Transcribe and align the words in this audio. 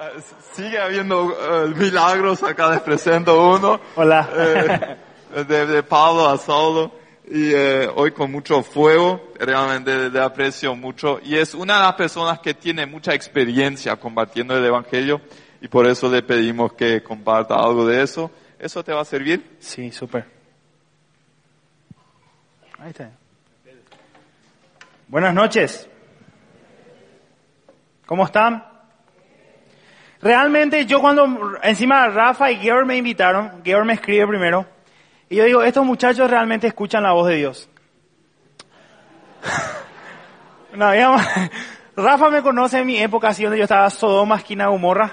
Eh, 0.00 0.20
Sigue 0.54 0.78
habiendo 0.78 1.30
eh, 1.30 1.74
milagros, 1.76 2.42
acá 2.42 2.70
les 2.70 2.80
presento 2.80 3.54
uno. 3.54 3.78
Hola. 3.96 4.28
Eh, 4.34 5.44
de, 5.44 5.66
de 5.66 5.82
Pablo 5.82 6.26
a 6.26 6.38
Saulo. 6.38 6.92
Y 7.28 7.52
eh, 7.52 7.88
hoy 7.94 8.10
con 8.10 8.32
mucho 8.32 8.62
fuego, 8.62 9.32
realmente 9.38 10.08
le 10.08 10.20
aprecio 10.20 10.74
mucho. 10.74 11.20
Y 11.22 11.36
es 11.36 11.54
una 11.54 11.74
de 11.74 11.82
las 11.82 11.94
personas 11.94 12.40
que 12.40 12.54
tiene 12.54 12.86
mucha 12.86 13.14
experiencia 13.14 13.94
compartiendo 13.96 14.56
el 14.56 14.64
Evangelio. 14.64 15.20
Y 15.60 15.68
por 15.68 15.86
eso 15.86 16.10
le 16.10 16.22
pedimos 16.22 16.72
que 16.72 17.02
comparta 17.02 17.54
algo 17.54 17.86
de 17.86 18.02
eso. 18.02 18.30
¿Eso 18.58 18.82
te 18.82 18.92
va 18.92 19.02
a 19.02 19.04
servir? 19.04 19.58
Sí, 19.60 19.92
súper. 19.92 20.24
Ahí 22.78 22.90
está. 22.90 23.10
Buenas 25.08 25.34
noches. 25.34 25.88
¿Cómo 28.06 28.24
están? 28.24 28.69
Realmente 30.22 30.84
yo 30.84 31.00
cuando 31.00 31.58
encima 31.62 32.08
Rafa 32.08 32.50
y 32.50 32.56
Georg 32.56 32.86
me 32.86 32.96
invitaron, 32.96 33.62
Georg 33.64 33.86
me 33.86 33.94
escribe 33.94 34.26
primero, 34.26 34.66
y 35.30 35.36
yo 35.36 35.44
digo, 35.44 35.62
estos 35.62 35.84
muchachos 35.84 36.30
realmente 36.30 36.66
escuchan 36.66 37.02
la 37.02 37.12
voz 37.12 37.28
de 37.28 37.36
Dios. 37.36 37.70
no, 40.74 40.92
digamos, 40.92 41.22
Rafa 41.96 42.28
me 42.28 42.42
conoce 42.42 42.80
en 42.80 42.86
mi 42.86 42.98
época, 42.98 43.28
así 43.28 43.44
donde 43.44 43.58
yo 43.58 43.64
estaba 43.64 43.88
Sodoma, 43.88 44.36
esquina 44.36 44.66
Gomorra, 44.66 45.12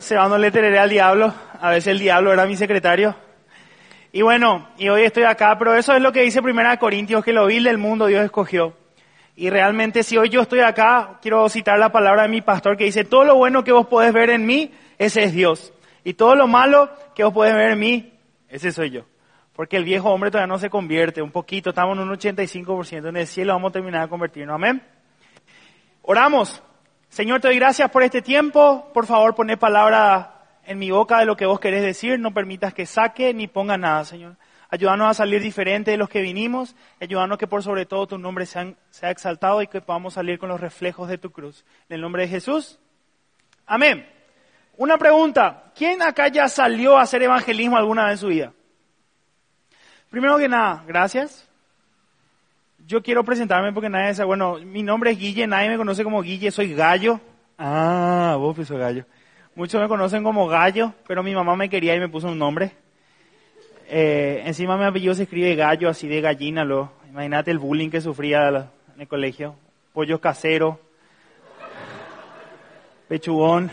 cebándole 0.00 0.50
tereré 0.50 0.80
al 0.80 0.90
diablo, 0.90 1.32
a 1.60 1.70
veces 1.70 1.88
el 1.88 2.00
diablo 2.00 2.32
era 2.32 2.46
mi 2.46 2.56
secretario. 2.56 3.14
Y 4.10 4.22
bueno, 4.22 4.70
y 4.76 4.88
hoy 4.88 5.02
estoy 5.02 5.24
acá, 5.24 5.56
pero 5.58 5.76
eso 5.76 5.94
es 5.94 6.02
lo 6.02 6.10
que 6.10 6.22
dice 6.22 6.42
Primera 6.42 6.76
Corintios, 6.78 7.22
que 7.22 7.32
lo 7.32 7.46
vil 7.46 7.64
del 7.64 7.78
mundo 7.78 8.06
Dios 8.06 8.24
escogió. 8.24 8.74
Y 9.36 9.50
realmente 9.50 10.02
si 10.02 10.16
hoy 10.16 10.30
yo 10.30 10.40
estoy 10.40 10.60
acá, 10.60 11.18
quiero 11.20 11.46
citar 11.50 11.78
la 11.78 11.92
palabra 11.92 12.22
de 12.22 12.28
mi 12.28 12.40
pastor 12.40 12.78
que 12.78 12.84
dice, 12.84 13.04
todo 13.04 13.24
lo 13.24 13.36
bueno 13.36 13.62
que 13.62 13.70
vos 13.70 13.86
podés 13.86 14.14
ver 14.14 14.30
en 14.30 14.46
mí, 14.46 14.72
ese 14.96 15.24
es 15.24 15.32
Dios. 15.34 15.74
Y 16.04 16.14
todo 16.14 16.34
lo 16.34 16.46
malo 16.46 16.90
que 17.14 17.22
vos 17.22 17.34
podés 17.34 17.54
ver 17.54 17.72
en 17.72 17.78
mí, 17.78 18.14
ese 18.48 18.72
soy 18.72 18.90
yo. 18.90 19.02
Porque 19.52 19.76
el 19.76 19.84
viejo 19.84 20.10
hombre 20.10 20.30
todavía 20.30 20.46
no 20.46 20.58
se 20.58 20.70
convierte, 20.70 21.20
un 21.20 21.30
poquito, 21.30 21.70
estamos 21.70 21.98
en 21.98 22.04
un 22.04 22.16
85%, 22.16 23.08
en 23.08 23.16
el 23.16 23.26
cielo 23.26 23.52
vamos 23.52 23.70
a 23.70 23.72
terminar 23.74 24.02
de 24.02 24.08
convertirnos. 24.08 24.54
Amén. 24.54 24.82
Oramos. 26.00 26.62
Señor, 27.10 27.40
te 27.40 27.48
doy 27.48 27.56
gracias 27.58 27.90
por 27.90 28.02
este 28.02 28.22
tiempo. 28.22 28.90
Por 28.94 29.06
favor, 29.06 29.34
poné 29.34 29.56
palabra 29.58 30.60
en 30.64 30.78
mi 30.78 30.90
boca 30.90 31.18
de 31.18 31.26
lo 31.26 31.36
que 31.36 31.44
vos 31.44 31.60
querés 31.60 31.82
decir. 31.82 32.18
No 32.18 32.32
permitas 32.32 32.72
que 32.72 32.86
saque 32.86 33.34
ni 33.34 33.48
ponga 33.48 33.76
nada, 33.76 34.04
Señor. 34.04 34.36
Ayúdanos 34.76 35.08
a 35.08 35.14
salir 35.14 35.40
diferente 35.40 35.90
de 35.90 35.96
los 35.96 36.10
que 36.10 36.20
vinimos. 36.20 36.76
Ayúdanos 37.00 37.38
que 37.38 37.46
por 37.46 37.62
sobre 37.62 37.86
todo 37.86 38.06
tu 38.06 38.18
nombre 38.18 38.44
sea, 38.44 38.74
sea 38.90 39.10
exaltado 39.10 39.62
y 39.62 39.68
que 39.68 39.80
podamos 39.80 40.12
salir 40.12 40.38
con 40.38 40.50
los 40.50 40.60
reflejos 40.60 41.08
de 41.08 41.16
tu 41.16 41.32
cruz. 41.32 41.64
En 41.88 41.94
el 41.94 42.02
nombre 42.02 42.24
de 42.24 42.28
Jesús. 42.28 42.78
Amén. 43.64 44.06
Una 44.76 44.98
pregunta. 44.98 45.72
¿Quién 45.74 46.02
acá 46.02 46.28
ya 46.28 46.46
salió 46.50 46.98
a 46.98 47.02
hacer 47.04 47.22
evangelismo 47.22 47.78
alguna 47.78 48.04
vez 48.04 48.12
en 48.12 48.18
su 48.18 48.26
vida? 48.26 48.52
Primero 50.10 50.36
que 50.36 50.46
nada, 50.46 50.84
gracias. 50.86 51.48
Yo 52.86 53.02
quiero 53.02 53.24
presentarme 53.24 53.72
porque 53.72 53.88
nadie 53.88 54.12
sabe, 54.12 54.26
bueno, 54.26 54.58
mi 54.58 54.82
nombre 54.82 55.12
es 55.12 55.18
Guille, 55.18 55.46
nadie 55.46 55.70
me 55.70 55.78
conoce 55.78 56.04
como 56.04 56.20
Guille, 56.20 56.50
soy 56.50 56.74
Gallo. 56.74 57.18
Ah, 57.56 58.36
vos 58.38 58.54
soy 58.66 58.76
Gallo. 58.76 59.06
Muchos 59.54 59.80
me 59.80 59.88
conocen 59.88 60.22
como 60.22 60.46
Gallo, 60.48 60.92
pero 61.06 61.22
mi 61.22 61.34
mamá 61.34 61.56
me 61.56 61.70
quería 61.70 61.94
y 61.94 61.98
me 61.98 62.10
puso 62.10 62.28
un 62.28 62.38
nombre. 62.38 62.72
Eh, 63.88 64.42
encima 64.44 64.76
mi 64.76 64.84
apellido 64.84 65.14
se 65.14 65.22
escribe 65.24 65.54
Gallo, 65.54 65.88
así 65.88 66.08
de 66.08 66.20
gallina. 66.20 66.64
Lo, 66.64 66.92
imagínate 67.08 67.52
el 67.52 67.58
bullying 67.58 67.88
que 67.88 68.00
sufría 68.00 68.48
en 68.48 69.00
el 69.00 69.06
colegio. 69.06 69.54
Pollo 69.92 70.20
casero, 70.20 70.80
pechugón 73.08 73.70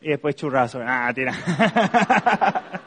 y 0.00 0.08
después 0.08 0.36
churrazo. 0.36 0.80
Ah, 0.86 1.12
tira. 1.12 1.34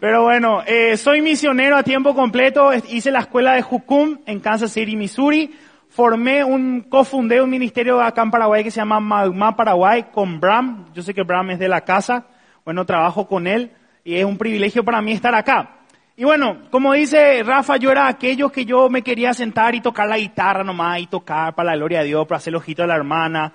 Pero 0.00 0.22
bueno, 0.22 0.62
eh, 0.66 0.96
soy 0.96 1.20
misionero 1.20 1.76
a 1.76 1.82
tiempo 1.82 2.14
completo. 2.14 2.72
Hice 2.72 3.10
la 3.10 3.20
escuela 3.20 3.52
de 3.52 3.62
Jucum 3.62 4.20
en 4.24 4.40
Kansas 4.40 4.72
City, 4.72 4.96
Missouri. 4.96 5.54
Formé 5.90 6.42
un, 6.42 6.86
cofundé 6.88 7.42
un 7.42 7.50
ministerio 7.50 8.00
acá 8.00 8.22
en 8.22 8.30
Paraguay 8.30 8.64
que 8.64 8.70
se 8.70 8.80
llama 8.80 9.00
Magma 9.00 9.54
Paraguay 9.54 10.06
con 10.10 10.40
Bram. 10.40 10.86
Yo 10.94 11.02
sé 11.02 11.12
que 11.12 11.24
Bram 11.24 11.50
es 11.50 11.58
de 11.58 11.68
la 11.68 11.82
casa. 11.82 12.28
Bueno, 12.64 12.86
trabajo 12.86 13.28
con 13.28 13.46
él 13.46 13.72
y 14.04 14.16
es 14.16 14.24
un 14.24 14.38
privilegio 14.38 14.84
para 14.84 15.00
mí 15.02 15.12
estar 15.12 15.34
acá. 15.34 15.76
Y 16.16 16.24
bueno, 16.24 16.64
como 16.70 16.92
dice 16.92 17.42
Rafa, 17.42 17.78
yo 17.78 17.90
era 17.90 18.06
aquello 18.06 18.50
que 18.50 18.66
yo 18.66 18.90
me 18.90 19.00
quería 19.00 19.32
sentar 19.32 19.74
y 19.74 19.80
tocar 19.80 20.06
la 20.06 20.18
guitarra 20.18 20.62
nomás 20.62 21.00
y 21.00 21.06
tocar 21.06 21.54
para 21.54 21.70
la 21.70 21.76
gloria 21.76 22.00
de 22.00 22.08
Dios, 22.08 22.26
para 22.26 22.36
hacer 22.36 22.50
el 22.50 22.56
ojito 22.56 22.82
a 22.82 22.86
la 22.86 22.96
hermana. 22.96 23.54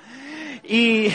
Y, 0.63 1.09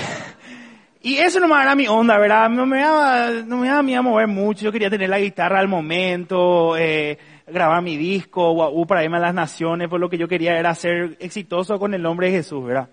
y 1.03 1.17
eso 1.17 1.41
nomás 1.41 1.65
era 1.65 1.75
mi 1.75 1.89
onda, 1.89 2.19
¿verdad? 2.19 2.49
No 2.51 2.67
me 2.67 2.81
daba, 2.81 3.31
no 3.45 3.57
me 3.57 3.67
daba 3.67 3.83
miedo 3.83 4.03
mover 4.03 4.29
mucho, 4.29 4.65
yo 4.65 4.71
quería 4.71 4.91
tener 4.91 5.09
la 5.09 5.19
guitarra 5.19 5.59
al 5.59 5.67
momento, 5.67 6.77
eh, 6.77 7.19
grabar 7.49 7.83
mi 7.83 7.97
disco, 7.97 8.53
guau, 8.53 8.87
para 8.87 9.03
irme 9.03 9.17
a 9.17 9.21
las 9.21 9.35
naciones, 9.35 9.89
pues 9.89 9.99
lo 9.99 10.09
que 10.09 10.19
yo 10.19 10.29
quería 10.29 10.57
era 10.57 10.73
ser 10.77 11.17
exitoso 11.19 11.81
con 11.81 11.95
el 11.95 12.03
nombre 12.03 12.29
de 12.29 12.35
Jesús, 12.35 12.65
¿verdad? 12.65 12.91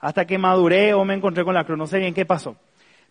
Hasta 0.00 0.24
que 0.24 0.38
maduré 0.38 0.92
o 0.92 1.04
me 1.04 1.14
encontré 1.14 1.44
con 1.44 1.54
la 1.54 1.62
cruz, 1.62 1.78
no 1.78 1.86
sé 1.86 2.00
bien 2.00 2.14
qué 2.14 2.26
pasó. 2.26 2.56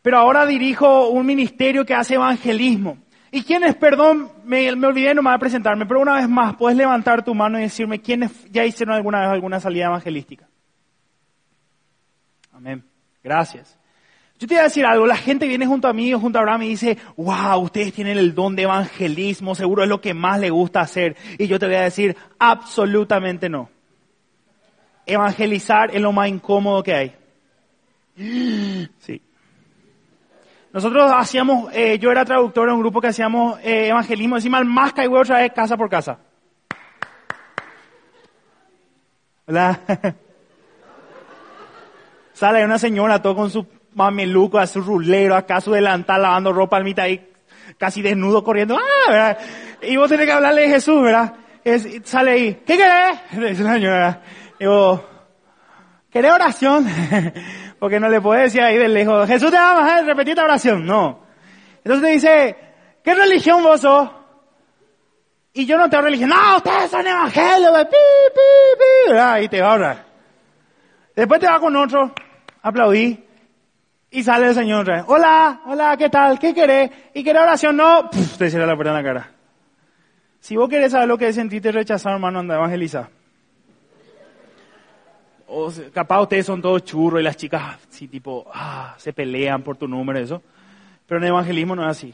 Pero 0.02 0.18
ahora 0.18 0.46
dirijo 0.46 1.10
un 1.10 1.26
ministerio 1.26 1.86
que 1.86 1.94
hace 1.94 2.16
evangelismo. 2.16 2.98
¿Y 3.32 3.44
quiénes, 3.44 3.76
perdón, 3.76 4.30
me, 4.44 4.76
me 4.76 4.88
olvidé 4.88 5.14
nomás 5.14 5.36
de 5.36 5.40
presentarme, 5.40 5.86
pero 5.86 6.02
una 6.02 6.16
vez 6.16 6.28
más, 6.28 6.56
puedes 6.56 6.78
levantar 6.78 7.24
tu 7.24 7.34
mano 7.34 7.58
y 7.58 7.64
decirme 7.64 8.02
quiénes 8.02 8.32
ya 8.52 8.66
hicieron 8.66 8.96
alguna 8.96 9.22
vez 9.22 9.30
alguna 9.30 9.60
salida 9.60 9.86
evangelística? 9.86 10.50
Amén. 12.52 12.84
Gracias. 13.24 13.78
Yo 14.38 14.48
te 14.48 14.56
voy 14.56 14.62
a 14.62 14.64
decir 14.64 14.86
algo, 14.86 15.06
la 15.06 15.16
gente 15.16 15.48
viene 15.48 15.68
junto 15.68 15.88
a 15.88 15.94
mí 15.94 16.12
o 16.14 16.20
junto 16.20 16.40
a 16.40 16.42
Abraham 16.42 16.64
y 16.64 16.70
dice, 16.70 16.98
wow, 17.16 17.60
ustedes 17.60 17.94
tienen 17.94 18.18
el 18.18 18.34
don 18.34 18.56
de 18.56 18.64
evangelismo, 18.64 19.54
seguro 19.54 19.84
es 19.84 19.90
lo 19.90 20.02
que 20.02 20.16
más 20.16 20.40
le 20.40 20.50
gusta 20.50 20.82
hacer. 20.82 21.16
Y 21.38 21.46
yo 21.46 21.60
te 21.60 21.68
voy 21.68 21.76
a 21.76 21.82
decir, 21.82 22.18
absolutamente 22.40 23.50
no. 23.50 23.70
Evangelizar 25.06 25.96
es 25.96 26.02
lo 26.02 26.12
más 26.12 26.28
incómodo 26.28 26.82
que 26.82 26.94
hay. 26.94 27.16
Sí. 29.00 29.22
Nosotros 30.74 31.12
hacíamos, 31.14 31.70
eh, 31.74 32.00
yo 32.00 32.12
era 32.12 32.24
traductor 32.24 32.70
en 32.70 32.76
un 32.76 32.82
grupo 32.82 33.02
que 33.02 33.08
hacíamos 33.08 33.60
eh, 33.60 33.90
evangelismo, 33.90 34.38
encima 34.38 34.58
el 34.58 34.66
más 34.66 34.94
y 34.98 35.08
otra 35.08 35.40
vez 35.40 35.52
casa 35.52 35.76
por 35.76 35.90
casa. 35.90 36.18
Hola. 39.48 39.80
Sale 42.34 42.64
una 42.64 42.80
señora 42.80 43.22
todo 43.22 43.36
con 43.36 43.50
su 43.50 43.68
mameluco, 43.96 44.60
a 44.60 44.66
su 44.66 44.82
rulero, 44.82 45.36
acá 45.36 45.60
su 45.60 45.72
delantal, 45.72 46.22
lavando 46.22 46.54
ropa 46.54 46.78
al 46.78 46.86
mitad 46.86 47.04
ahí, 47.04 47.30
casi 47.78 48.02
desnudo 48.02 48.42
corriendo. 48.42 48.78
¡Ah! 48.78 49.12
¿verdad? 49.12 49.38
Y 49.82 49.98
vos 49.98 50.08
tenés 50.08 50.26
que 50.26 50.32
hablarle 50.32 50.62
de 50.62 50.70
Jesús, 50.70 51.04
¿verdad? 51.04 51.34
Sale 52.06 52.32
ahí, 52.32 52.64
¿qué 52.66 52.78
querés? 52.78 53.20
Dice 53.50 53.64
la 53.64 53.74
señora. 53.74 54.22
¿querés 56.10 56.32
oración? 56.32 56.88
Porque 57.82 58.00
no 58.00 58.10
le 58.10 58.22
puede 58.22 58.44
decir 58.44 58.62
ahí 58.62 58.78
de 58.78 58.88
lejos, 58.88 59.28
Jesús 59.28 59.50
te 59.50 59.58
ama, 59.58 59.98
¿eh? 59.98 60.04
repetir 60.04 60.34
esta 60.34 60.44
oración. 60.44 60.86
No. 60.86 61.22
Entonces 61.84 62.04
te 62.04 62.12
dice, 62.12 62.56
¿qué 63.04 63.16
religión 63.16 63.64
vos 63.64 63.82
sos? 63.82 64.08
Y 65.52 65.66
yo 65.66 65.80
no 65.80 65.90
tengo 65.90 66.04
religión. 66.04 66.30
No, 66.30 66.58
ustedes 66.58 66.92
son 66.92 67.08
evangelios, 67.08 67.86
pi, 67.86 67.98
pi, 68.36 68.78
pi. 68.78 69.46
Y 69.46 69.48
te 69.48 69.62
va 69.62 69.72
a 69.72 69.74
orar. 69.74 70.06
Después 71.16 71.40
te 71.40 71.48
va 71.48 71.60
con 71.60 71.76
otro, 71.76 72.14
aplaudí, 72.62 73.26
y 74.12 74.24
sale 74.24 74.50
el 74.50 74.54
Señor 74.54 74.82
otra 74.82 74.98
vez. 74.98 75.06
Hola, 75.08 75.62
hola, 75.66 75.98
¿qué 75.98 76.10
tal? 76.10 76.38
¿Qué 76.38 76.54
querés? 76.54 76.92
¿Y 77.16 77.24
querés 77.24 77.42
oración? 77.42 77.78
No, 77.78 78.12
Puf, 78.12 78.38
te 78.38 78.52
cierra 78.52 78.68
la 78.68 78.76
puerta 78.76 78.92
en 78.92 79.04
la 79.04 79.04
cara. 79.04 79.32
Si 80.40 80.56
vos 80.56 80.70
querés 80.70 80.92
saber 80.92 81.08
lo 81.08 81.18
que 81.18 81.30
es 81.30 81.36
sentirte 81.36 81.72
rechazado, 81.72 82.14
hermano, 82.14 82.42
anda, 82.42 82.58
evangeliza. 82.58 83.10
O 85.54 85.70
capaz 85.94 86.22
ustedes 86.22 86.46
son 86.46 86.62
todos 86.62 86.86
churros 86.86 87.20
y 87.20 87.24
las 87.24 87.36
chicas, 87.36 87.78
sí, 87.90 88.08
tipo, 88.08 88.50
ah, 88.54 88.96
se 88.98 89.12
pelean 89.12 89.64
por 89.64 89.76
tu 89.76 89.86
número, 89.86 90.18
eso. 90.18 90.42
Pero 91.06 91.18
en 91.18 91.24
el 91.26 91.30
evangelismo 91.30 91.76
no 91.76 91.84
es 91.84 91.90
así. 91.90 92.14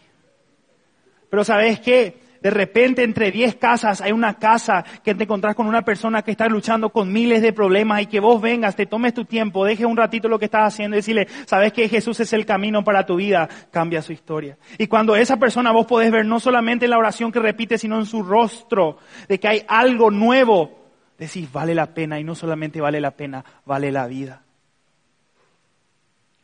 Pero 1.30 1.44
¿sabes 1.44 1.80
qué? 1.80 2.20
De 2.42 2.50
repente 2.50 3.04
entre 3.04 3.32
10 3.32 3.56
casas 3.58 4.02
hay 4.02 4.12
una 4.12 4.40
casa 4.40 4.84
que 5.04 5.14
te 5.14 5.26
encontrás 5.26 5.54
con 5.54 5.68
una 5.68 5.84
persona 5.84 6.24
que 6.24 6.32
está 6.32 6.48
luchando 6.48 6.90
con 6.90 7.12
miles 7.12 7.44
de 7.44 7.54
problemas 7.54 8.02
y 8.02 8.06
que 8.08 8.20
vos 8.20 8.42
vengas, 8.42 8.76
te 8.76 8.88
tomes 8.88 9.14
tu 9.14 9.26
tiempo, 9.26 9.66
dejes 9.66 9.86
un 9.86 9.98
ratito 9.98 10.28
lo 10.28 10.40
que 10.40 10.46
estás 10.46 10.74
haciendo 10.74 10.96
y 10.96 11.00
decirle, 11.00 11.28
sabes 11.46 11.74
que 11.74 11.90
Jesús 11.90 12.20
es 12.20 12.34
el 12.34 12.46
camino 12.46 12.84
para 12.84 13.06
tu 13.06 13.18
vida, 13.18 13.48
cambia 13.70 14.02
su 14.02 14.14
historia. 14.14 14.58
Y 14.80 14.88
cuando 14.88 15.16
esa 15.16 15.38
persona 15.38 15.72
vos 15.72 15.86
podés 15.86 16.12
ver 16.12 16.26
no 16.26 16.40
solamente 16.40 16.86
en 16.86 16.92
la 16.92 16.98
oración 16.98 17.32
que 17.32 17.40
repite, 17.40 17.78
sino 17.78 18.00
en 18.00 18.06
su 18.08 18.24
rostro, 18.24 18.98
de 19.28 19.40
que 19.40 19.48
hay 19.48 19.64
algo 19.68 20.10
nuevo, 20.10 20.87
decís, 21.18 21.52
vale 21.52 21.74
la 21.74 21.94
pena 21.94 22.20
y 22.20 22.24
no 22.24 22.36
solamente 22.36 22.82
vale 22.82 23.02
la 23.02 23.12
pena, 23.12 23.44
vale 23.66 23.92
la 23.92 24.08
vida. 24.08 24.42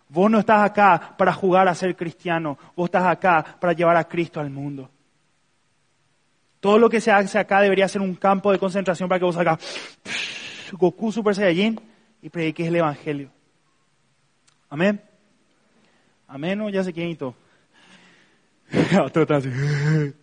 Vos 0.09 0.29
no 0.29 0.39
estás 0.39 0.63
acá 0.63 1.15
para 1.17 1.33
jugar 1.33 1.67
a 1.67 1.75
ser 1.75 1.95
cristiano, 1.95 2.57
vos 2.75 2.85
estás 2.85 3.05
acá 3.05 3.57
para 3.59 3.73
llevar 3.73 3.97
a 3.97 4.07
Cristo 4.07 4.39
al 4.39 4.49
mundo. 4.49 4.89
Todo 6.59 6.77
lo 6.77 6.89
que 6.89 7.01
se 7.01 7.11
hace 7.11 7.37
acá 7.37 7.61
debería 7.61 7.87
ser 7.87 8.01
un 8.01 8.15
campo 8.15 8.51
de 8.51 8.59
concentración 8.59 9.09
para 9.09 9.19
que 9.19 9.25
vos 9.25 9.37
acá, 9.37 9.57
Goku 10.71 11.11
Super 11.11 11.35
Saiyajin, 11.35 11.79
y 12.21 12.29
prediques 12.29 12.67
el 12.67 12.75
Evangelio. 12.77 13.29
Amén. 14.69 15.01
Amén, 16.27 16.61
o 16.61 16.69
ya 16.69 16.83
se 16.83 16.93
quién 16.93 17.09
y 17.09 17.15
todo. 17.15 17.35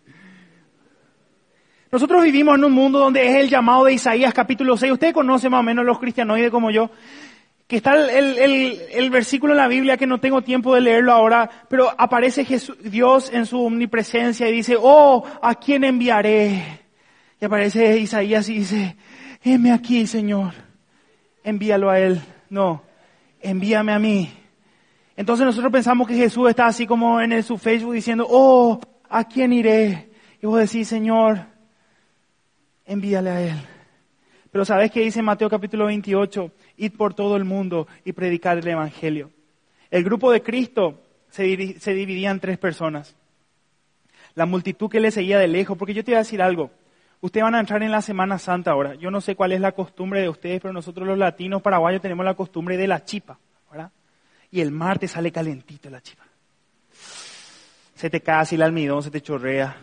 Nosotros 1.91 2.23
vivimos 2.23 2.55
en 2.57 2.63
un 2.63 2.71
mundo 2.71 2.99
donde 2.99 3.27
es 3.27 3.35
el 3.35 3.49
llamado 3.49 3.85
de 3.85 3.93
Isaías 3.93 4.33
capítulo 4.33 4.77
6. 4.77 4.93
Usted 4.93 5.13
conoce 5.13 5.49
más 5.49 5.59
o 5.59 5.63
menos 5.63 5.85
los 5.85 5.99
cristianoides 5.99 6.49
como 6.49 6.71
yo. 6.71 6.89
Que 7.67 7.77
está 7.77 7.93
el, 7.95 8.37
el- 8.37 8.79
el- 8.91 9.09
versículo 9.09 9.53
en 9.53 9.57
la 9.57 9.67
Biblia 9.67 9.97
que 9.97 10.07
no 10.07 10.19
tengo 10.19 10.41
tiempo 10.41 10.73
de 10.75 10.81
leerlo 10.81 11.13
ahora, 11.13 11.49
pero 11.69 11.89
aparece 11.97 12.43
Jesús- 12.45 12.77
Dios 12.83 13.31
en 13.33 13.45
su 13.45 13.61
omnipresencia 13.63 14.47
y 14.49 14.51
dice, 14.51 14.75
oh, 14.79 15.23
¿a 15.41 15.55
quién 15.55 15.83
enviaré? 15.85 16.79
Y 17.39 17.45
aparece 17.45 17.97
Isaías 17.97 18.47
y 18.49 18.55
dice, 18.59 18.95
heme 19.43 19.71
aquí, 19.71 20.05
Señor. 20.05 20.53
Envíalo 21.43 21.89
a 21.89 21.99
él. 21.99 22.21
No, 22.49 22.83
envíame 23.41 23.93
a 23.93 23.99
mí. 23.99 24.29
Entonces 25.15 25.45
nosotros 25.45 25.71
pensamos 25.71 26.07
que 26.07 26.15
Jesús 26.15 26.49
está 26.49 26.67
así 26.67 26.85
como 26.85 27.19
en 27.21 27.41
su 27.43 27.57
Facebook 27.57 27.93
diciendo, 27.93 28.27
oh, 28.29 28.79
¿a 29.09 29.23
quién 29.25 29.51
iré? 29.53 30.09
Y 30.41 30.45
vos 30.45 30.59
decís, 30.59 30.87
Señor, 30.89 31.50
envíale 32.91 33.29
a 33.29 33.41
Él. 33.41 33.57
Pero 34.51 34.65
¿sabes 34.65 34.91
qué 34.91 35.01
dice 35.01 35.21
Mateo 35.21 35.49
capítulo 35.49 35.85
28? 35.85 36.51
Id 36.77 36.93
por 36.97 37.13
todo 37.13 37.37
el 37.37 37.45
mundo 37.45 37.87
y 38.03 38.11
predicar 38.11 38.57
el 38.57 38.67
Evangelio. 38.67 39.31
El 39.89 40.03
grupo 40.03 40.31
de 40.31 40.41
Cristo 40.41 41.01
se 41.29 41.43
dividía 41.93 42.31
en 42.31 42.39
tres 42.39 42.57
personas. 42.57 43.15
La 44.35 44.45
multitud 44.45 44.89
que 44.89 44.99
le 44.99 45.11
seguía 45.11 45.39
de 45.39 45.47
lejos, 45.47 45.77
porque 45.77 45.93
yo 45.93 46.03
te 46.03 46.11
voy 46.11 46.15
a 46.17 46.19
decir 46.19 46.41
algo. 46.41 46.71
Ustedes 47.21 47.43
van 47.43 47.55
a 47.55 47.59
entrar 47.59 47.83
en 47.83 47.91
la 47.91 48.01
Semana 48.01 48.39
Santa 48.39 48.71
ahora. 48.71 48.95
Yo 48.95 49.11
no 49.11 49.21
sé 49.21 49.35
cuál 49.35 49.51
es 49.51 49.61
la 49.61 49.73
costumbre 49.73 50.21
de 50.21 50.29
ustedes, 50.29 50.59
pero 50.59 50.73
nosotros 50.73 51.07
los 51.07 51.17
latinos 51.17 51.61
paraguayos 51.61 52.01
tenemos 52.01 52.25
la 52.25 52.33
costumbre 52.33 52.77
de 52.77 52.87
la 52.87 53.05
chipa, 53.05 53.37
¿verdad? 53.69 53.91
Y 54.49 54.59
el 54.59 54.71
martes 54.71 55.11
sale 55.11 55.31
calentito 55.31 55.89
la 55.89 56.01
chipa. 56.01 56.23
Se 57.95 58.09
te 58.09 58.21
cae 58.21 58.41
así 58.41 58.55
el 58.55 58.63
almidón, 58.63 59.03
se 59.03 59.11
te 59.11 59.21
chorrea. 59.21 59.77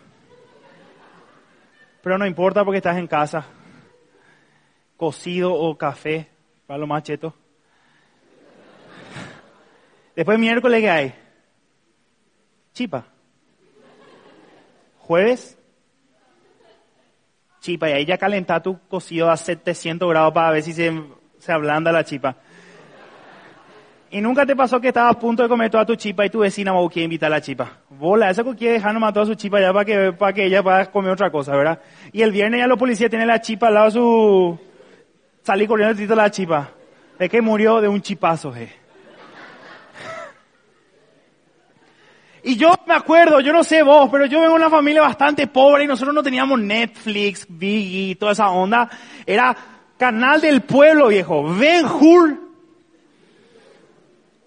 Pero 2.02 2.18
no 2.18 2.26
importa 2.26 2.64
porque 2.64 2.78
estás 2.78 2.96
en 2.96 3.06
casa. 3.06 3.46
Cocido 4.96 5.54
o 5.54 5.76
café, 5.76 6.28
para 6.66 6.78
los 6.78 6.88
machetos. 6.88 7.32
Después 10.14 10.38
miércoles, 10.38 10.80
¿qué 10.80 10.90
hay? 10.90 11.14
Chipa. 12.72 13.04
Jueves, 14.98 15.56
chipa. 17.60 17.88
Y 17.88 17.92
ahí 17.92 18.04
ya 18.04 18.18
calenta 18.18 18.62
tu 18.62 18.78
cocido 18.88 19.30
a 19.30 19.36
700 19.36 20.08
grados 20.08 20.32
para 20.32 20.50
ver 20.50 20.62
si 20.62 20.72
se, 20.72 20.92
se 21.38 21.52
ablanda 21.52 21.92
la 21.92 22.04
chipa. 22.04 22.36
Y 24.10 24.20
nunca 24.22 24.46
te 24.46 24.56
pasó 24.56 24.80
que 24.80 24.88
estabas 24.88 25.16
a 25.16 25.18
punto 25.18 25.42
de 25.42 25.48
comer 25.48 25.70
toda 25.70 25.84
tu 25.84 25.94
chipa 25.94 26.24
y 26.24 26.30
tu 26.30 26.38
vecina 26.38 26.72
vos 26.72 26.90
quiere 26.90 27.04
invitar 27.04 27.26
a 27.26 27.36
la 27.36 27.40
chipa. 27.42 27.70
Bola, 27.90 28.30
esa 28.30 28.42
que 28.42 28.54
quiere 28.54 28.74
dejar 28.74 28.94
nomás 28.94 29.12
toda 29.12 29.26
su 29.26 29.34
chipa 29.34 29.60
ya 29.60 29.72
para 29.72 29.84
que, 29.84 30.12
para 30.12 30.32
que 30.32 30.46
ella 30.46 30.62
pueda 30.62 30.90
comer 30.90 31.12
otra 31.12 31.30
cosa, 31.30 31.54
¿verdad? 31.54 31.80
Y 32.12 32.22
el 32.22 32.32
viernes 32.32 32.60
ya 32.60 32.66
los 32.66 32.78
policías 32.78 33.10
tienen 33.10 33.28
la 33.28 33.40
chipa 33.40 33.68
al 33.68 33.74
lado 33.74 33.86
de 33.86 33.92
su... 33.92 34.58
Salí 35.42 35.66
corriendo 35.66 35.94
tito 35.94 36.14
de 36.14 36.16
la 36.16 36.30
chipa. 36.30 36.70
Es 37.18 37.28
que 37.28 37.42
murió 37.42 37.80
de 37.80 37.88
un 37.88 38.00
chipazo, 38.00 38.52
je. 38.52 38.70
Y 42.44 42.56
yo 42.56 42.72
me 42.86 42.94
acuerdo, 42.94 43.40
yo 43.40 43.52
no 43.52 43.62
sé 43.62 43.82
vos, 43.82 44.08
pero 44.10 44.24
yo 44.24 44.40
vengo 44.40 44.54
de 44.54 44.60
una 44.60 44.70
familia 44.70 45.02
bastante 45.02 45.48
pobre 45.48 45.84
y 45.84 45.86
nosotros 45.86 46.14
no 46.14 46.22
teníamos 46.22 46.58
Netflix, 46.58 47.46
Biggie, 47.46 48.14
toda 48.14 48.32
esa 48.32 48.48
onda. 48.48 48.88
Era 49.26 49.54
canal 49.98 50.40
del 50.40 50.62
pueblo, 50.62 51.08
viejo. 51.08 51.42
Ben 51.54 51.84
Hur. 51.84 52.47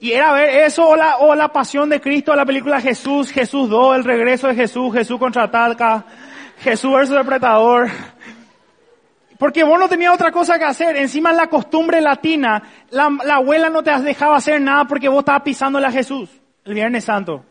Y 0.01 0.13
era 0.13 0.33
ver 0.33 0.49
eso 0.49 0.89
o 0.89 0.95
la, 0.95 1.17
o 1.17 1.35
la 1.35 1.49
pasión 1.49 1.87
de 1.87 2.01
Cristo, 2.01 2.35
la 2.35 2.43
película 2.43 2.81
Jesús, 2.81 3.31
Jesús 3.31 3.69
2, 3.69 3.97
el 3.97 4.03
regreso 4.03 4.47
de 4.47 4.55
Jesús, 4.55 4.91
Jesús 4.91 5.19
contraataca, 5.19 6.03
Jesús 6.57 6.91
versus 6.91 7.15
el 7.15 7.23
predador. 7.23 7.87
Porque 9.37 9.63
vos 9.63 9.79
no 9.79 9.87
tenías 9.87 10.11
otra 10.11 10.31
cosa 10.31 10.57
que 10.57 10.65
hacer. 10.65 10.97
Encima 10.97 11.31
la 11.31 11.45
costumbre 11.45 12.01
latina, 12.01 12.63
la, 12.89 13.09
la 13.23 13.35
abuela 13.35 13.69
no 13.69 13.83
te 13.83 13.95
dejaba 14.01 14.37
hacer 14.37 14.59
nada 14.59 14.85
porque 14.85 15.07
vos 15.07 15.19
estabas 15.19 15.43
pisándole 15.43 15.85
a 15.85 15.91
Jesús 15.91 16.29
el 16.65 16.73
Viernes 16.73 17.03
Santo. 17.03 17.45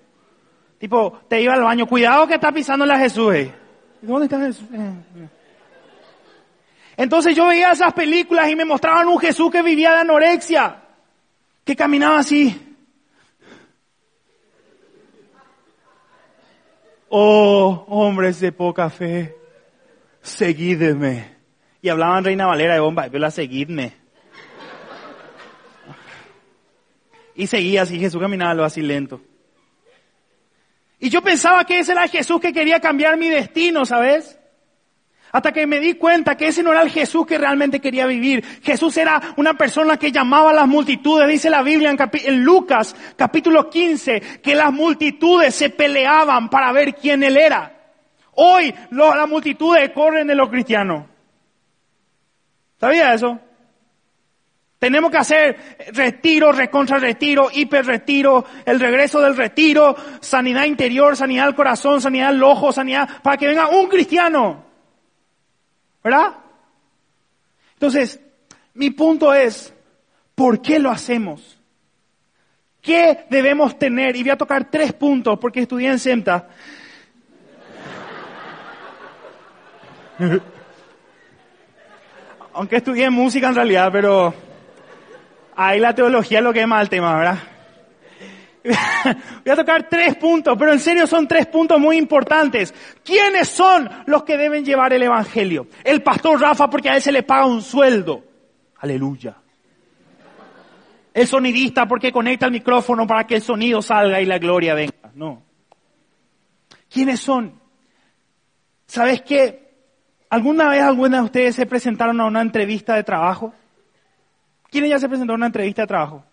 Tipo, 0.76 1.20
te 1.29 1.41
iba 1.41 1.55
al 1.55 1.62
baño, 1.62 1.87
cuidado 1.87 2.26
que 2.26 2.35
está 2.35 2.50
pisándole 2.50 2.94
a 2.94 2.99
Jesús. 2.99 3.32
eh. 3.32 3.55
¿Dónde 4.03 4.25
está 4.25 4.41
Jesús? 4.41 4.67
Eh, 4.73 4.93
eh. 5.19 5.29
Entonces 6.96 7.37
yo 7.37 7.46
veía 7.46 7.70
esas 7.70 7.93
películas 7.93 8.49
y 8.50 8.56
me 8.56 8.64
mostraban 8.64 9.06
un 9.06 9.20
Jesús 9.20 9.53
que 9.53 9.62
vivía 9.62 9.93
de 9.93 10.00
anorexia, 10.00 10.80
que 11.65 11.77
caminaba 11.77 12.19
así. 12.19 12.59
Oh, 17.09 17.85
hombres 17.89 18.41
de 18.41 18.53
poca 18.53 18.89
fe, 18.89 19.37
seguidme. 20.23 21.37
Y 21.83 21.89
hablaban 21.89 22.25
Reina 22.25 22.47
Valera 22.47 22.75
de 22.75 22.81
bomba, 22.81 23.09
la 23.09 23.31
seguidme. 23.31 23.95
Y 27.35 27.47
seguía 27.47 27.83
así, 27.83 27.99
Jesús 27.99 28.21
caminaba 28.21 28.55
lo 28.55 28.65
así 28.65 28.83
lento. 28.83 29.21
Y 30.99 31.09
yo 31.09 31.23
pensaba 31.23 31.65
que 31.65 31.79
ese 31.79 31.93
era 31.93 32.06
Jesús 32.06 32.41
que 32.41 32.53
quería 32.53 32.81
cambiar 32.81 33.17
mi 33.17 33.29
destino, 33.29 33.87
¿sabes? 33.87 34.39
Hasta 35.32 35.53
que 35.53 35.67
me 35.67 35.79
di 35.79 35.94
cuenta 35.94 36.37
que 36.37 36.49
ese 36.49 36.62
no 36.62 36.73
era 36.73 36.82
el 36.82 36.91
Jesús 36.91 37.25
que 37.27 37.38
realmente 37.38 37.81
quería 37.81 38.06
vivir. 38.06 38.44
Jesús 38.62 38.97
era 38.97 39.35
una 39.37 39.55
persona 39.55 39.97
que 39.97 40.11
llamaba 40.11 40.50
a 40.50 40.55
las 40.55 40.67
multitudes. 40.67 41.29
Dice 41.29 41.49
la 41.50 41.62
Biblia 41.62 41.91
en, 41.91 41.99
en 42.25 42.43
Lucas 42.44 42.97
capítulo 43.17 43.71
15 43.71 44.41
que 44.43 44.55
las 44.56 44.73
multitudes 44.73 45.55
se 45.55 45.71
peleaban 45.71 46.49
para 46.49 46.73
ver 46.73 46.94
quién 46.97 47.23
él 47.23 47.37
era. 47.37 47.77
Hoy 48.32 48.75
lo- 48.91 49.15
las 49.15 49.29
multitudes 49.29 49.91
corren 49.91 50.27
de 50.27 50.35
los 50.35 50.49
cristianos. 50.49 51.05
¿Sabía 52.81 53.12
eso? 53.15 53.38
Tenemos 54.79 55.11
que 55.11 55.19
hacer 55.19 55.77
retiro, 55.93 56.50
recontra 56.53 56.99
retiro, 56.99 57.50
hiper 57.53 57.85
retiro, 57.85 58.47
el 58.65 58.81
regreso 58.81 59.21
del 59.21 59.37
retiro, 59.37 59.94
sanidad 60.21 60.65
interior, 60.65 61.15
sanidad 61.17 61.44
del 61.44 61.55
corazón, 61.55 62.00
sanidad 62.00 62.29
del 62.32 62.43
ojo, 62.43 62.73
sanidad, 62.73 63.06
para 63.23 63.37
que 63.37 63.47
venga 63.47 63.69
un 63.69 63.88
cristiano. 63.88 64.69
¿Verdad? 66.02 66.35
Entonces, 67.75 68.20
mi 68.75 68.91
punto 68.91 69.32
es, 69.35 69.73
¿por 70.35 70.61
qué 70.62 70.79
lo 70.79 70.91
hacemos? 70.91 71.58
¿Qué 72.81 73.26
debemos 73.29 73.79
tener? 73.79 74.17
Y 74.17 74.23
voy 74.23 74.31
a 74.31 74.39
tocar 74.39 74.70
tres 74.70 74.93
puntos 74.93 75.39
porque 75.39 75.60
estudié 75.60 75.89
en 75.89 75.98
SEMTA. 75.98 76.48
Aunque 82.53 82.77
estudié 82.77 83.10
música 83.10 83.48
en 83.48 83.55
realidad, 83.55 83.91
pero 83.93 84.34
ahí 85.55 85.79
la 85.79 85.94
teología 85.94 86.39
es 86.39 86.44
lo 86.44 86.53
que 86.53 86.63
es 86.63 86.67
más 86.67 86.82
el 86.82 86.89
tema, 86.89 87.17
¿verdad? 87.17 87.39
Voy 89.44 89.52
a 89.52 89.56
tocar 89.56 89.88
tres 89.88 90.17
puntos, 90.17 90.56
pero 90.58 90.72
en 90.72 90.81
serio 90.81 91.06
son 91.06 91.26
tres 91.26 91.46
puntos 91.46 91.81
muy 91.81 91.96
importantes. 91.96 92.74
¿Quiénes 93.05 93.48
son 93.48 93.88
los 94.06 94.24
que 94.24 94.36
deben 94.36 94.64
llevar 94.64 94.93
el 94.93 95.02
Evangelio? 95.02 95.69
El 95.82 96.02
pastor 96.02 96.40
Rafa 96.40 96.69
porque 96.69 96.90
a 96.90 96.96
él 96.96 97.02
se 97.02 97.12
le 97.12 97.22
paga 97.22 97.46
un 97.46 97.62
sueldo. 97.62 98.22
Aleluya. 98.79 99.36
El 101.12 101.26
sonidista 101.26 101.86
porque 101.86 102.12
conecta 102.12 102.46
el 102.46 102.52
micrófono 102.52 103.06
para 103.06 103.26
que 103.26 103.36
el 103.36 103.43
sonido 103.43 103.82
salga 103.82 104.20
y 104.20 104.26
la 104.26 104.38
gloria 104.38 104.74
venga. 104.74 105.10
No. 105.14 105.43
¿Quiénes 106.88 107.20
son? 107.20 107.58
¿Sabes 108.86 109.22
qué? 109.22 109.70
¿Alguna 110.29 110.69
vez 110.69 110.82
alguna 110.82 111.19
de 111.19 111.24
ustedes 111.24 111.56
se 111.56 111.67
presentaron 111.67 112.20
a 112.20 112.26
una 112.26 112.43
entrevista 112.43 112.94
de 112.94 113.05
trabajo? 113.05 113.52
¿Quiénes 114.70 114.90
ya 114.90 114.98
se 114.98 115.08
presentaron 115.08 115.40
a 115.40 115.43
una 115.43 115.46
entrevista 115.46 115.82
de 115.82 115.88
trabajo? 115.88 116.24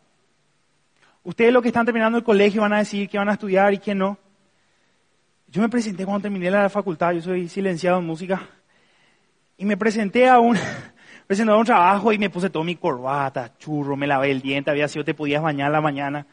Ustedes 1.27 1.51
los 1.51 1.62
que 1.62 1.67
están 1.67 1.84
terminando 1.86 2.17
el 2.17 2.24
colegio 2.24 2.62
van 2.62 2.72
a 2.72 2.77
decir 2.77 3.10
que 3.10 3.17
van 3.17 3.27
a 3.27 3.34
estudiar 3.34 3.74
y 3.74 3.79
que 3.79 3.93
no. 3.93 4.17
Yo 5.50 5.62
me 5.62 5.67
presenté 5.67 6.05
cuando 6.05 6.22
terminé 6.22 6.50
la 6.50 6.69
facultad, 6.69 7.12
yo 7.12 7.22
soy 7.22 7.50
silenciado 7.50 8.00
en 8.00 8.05
música, 8.05 8.48
y 9.57 9.65
me 9.65 9.75
presenté 9.75 10.29
a 10.29 10.39
un, 10.39 10.57
presenté 11.27 11.51
a 11.51 11.57
un 11.57 11.65
trabajo 11.65 12.13
y 12.13 12.17
me 12.17 12.29
puse 12.29 12.50
todo 12.50 12.63
mi 12.63 12.77
corbata, 12.77 13.57
churro, 13.57 13.98
me 13.98 14.07
lavé 14.07 14.31
el 14.31 14.41
diente, 14.41 14.72
había 14.72 14.88
sido 14.88 15.03
te 15.03 15.13
podías 15.13 15.43
bañar 15.43 15.69
la 15.69 15.81
mañana. 15.81 16.25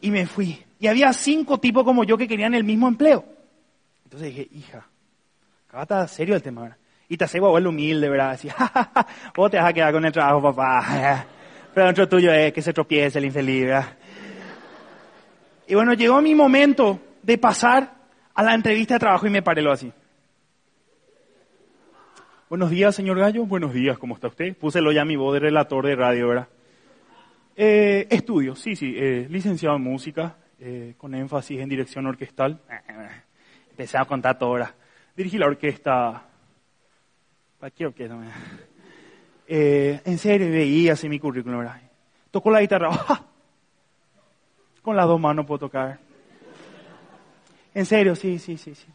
Y 0.00 0.12
me 0.12 0.26
fui. 0.26 0.64
Y 0.78 0.86
había 0.86 1.12
cinco 1.12 1.58
tipos 1.58 1.82
como 1.82 2.04
yo 2.04 2.16
que 2.16 2.28
querían 2.28 2.54
el 2.54 2.62
mismo 2.62 2.86
empleo. 2.86 3.24
Entonces 4.04 4.28
dije, 4.28 4.48
hija, 4.52 4.86
acá 5.68 5.82
está 5.82 6.06
serio 6.06 6.36
el 6.36 6.42
tema, 6.42 6.62
¿verdad? 6.62 6.76
Y 7.08 7.16
te 7.16 7.24
hace 7.24 7.40
humilde, 7.40 8.08
¿verdad? 8.08 8.30
Así, 8.30 8.48
vos 9.34 9.50
te 9.50 9.56
vas 9.56 9.70
a 9.70 9.72
quedar 9.72 9.92
con 9.92 10.04
el 10.04 10.12
trabajo, 10.12 10.40
papá. 10.40 11.26
Pero 11.74 11.86
dentro 11.86 12.08
tuyo 12.08 12.32
es 12.32 12.52
que 12.52 12.62
se 12.62 12.72
tropiece 12.72 13.18
el 13.18 13.26
infeliz, 13.26 13.64
¿verdad? 13.64 13.96
Y 15.68 15.74
bueno, 15.74 15.94
llegó 15.94 16.20
mi 16.20 16.34
momento 16.34 16.98
de 17.22 17.38
pasar 17.38 17.94
a 18.34 18.42
la 18.42 18.54
entrevista 18.54 18.94
de 18.94 19.00
trabajo 19.00 19.26
y 19.26 19.30
me 19.30 19.42
paré 19.42 19.62
lo 19.62 19.70
así. 19.70 19.92
Buenos 22.48 22.70
días, 22.70 22.96
señor 22.96 23.18
Gallo. 23.18 23.46
Buenos 23.46 23.72
días, 23.72 23.96
¿cómo 23.96 24.16
está 24.16 24.26
usted? 24.26 24.56
Púselo 24.56 24.90
ya 24.90 25.04
mi 25.04 25.14
voz 25.14 25.34
de 25.34 25.38
relator 25.38 25.86
de 25.86 25.94
radio, 25.94 26.28
¿verdad? 26.28 26.48
Eh, 27.54 28.08
estudio, 28.10 28.56
sí, 28.56 28.74
sí, 28.74 28.94
eh, 28.96 29.28
licenciado 29.30 29.76
en 29.76 29.82
música, 29.82 30.36
eh, 30.58 30.94
con 30.96 31.14
énfasis 31.14 31.60
en 31.60 31.68
dirección 31.68 32.06
orquestal. 32.06 32.60
Empecé 33.70 33.98
a 33.98 34.04
contar 34.04 34.36
todo 34.36 34.48
ahora. 34.48 34.74
Dirigí 35.16 35.38
la 35.38 35.46
orquesta, 35.46 36.24
cualquier 37.60 37.88
orquesta. 37.88 38.16
Eh, 39.52 40.00
en 40.04 40.16
serio, 40.16 40.48
veía 40.48 40.92
así 40.92 41.08
mi 41.08 41.18
currículum, 41.18 41.58
¿verdad? 41.58 41.80
Tocó 42.30 42.52
la 42.52 42.60
guitarra, 42.60 42.90
con 44.82 44.94
las 44.94 45.08
dos 45.08 45.18
manos 45.18 45.44
puedo 45.44 45.66
tocar. 45.66 45.98
En 47.74 47.84
serio, 47.84 48.14
sí, 48.14 48.38
sí, 48.38 48.56
sí, 48.56 48.76
sí. 48.76 48.86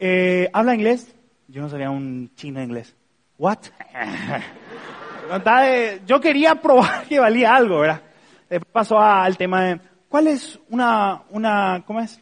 Eh, 0.00 0.50
¿Habla 0.52 0.74
inglés? 0.74 1.14
Yo 1.46 1.62
no 1.62 1.68
sabía 1.68 1.90
un 1.90 2.34
chino 2.34 2.60
inglés. 2.60 2.96
¿What? 3.38 3.58
Yo 6.04 6.20
quería 6.20 6.56
probar 6.56 7.06
que 7.06 7.20
valía 7.20 7.54
algo, 7.54 7.78
¿verdad? 7.78 8.02
Después 8.50 8.72
pasó 8.72 8.98
al 8.98 9.36
tema 9.36 9.62
de, 9.62 9.80
¿cuál 10.08 10.26
es 10.26 10.58
una, 10.70 11.22
una, 11.30 11.84
¿cómo 11.86 12.00
es? 12.00 12.20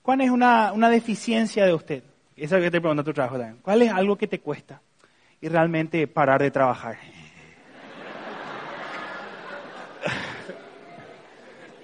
¿Cuál 0.00 0.22
es 0.22 0.30
una, 0.30 0.72
una 0.72 0.88
deficiencia 0.88 1.66
de 1.66 1.74
usted? 1.74 2.02
Eso 2.36 2.56
es 2.56 2.62
lo 2.62 2.62
que 2.62 2.70
te 2.70 2.80
pregunta 2.80 3.04
tu 3.04 3.12
trabajo 3.12 3.36
también. 3.36 3.58
¿Cuál 3.60 3.82
es 3.82 3.92
algo 3.92 4.16
que 4.16 4.26
te 4.26 4.40
cuesta? 4.40 4.80
Y 5.44 5.48
realmente 5.50 6.06
parar 6.06 6.40
de 6.40 6.50
trabajar. 6.50 6.96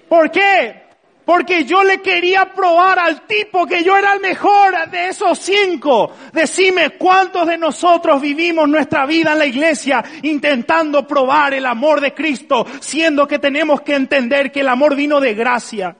¿Por 0.09 0.31
qué? 0.31 0.81
Porque 1.23 1.63
yo 1.63 1.83
le 1.83 2.01
quería 2.01 2.51
probar 2.55 2.97
al 2.97 3.27
tipo 3.27 3.67
que 3.67 3.83
yo 3.83 3.95
era 3.95 4.13
el 4.13 4.19
mejor 4.19 4.89
de 4.89 5.09
esos 5.09 5.37
cinco. 5.37 6.11
Decime 6.33 6.97
cuántos 6.97 7.45
de 7.45 7.59
nosotros 7.59 8.19
vivimos 8.19 8.67
nuestra 8.67 9.05
vida 9.05 9.33
en 9.33 9.37
la 9.37 9.45
iglesia 9.45 10.03
intentando 10.23 11.05
probar 11.05 11.53
el 11.53 11.67
amor 11.67 12.01
de 12.01 12.15
Cristo, 12.15 12.65
siendo 12.79 13.27
que 13.27 13.37
tenemos 13.37 13.81
que 13.81 13.93
entender 13.93 14.51
que 14.51 14.61
el 14.61 14.69
amor 14.69 14.95
vino 14.95 15.19
de 15.19 15.35
gracia. 15.35 15.95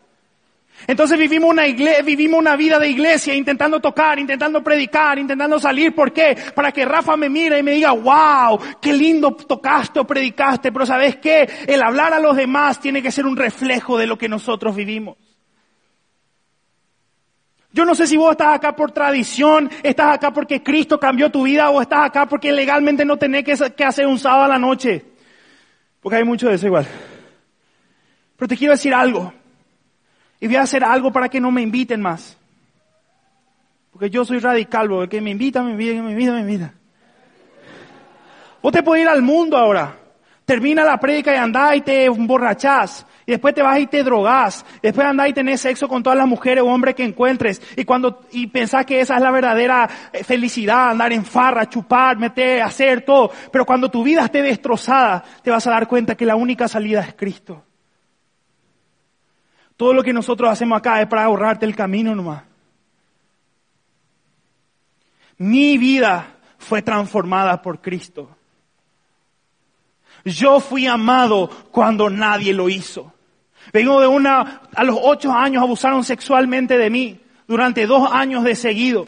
Entonces 0.87 1.17
vivimos 1.17 1.49
una, 1.49 1.67
iglesia, 1.67 2.01
vivimos 2.01 2.39
una 2.39 2.55
vida 2.55 2.79
de 2.79 2.89
iglesia 2.89 3.33
intentando 3.33 3.79
tocar, 3.79 4.19
intentando 4.19 4.63
predicar, 4.63 5.19
intentando 5.19 5.59
salir. 5.59 5.93
¿Por 5.93 6.11
qué? 6.11 6.37
Para 6.55 6.71
que 6.71 6.85
Rafa 6.85 7.15
me 7.15 7.29
mire 7.29 7.59
y 7.59 7.63
me 7.63 7.71
diga, 7.71 7.91
wow, 7.91 8.59
qué 8.81 8.93
lindo 8.93 9.31
tocaste 9.31 9.99
o 9.99 10.07
predicaste. 10.07 10.71
Pero 10.71 10.85
¿sabes 10.85 11.17
qué? 11.17 11.47
El 11.67 11.81
hablar 11.83 12.13
a 12.13 12.19
los 12.19 12.35
demás 12.35 12.79
tiene 12.79 13.01
que 13.01 13.11
ser 13.11 13.25
un 13.25 13.37
reflejo 13.37 13.97
de 13.97 14.07
lo 14.07 14.17
que 14.17 14.29
nosotros 14.29 14.75
vivimos. 14.75 15.17
Yo 17.73 17.85
no 17.85 17.95
sé 17.95 18.05
si 18.05 18.17
vos 18.17 18.31
estás 18.31 18.55
acá 18.55 18.75
por 18.75 18.91
tradición, 18.91 19.69
estás 19.81 20.15
acá 20.15 20.33
porque 20.33 20.61
Cristo 20.61 20.99
cambió 20.99 21.31
tu 21.31 21.43
vida 21.43 21.69
o 21.69 21.81
estás 21.81 22.05
acá 22.05 22.25
porque 22.25 22.51
legalmente 22.51 23.05
no 23.05 23.17
tenés 23.17 23.45
que 23.45 23.83
hacer 23.85 24.07
un 24.07 24.19
sábado 24.19 24.43
a 24.43 24.47
la 24.49 24.59
noche. 24.59 25.05
Porque 26.01 26.17
hay 26.17 26.23
mucho 26.25 26.49
de 26.49 26.55
eso 26.55 26.65
igual. 26.65 26.85
Pero 28.35 28.47
te 28.47 28.57
quiero 28.57 28.73
decir 28.73 28.93
algo. 28.93 29.33
Y 30.41 30.47
voy 30.47 30.55
a 30.57 30.63
hacer 30.63 30.83
algo 30.83 31.11
para 31.11 31.29
que 31.29 31.39
no 31.39 31.51
me 31.51 31.61
inviten 31.61 32.01
más. 32.01 32.35
Porque 33.91 34.09
yo 34.09 34.25
soy 34.25 34.39
radical, 34.39 34.89
porque 34.89 35.03
el 35.03 35.09
que 35.09 35.21
me 35.21 35.29
invita, 35.29 35.61
me 35.61 35.71
invita, 35.71 36.01
me 36.01 36.11
invita, 36.11 36.31
me 36.33 36.41
invita. 36.41 36.73
Vos 38.59 38.71
te 38.73 38.81
puedes 38.81 39.03
ir 39.03 39.09
al 39.09 39.21
mundo 39.21 39.55
ahora. 39.55 39.97
Termina 40.43 40.83
la 40.83 40.99
prédica 40.99 41.31
y 41.31 41.37
andás 41.37 41.75
y 41.75 41.81
te 41.81 42.05
emborrachás. 42.05 43.05
Y 43.27 43.31
después 43.33 43.53
te 43.53 43.61
vas 43.61 43.79
y 43.79 43.85
te 43.85 44.03
drogás. 44.03 44.65
Después 44.81 45.05
andás 45.05 45.29
y 45.29 45.33
tenés 45.33 45.61
sexo 45.61 45.87
con 45.87 46.01
todas 46.01 46.17
las 46.17 46.27
mujeres 46.27 46.63
o 46.63 46.67
hombres 46.67 46.95
que 46.95 47.03
encuentres. 47.03 47.61
Y 47.77 47.85
cuando, 47.85 48.25
y 48.31 48.47
pensás 48.47 48.83
que 48.85 48.99
esa 48.99 49.17
es 49.17 49.21
la 49.21 49.29
verdadera 49.29 49.87
eh, 50.11 50.23
felicidad, 50.23 50.89
andar 50.89 51.13
en 51.13 51.23
farra, 51.23 51.69
chupar, 51.69 52.17
meter, 52.17 52.63
hacer 52.63 53.01
todo. 53.01 53.31
Pero 53.51 53.63
cuando 53.63 53.91
tu 53.91 54.03
vida 54.03 54.25
esté 54.25 54.41
destrozada, 54.41 55.23
te 55.43 55.51
vas 55.51 55.67
a 55.67 55.69
dar 55.69 55.87
cuenta 55.87 56.15
que 56.15 56.25
la 56.25 56.35
única 56.35 56.67
salida 56.67 57.01
es 57.01 57.13
Cristo. 57.13 57.63
Todo 59.81 59.95
lo 59.95 60.03
que 60.03 60.13
nosotros 60.13 60.47
hacemos 60.47 60.77
acá 60.77 61.01
es 61.01 61.07
para 61.07 61.23
ahorrarte 61.23 61.65
el 61.65 61.75
camino 61.75 62.13
nomás. 62.13 62.43
Mi 65.39 65.79
vida 65.79 66.35
fue 66.59 66.83
transformada 66.83 67.63
por 67.63 67.81
Cristo. 67.81 68.29
Yo 70.23 70.59
fui 70.59 70.85
amado 70.85 71.49
cuando 71.71 72.11
nadie 72.11 72.53
lo 72.53 72.69
hizo. 72.69 73.11
Vengo 73.73 73.99
de 73.99 74.05
una, 74.05 74.61
a 74.71 74.83
los 74.83 74.99
ocho 75.01 75.31
años 75.31 75.63
abusaron 75.63 76.03
sexualmente 76.03 76.77
de 76.77 76.91
mí 76.91 77.19
durante 77.47 77.87
dos 77.87 78.07
años 78.11 78.43
de 78.43 78.53
seguido. 78.53 79.07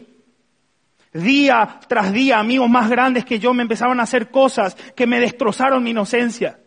Día 1.12 1.78
tras 1.86 2.12
día, 2.12 2.40
amigos 2.40 2.68
más 2.68 2.90
grandes 2.90 3.24
que 3.24 3.38
yo 3.38 3.54
me 3.54 3.62
empezaban 3.62 4.00
a 4.00 4.02
hacer 4.02 4.28
cosas 4.28 4.74
que 4.96 5.06
me 5.06 5.20
destrozaron 5.20 5.84
mi 5.84 5.90
inocencia. 5.90 6.58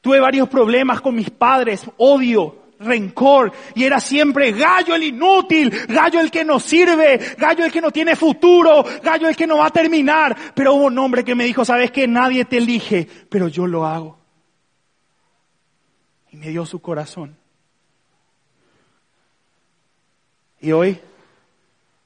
Tuve 0.00 0.20
varios 0.20 0.48
problemas 0.48 1.02
con 1.02 1.14
mis 1.14 1.28
padres, 1.28 1.84
odio, 1.98 2.67
rencor 2.80 3.52
y 3.74 3.84
era 3.84 4.00
siempre 4.00 4.52
gallo 4.52 4.94
el 4.94 5.04
inútil, 5.04 5.70
gallo 5.88 6.20
el 6.20 6.30
que 6.30 6.44
no 6.44 6.60
sirve, 6.60 7.18
gallo 7.36 7.64
el 7.64 7.72
que 7.72 7.80
no 7.80 7.90
tiene 7.90 8.16
futuro, 8.16 8.84
gallo 9.02 9.28
el 9.28 9.36
que 9.36 9.46
no 9.46 9.58
va 9.58 9.66
a 9.66 9.70
terminar. 9.70 10.36
Pero 10.54 10.74
hubo 10.74 10.86
un 10.86 10.98
hombre 10.98 11.24
que 11.24 11.34
me 11.34 11.44
dijo, 11.44 11.64
sabes 11.64 11.90
que 11.90 12.06
nadie 12.06 12.44
te 12.44 12.58
elige, 12.58 13.08
pero 13.28 13.48
yo 13.48 13.66
lo 13.66 13.86
hago. 13.86 14.18
Y 16.30 16.36
me 16.36 16.48
dio 16.48 16.66
su 16.66 16.80
corazón. 16.80 17.36
Y 20.60 20.72
hoy, 20.72 21.00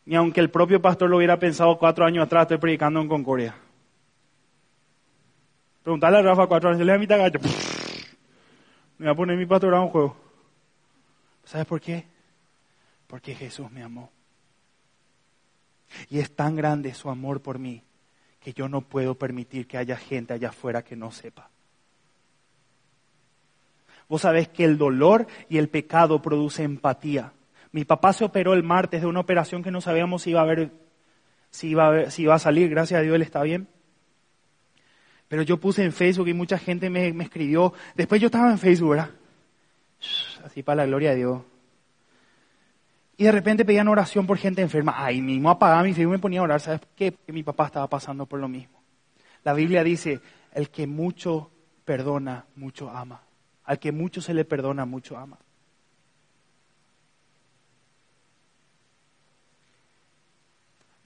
ni 0.05 0.15
aunque 0.15 0.41
el 0.41 0.51
propio 0.51 0.81
pastor 0.81 1.09
lo 1.09 1.17
hubiera 1.17 1.39
pensado 1.39 1.79
cuatro 1.79 2.05
años 2.05 2.25
atrás, 2.25 2.43
estoy 2.43 2.59
predicando 2.59 3.01
en 3.01 3.09
Concordia. 3.09 3.57
Preguntarle 5.83 6.19
a 6.19 6.23
Rafa 6.23 6.47
cuatro 6.47 6.71
años, 6.71 6.87
le 6.87 6.97
voy 6.97 7.07
a 7.11 7.17
gallo. 7.17 7.41
Me 8.99 9.07
voy 9.07 9.13
a 9.15 9.17
poner 9.17 9.37
mi 9.37 9.47
pastor 9.47 9.75
a 9.75 9.81
un 9.81 9.89
juego. 9.89 10.17
¿Sabes 11.45 11.67
por 11.67 11.81
qué? 11.81 12.07
Porque 13.07 13.35
Jesús 13.35 13.71
me 13.71 13.83
amó. 13.83 14.11
Y 16.09 16.19
es 16.19 16.35
tan 16.35 16.57
grande 16.57 16.95
su 16.95 17.11
amor 17.11 17.43
por 17.43 17.59
mí 17.59 17.83
que 18.41 18.53
yo 18.53 18.69
no 18.69 18.81
puedo 18.81 19.15
permitir 19.15 19.67
que 19.67 19.79
haya 19.79 19.97
gente 19.97 20.33
allá 20.35 20.49
afuera 20.49 20.83
que 20.83 20.97
no 20.97 21.11
sepa. 21.13 21.49
Vos 24.09 24.23
sabés 24.23 24.49
que 24.49 24.65
el 24.65 24.79
dolor 24.79 25.27
y 25.49 25.59
el 25.59 25.69
pecado 25.69 26.21
produce 26.21 26.65
empatía. 26.65 27.33
Mi 27.71 27.85
papá 27.85 28.13
se 28.13 28.25
operó 28.25 28.53
el 28.53 28.63
martes 28.63 29.01
de 29.01 29.07
una 29.07 29.21
operación 29.21 29.63
que 29.63 29.71
no 29.71 29.81
sabíamos 29.81 30.23
si 30.23 30.31
iba 30.31 30.43
a 30.43 30.45
ver, 30.45 30.71
si 31.51 31.69
iba 31.69 31.89
a, 31.89 32.11
si 32.11 32.23
iba 32.23 32.35
a 32.35 32.39
salir. 32.39 32.69
Gracias 32.69 32.99
a 32.99 33.03
Dios 33.03 33.15
él 33.15 33.23
está 33.23 33.43
bien. 33.43 33.69
Pero 35.29 35.43
yo 35.43 35.59
puse 35.59 35.83
en 35.85 35.93
Facebook 35.93 36.29
y 36.29 36.35
mucha 36.35 36.59
gente 36.59 36.91
me, 36.91 37.13
me 37.13 37.25
escribió. 37.25 37.73
Después 37.95 38.21
yo 38.21 38.27
estaba 38.27 38.51
en 38.51 38.59
Facebook, 38.59 38.91
¿verdad? 38.91 39.11
Así 40.45 40.63
para 40.63 40.77
la 40.77 40.87
gloria 40.87 41.11
de 41.11 41.17
Dios. 41.17 41.43
Y 43.17 43.25
de 43.25 43.33
repente 43.33 43.65
pedían 43.65 43.89
oración 43.89 44.27
por 44.27 44.39
gente 44.39 44.63
enferma. 44.63 44.95
Ay, 44.97 45.21
mismo 45.21 45.51
apagaba 45.51 45.83
mi 45.83 45.93
fe 45.93 46.03
y 46.03 46.07
me 46.07 46.19
ponía 46.19 46.41
a 46.41 46.45
orar. 46.45 46.61
¿Sabes 46.61 46.81
qué? 46.97 47.13
Porque 47.13 47.33
mi 47.33 47.43
papá 47.43 47.67
estaba 47.67 47.87
pasando 47.89 48.27
por 48.27 48.41
lo 48.41 48.49
mismo. 48.49 48.83
La 49.45 49.53
Biblia 49.53 49.85
dice, 49.85 50.21
el 50.53 50.71
que 50.71 50.87
mucho 50.87 51.51
perdona, 51.85 52.47
mucho 52.57 52.91
ama. 52.91 53.23
Al 53.65 53.79
que 53.79 53.93
mucho 53.93 54.21
se 54.21 54.35
le 54.35 54.45
perdona, 54.45 54.87
mucho 54.87 55.17
ama. 55.17 55.39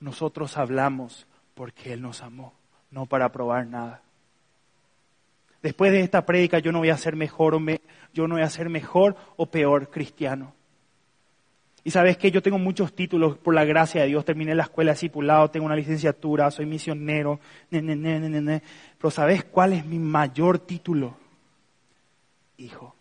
Nosotros 0.01 0.57
hablamos 0.57 1.27
porque 1.55 1.93
Él 1.93 2.03
nos 2.03 2.23
amó, 2.23 2.55
no 2.91 3.07
para 3.07 3.33
probar 3.33 3.67
nada. 3.67 4.03
Después 5.63 5.93
de 5.93 6.01
esta 6.01 6.25
prédica 6.25 6.59
yo 6.59 6.73
no 6.73 6.79
voy 6.79 6.91
a 6.91 6.97
ser 6.97 7.17
mejor 7.17 7.55
o 7.55 7.61
me, 7.61 7.81
yo 8.13 8.29
no 8.29 8.35
voy 8.35 8.45
a 8.45 8.51
ser 8.51 8.69
mejor 8.69 9.17
o 9.37 9.47
peor 9.47 9.91
cristiano. 9.91 10.55
Y 11.87 11.93
sabes 11.93 12.17
que 12.17 12.33
yo 12.33 12.43
tengo 12.43 12.59
muchos 12.59 12.95
títulos 12.95 13.39
por 13.39 13.55
la 13.55 13.65
gracia 13.65 14.01
de 14.01 14.09
Dios. 14.09 14.25
Terminé 14.25 14.57
la 14.57 14.65
escuela 14.65 14.91
discipulado, 14.91 15.53
tengo 15.53 15.67
una 15.67 15.77
licenciatura, 15.77 16.51
soy 16.51 16.67
misionero, 16.67 17.39
pero 17.71 19.11
¿sabes 19.13 19.45
cuál 19.45 19.73
es 19.73 19.87
mi 19.87 20.01
mayor 20.01 20.59
título? 20.59 21.17
Hijo. 22.57 22.97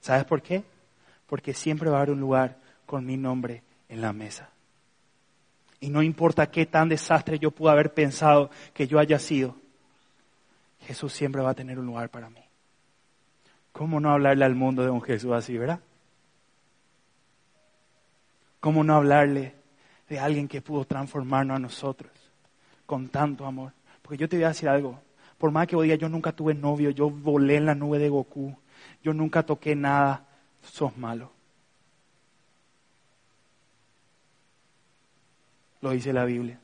¿Sabes 0.00 0.24
por 0.24 0.40
qué? 0.40 0.64
Porque 1.26 1.52
siempre 1.52 1.90
va 1.90 1.96
a 1.96 2.00
haber 2.00 2.14
un 2.14 2.20
lugar 2.20 2.56
con 2.86 3.04
mi 3.04 3.18
nombre 3.18 3.62
en 3.90 4.00
la 4.00 4.14
mesa. 4.14 4.48
Y 5.78 5.90
no 5.90 6.02
importa 6.02 6.50
qué 6.50 6.64
tan 6.64 6.88
desastre 6.88 7.38
yo 7.38 7.50
pude 7.50 7.70
haber 7.70 7.92
pensado 7.92 8.50
que 8.72 8.86
yo 8.86 8.98
haya 8.98 9.18
sido, 9.18 9.56
Jesús 10.84 11.12
siempre 11.12 11.42
va 11.42 11.50
a 11.50 11.54
tener 11.54 11.78
un 11.78 11.86
lugar 11.86 12.10
para 12.10 12.30
mí. 12.30 12.40
¿Cómo 13.72 13.98
no 14.00 14.10
hablarle 14.10 14.44
al 14.44 14.54
mundo 14.54 14.84
de 14.84 14.90
un 14.90 15.02
Jesús 15.02 15.32
así, 15.32 15.58
verdad? 15.58 15.80
¿Cómo 18.60 18.84
no 18.84 18.94
hablarle 18.94 19.54
de 20.08 20.18
alguien 20.18 20.46
que 20.46 20.62
pudo 20.62 20.84
transformarnos 20.84 21.56
a 21.56 21.60
nosotros 21.60 22.12
con 22.86 23.08
tanto 23.08 23.46
amor? 23.46 23.72
Porque 24.00 24.16
yo 24.16 24.28
te 24.28 24.36
voy 24.36 24.44
a 24.44 24.48
decir 24.48 24.68
algo. 24.68 25.00
Por 25.38 25.50
más 25.50 25.66
que 25.66 25.76
hoy 25.76 25.88
día 25.88 25.96
yo 25.96 26.08
nunca 26.08 26.32
tuve 26.32 26.54
novio, 26.54 26.90
yo 26.90 27.10
volé 27.10 27.56
en 27.56 27.66
la 27.66 27.74
nube 27.74 27.98
de 27.98 28.08
Goku, 28.08 28.56
yo 29.02 29.12
nunca 29.12 29.42
toqué 29.42 29.74
nada, 29.74 30.26
sos 30.62 30.96
malo. 30.96 31.32
Lo 35.80 35.90
dice 35.90 36.12
la 36.12 36.24
Biblia. 36.24 36.60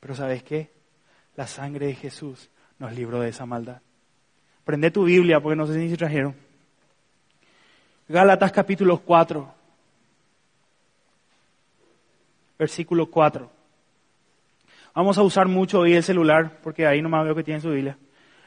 Pero 0.00 0.14
¿sabes 0.14 0.42
qué? 0.42 0.70
La 1.36 1.46
sangre 1.46 1.86
de 1.86 1.94
Jesús 1.94 2.50
nos 2.78 2.92
libró 2.92 3.20
de 3.20 3.30
esa 3.30 3.46
maldad. 3.46 3.80
Prende 4.64 4.90
tu 4.90 5.04
Biblia, 5.04 5.40
porque 5.40 5.56
no 5.56 5.66
sé 5.66 5.88
si 5.88 5.96
trajeron. 5.96 6.34
Gálatas 8.08 8.52
capítulo 8.52 8.98
4, 8.98 9.52
versículo 12.58 13.06
4. 13.10 13.50
Vamos 14.94 15.18
a 15.18 15.22
usar 15.22 15.48
mucho 15.48 15.80
hoy 15.80 15.94
el 15.94 16.02
celular, 16.02 16.58
porque 16.62 16.86
ahí 16.86 17.02
nomás 17.02 17.24
veo 17.24 17.34
que 17.34 17.44
tienen 17.44 17.60
su 17.60 17.70
Biblia. 17.70 17.98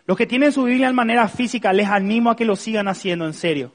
Los 0.05 0.17
que 0.17 0.25
tienen 0.25 0.51
su 0.51 0.63
Biblia 0.63 0.87
en 0.87 0.95
manera 0.95 1.27
física, 1.27 1.71
les 1.73 1.87
animo 1.87 2.31
a 2.31 2.35
que 2.35 2.45
lo 2.45 2.55
sigan 2.55 2.87
haciendo 2.87 3.25
en 3.25 3.33
serio. 3.33 3.71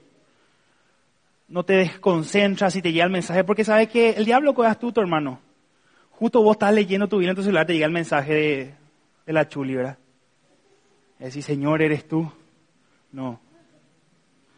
No 1.48 1.62
te 1.64 1.74
desconcentras 1.74 2.74
y 2.74 2.82
te 2.82 2.92
llega 2.92 3.04
el 3.04 3.10
mensaje, 3.10 3.44
porque 3.44 3.64
sabes 3.64 3.88
que 3.88 4.10
el 4.10 4.24
diablo 4.24 4.54
es 4.58 4.70
astuto, 4.70 5.00
hermano. 5.00 5.40
Justo 6.10 6.42
vos 6.42 6.54
estás 6.54 6.74
leyendo 6.74 7.08
tu 7.08 7.18
Biblia 7.18 7.30
en 7.30 7.36
tu 7.36 7.42
celular, 7.42 7.66
te 7.66 7.74
llega 7.74 7.86
el 7.86 7.92
mensaje 7.92 8.32
de, 8.34 8.74
de 9.26 9.32
la 9.32 9.48
chuli, 9.48 9.74
¿verdad? 9.74 9.98
Decir, 11.18 11.42
Señor, 11.42 11.80
¿eres 11.82 12.06
tú? 12.06 12.30
No. 13.12 13.40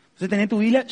Entonces 0.06 0.28
tenés 0.28 0.48
tu 0.48 0.58
Biblia, 0.58 0.86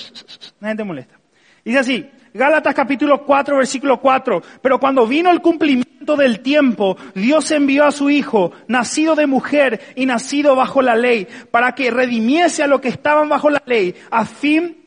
nadie 0.61 0.77
te 0.77 0.85
molesta. 0.85 1.19
Dice 1.65 1.79
así, 1.79 2.11
Gálatas 2.35 2.75
capítulo 2.75 3.25
4, 3.25 3.57
versículo 3.57 4.01
4. 4.01 4.43
Pero 4.61 4.79
cuando 4.79 5.07
vino 5.07 5.31
el 5.31 5.41
cumplimiento 5.41 6.17
del 6.17 6.41
tiempo, 6.41 6.97
Dios 7.15 7.51
envió 7.53 7.85
a 7.85 7.93
su 7.93 8.11
Hijo, 8.11 8.53
nacido 8.69 9.15
de 9.15 9.27
mujer 9.27 9.81
y 9.95 10.05
nacido 10.05 10.55
bajo 10.57 10.83
la 10.83 10.97
ley, 10.97 11.27
para 11.51 11.75
que 11.75 11.91
redimiese 11.91 12.63
a 12.63 12.67
los 12.67 12.81
que 12.81 12.89
estaban 12.89 13.29
bajo 13.29 13.51
la 13.51 13.63
ley, 13.67 13.95
a 14.11 14.27
fin 14.27 14.84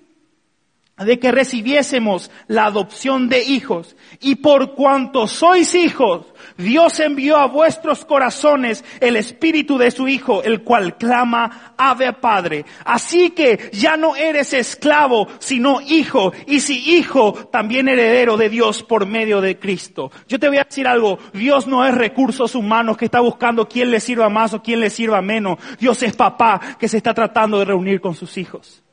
de 0.97 1.19
que 1.19 1.31
recibiésemos 1.31 2.31
la 2.47 2.65
adopción 2.65 3.29
de 3.29 3.43
hijos. 3.43 3.95
Y 4.19 4.35
por 4.35 4.73
cuanto 4.73 5.27
sois 5.27 5.75
hijos, 5.75 6.25
Dios 6.57 6.99
envió 6.99 7.37
a 7.37 7.47
vuestros 7.47 8.03
corazones 8.03 8.83
el 8.99 9.15
espíritu 9.15 9.77
de 9.77 9.91
su 9.91 10.07
Hijo, 10.07 10.41
el 10.41 10.63
cual 10.63 10.97
clama, 10.97 11.73
Ave 11.77 12.13
Padre. 12.13 12.65
Así 12.83 13.31
que 13.31 13.69
ya 13.73 13.95
no 13.95 14.15
eres 14.15 14.53
esclavo, 14.53 15.27
sino 15.39 15.81
hijo. 15.81 16.33
Y 16.47 16.61
si 16.61 16.95
hijo, 16.95 17.33
también 17.51 17.87
heredero 17.87 18.35
de 18.35 18.49
Dios 18.49 18.81
por 18.81 19.05
medio 19.05 19.39
de 19.39 19.59
Cristo. 19.59 20.11
Yo 20.27 20.39
te 20.39 20.47
voy 20.47 20.57
a 20.57 20.63
decir 20.63 20.87
algo, 20.87 21.19
Dios 21.33 21.67
no 21.67 21.85
es 21.85 21.93
recursos 21.93 22.55
humanos 22.55 22.97
que 22.97 23.05
está 23.05 23.19
buscando 23.19 23.67
quién 23.67 23.91
le 23.91 23.99
sirva 23.99 24.29
más 24.29 24.53
o 24.53 24.63
quién 24.63 24.79
le 24.79 24.89
sirva 24.89 25.21
menos. 25.21 25.59
Dios 25.79 26.01
es 26.01 26.15
papá 26.15 26.59
que 26.79 26.87
se 26.87 26.97
está 26.97 27.13
tratando 27.13 27.59
de 27.59 27.65
reunir 27.65 28.01
con 28.01 28.15
sus 28.15 28.37
hijos. 28.37 28.83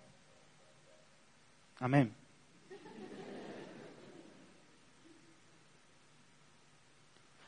Amén. 1.84 2.14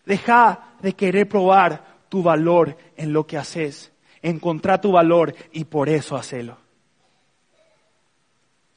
Deja 0.04 0.74
de 0.82 0.92
querer 0.92 1.26
probar 1.26 2.02
tu 2.10 2.22
valor 2.22 2.76
en 2.98 3.14
lo 3.14 3.26
que 3.26 3.38
haces. 3.38 3.94
Encontrá 4.20 4.78
tu 4.78 4.92
valor 4.92 5.34
y 5.52 5.64
por 5.64 5.88
eso 5.88 6.16
hacelo. 6.16 6.58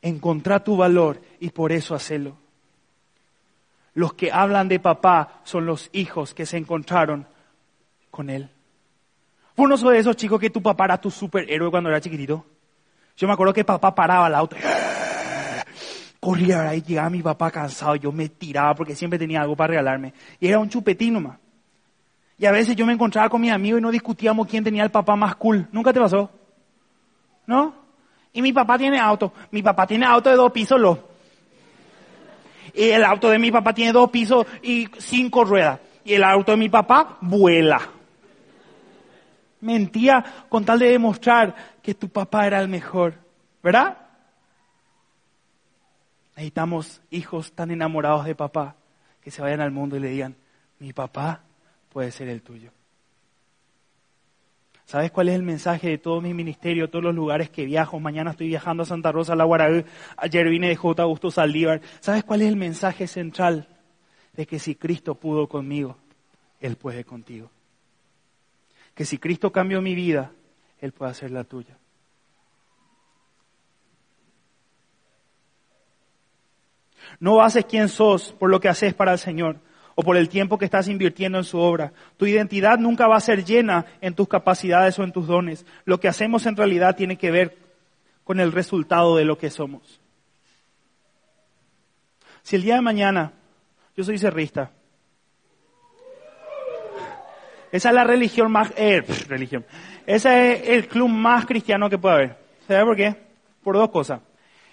Encontrá 0.02 0.64
tu 0.64 0.78
valor 0.78 1.22
y 1.42 1.50
por 1.50 1.74
eso 1.74 1.94
hacelo. 1.94 2.38
Los 3.96 4.14
que 4.14 4.32
hablan 4.32 4.70
de 4.70 4.80
papá 4.80 5.42
son 5.44 5.66
los 5.66 5.90
hijos 5.92 6.34
que 6.34 6.46
se 6.46 6.56
encontraron 6.56 7.28
con 8.10 8.30
él. 8.30 8.50
¿Fue 9.58 9.66
uno 9.66 9.76
de 9.76 10.00
esos 10.00 10.16
chicos 10.16 10.40
que 10.40 10.52
tu 10.52 10.62
papá 10.62 10.86
era 10.86 11.02
tu 11.02 11.12
superhéroe 11.12 11.70
cuando 11.70 11.90
era 11.90 12.00
chiquitito? 12.00 12.46
Yo 13.18 13.28
me 13.28 13.34
acuerdo 13.34 13.52
que 13.54 13.66
papá 13.66 13.94
paraba 13.94 14.28
el 14.28 14.36
auto. 14.36 14.56
Corría 16.20 16.76
y 16.76 16.82
llegaba 16.82 17.10
mi 17.10 17.22
papá 17.22 17.50
cansado, 17.50 17.96
yo 17.96 18.12
me 18.12 18.28
tiraba 18.28 18.76
porque 18.76 18.96
siempre 18.96 19.18
tenía 19.18 19.42
algo 19.42 19.56
para 19.56 19.70
regalarme. 19.70 20.14
Y 20.40 20.48
era 20.48 20.60
un 20.60 20.70
chupetín 20.70 21.14
nomás. 21.14 21.38
Y 22.38 22.46
a 22.46 22.52
veces 22.52 22.76
yo 22.76 22.86
me 22.86 22.94
encontraba 22.94 23.30
con 23.30 23.42
mis 23.42 23.52
amigos 23.52 23.80
y 23.80 23.84
no 23.84 23.92
discutíamos 23.92 24.48
quién 24.48 24.64
tenía 24.64 24.84
el 24.84 24.92
papá 24.92 25.16
más 25.16 25.36
cool. 25.36 25.68
¿Nunca 25.72 25.92
te 25.92 26.00
pasó? 26.00 26.30
¿No? 27.46 27.74
Y 28.32 28.42
mi 28.42 28.54
papá 28.54 28.78
tiene 28.78 29.00
auto. 29.00 29.34
Mi 29.52 29.62
papá 29.62 29.86
tiene 29.86 30.06
auto 30.06 30.30
de 30.30 30.36
dos 30.36 30.52
pisos, 30.52 30.80
lo. 30.80 31.10
Y 32.74 32.84
el 32.90 33.04
auto 33.04 33.30
de 33.30 33.40
mi 33.40 33.52
papá 33.52 33.74
tiene 33.74 33.92
dos 33.92 34.10
pisos 34.10 34.46
y 34.62 34.88
cinco 34.98 35.44
ruedas. 35.44 35.80
Y 36.06 36.14
el 36.14 36.24
auto 36.24 36.52
de 36.52 36.58
mi 36.58 36.70
papá 36.70 37.18
vuela. 37.22 37.82
Mentía 39.62 40.24
con 40.48 40.64
tal 40.64 40.80
de 40.80 40.92
demostrar 40.92 41.54
que 41.82 41.94
tu 41.94 42.08
papá 42.08 42.48
era 42.48 42.60
el 42.62 42.70
mejor. 42.70 43.16
¿Verdad? 43.62 43.98
Necesitamos 46.40 47.02
hijos 47.12 47.52
tan 47.52 47.70
enamorados 47.70 48.24
de 48.24 48.34
papá 48.34 48.78
que 49.20 49.30
se 49.30 49.42
vayan 49.42 49.60
al 49.60 49.72
mundo 49.72 49.98
y 49.98 50.00
le 50.00 50.08
digan, 50.08 50.38
mi 50.80 50.94
papá 50.94 51.44
puede 51.90 52.12
ser 52.12 52.30
el 52.30 52.42
tuyo. 52.42 52.72
¿Sabes 54.86 55.12
cuál 55.12 55.28
es 55.28 55.36
el 55.36 55.44
mensaje 55.44 55.90
de 55.90 55.98
todo 55.98 56.22
mi 56.22 56.34
ministerio, 56.34 56.90
todos 56.90 57.04
los 57.04 57.14
lugares 57.14 57.50
que 57.50 57.66
viajo? 57.66 58.00
Mañana 58.00 58.32
estoy 58.32 58.48
viajando 58.48 58.84
a 58.84 58.86
Santa 58.86 59.12
Rosa, 59.12 59.36
la 59.36 59.44
Guaraú. 59.44 59.84
Ayer 60.16 60.48
vine 60.48 60.70
de 60.70 60.78
J. 60.78 61.04
Augusto 61.04 61.30
Saldívar. 61.30 61.82
¿Sabes 62.00 62.24
cuál 62.24 62.42
es 62.42 62.48
el 62.48 62.56
mensaje 62.56 63.06
central? 63.06 63.68
De 64.32 64.48
que 64.48 64.60
si 64.60 64.76
Cristo 64.76 65.16
pudo 65.16 65.50
conmigo, 65.50 65.98
Él 66.62 66.78
puede 66.78 67.04
contigo. 67.04 67.52
Que 68.96 69.04
si 69.04 69.18
Cristo 69.18 69.52
cambió 69.52 69.82
mi 69.82 69.94
vida, 69.94 70.32
Él 70.80 70.94
puede 70.94 71.12
hacer 71.12 71.32
la 71.32 71.44
tuya. 71.44 71.78
No 77.20 77.42
haces 77.42 77.66
quién 77.66 77.90
sos 77.90 78.34
por 78.34 78.50
lo 78.50 78.60
que 78.60 78.70
haces 78.70 78.94
para 78.94 79.12
el 79.12 79.20
Señor 79.20 79.58
o 79.96 80.04
por 80.04 80.16
el 80.16 80.30
tiempo 80.30 80.58
que 80.58 80.66
estás 80.66 80.88
invirtiendo 80.88 81.38
en 81.38 81.44
su 81.44 81.60
obra. 81.60 81.92
Tu 82.16 82.26
identidad 82.26 82.78
nunca 82.78 83.08
va 83.08 83.18
a 83.18 83.22
ser 83.22 83.44
llena 83.44 83.86
en 84.00 84.14
tus 84.14 84.30
capacidades 84.30 84.98
o 84.98 85.04
en 85.04 85.12
tus 85.12 85.28
dones. 85.28 85.66
Lo 85.84 86.00
que 86.00 86.08
hacemos 86.08 86.46
en 86.46 86.56
realidad 86.56 86.96
tiene 86.96 87.18
que 87.18 87.32
ver 87.32 87.58
con 88.24 88.40
el 88.40 88.54
resultado 88.54 89.18
de 89.18 89.26
lo 89.26 89.38
que 89.38 89.50
somos. 89.50 90.00
Si 92.44 92.56
el 92.56 92.62
día 92.62 92.76
de 92.76 92.82
mañana 92.82 93.34
yo 93.98 94.04
soy 94.06 94.18
cerrista, 94.18 94.72
esa 97.72 97.90
es 97.90 97.96
la 97.96 98.04
religión 98.04 98.52
más, 98.52 98.72
eh, 98.78 99.02
religión, 99.28 99.66
ese 100.06 100.54
es 100.54 100.70
el 100.70 100.88
club 100.88 101.10
más 101.10 101.46
cristiano 101.46 101.90
que 101.90 101.98
puede 101.98 102.16
haber. 102.16 102.38
¿Sabes 102.68 102.86
por 102.86 102.96
qué? 102.96 103.16
Por 103.62 103.76
dos 103.76 103.90
cosas. 103.90 104.22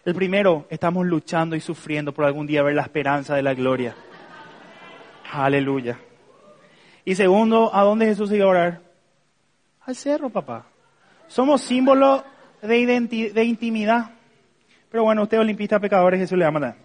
El 0.07 0.14
primero, 0.14 0.66
estamos 0.71 1.05
luchando 1.05 1.57
y 1.57 1.61
sufriendo 1.61 2.14
por 2.14 2.27
algún 2.27 2.47
día 2.47 2.62
ver 2.62 2.77
la 2.77 2.83
esperanza 2.83 3.35
de 3.35 3.42
la 3.42 3.55
gloria. 3.55 3.97
Aleluya. 5.33 5.99
Y 7.05 7.16
segundo, 7.16 7.75
¿a 7.75 7.83
dónde 7.83 8.07
Jesús 8.07 8.31
iba 8.31 8.45
a 8.45 8.49
orar? 8.49 8.81
Al 9.81 9.97
cerro, 9.97 10.31
papá. 10.31 10.64
Somos 11.27 11.61
símbolo 11.61 12.23
de, 12.62 13.33
de 13.35 13.45
intimidad. 13.45 14.12
Pero 14.88 15.03
bueno, 15.03 15.25
usted 15.25 15.40
olimpista 15.40 15.81
pecadores, 15.81 16.21
Jesús 16.21 16.38
le 16.38 16.49
va 16.49 16.69
a. 16.69 16.77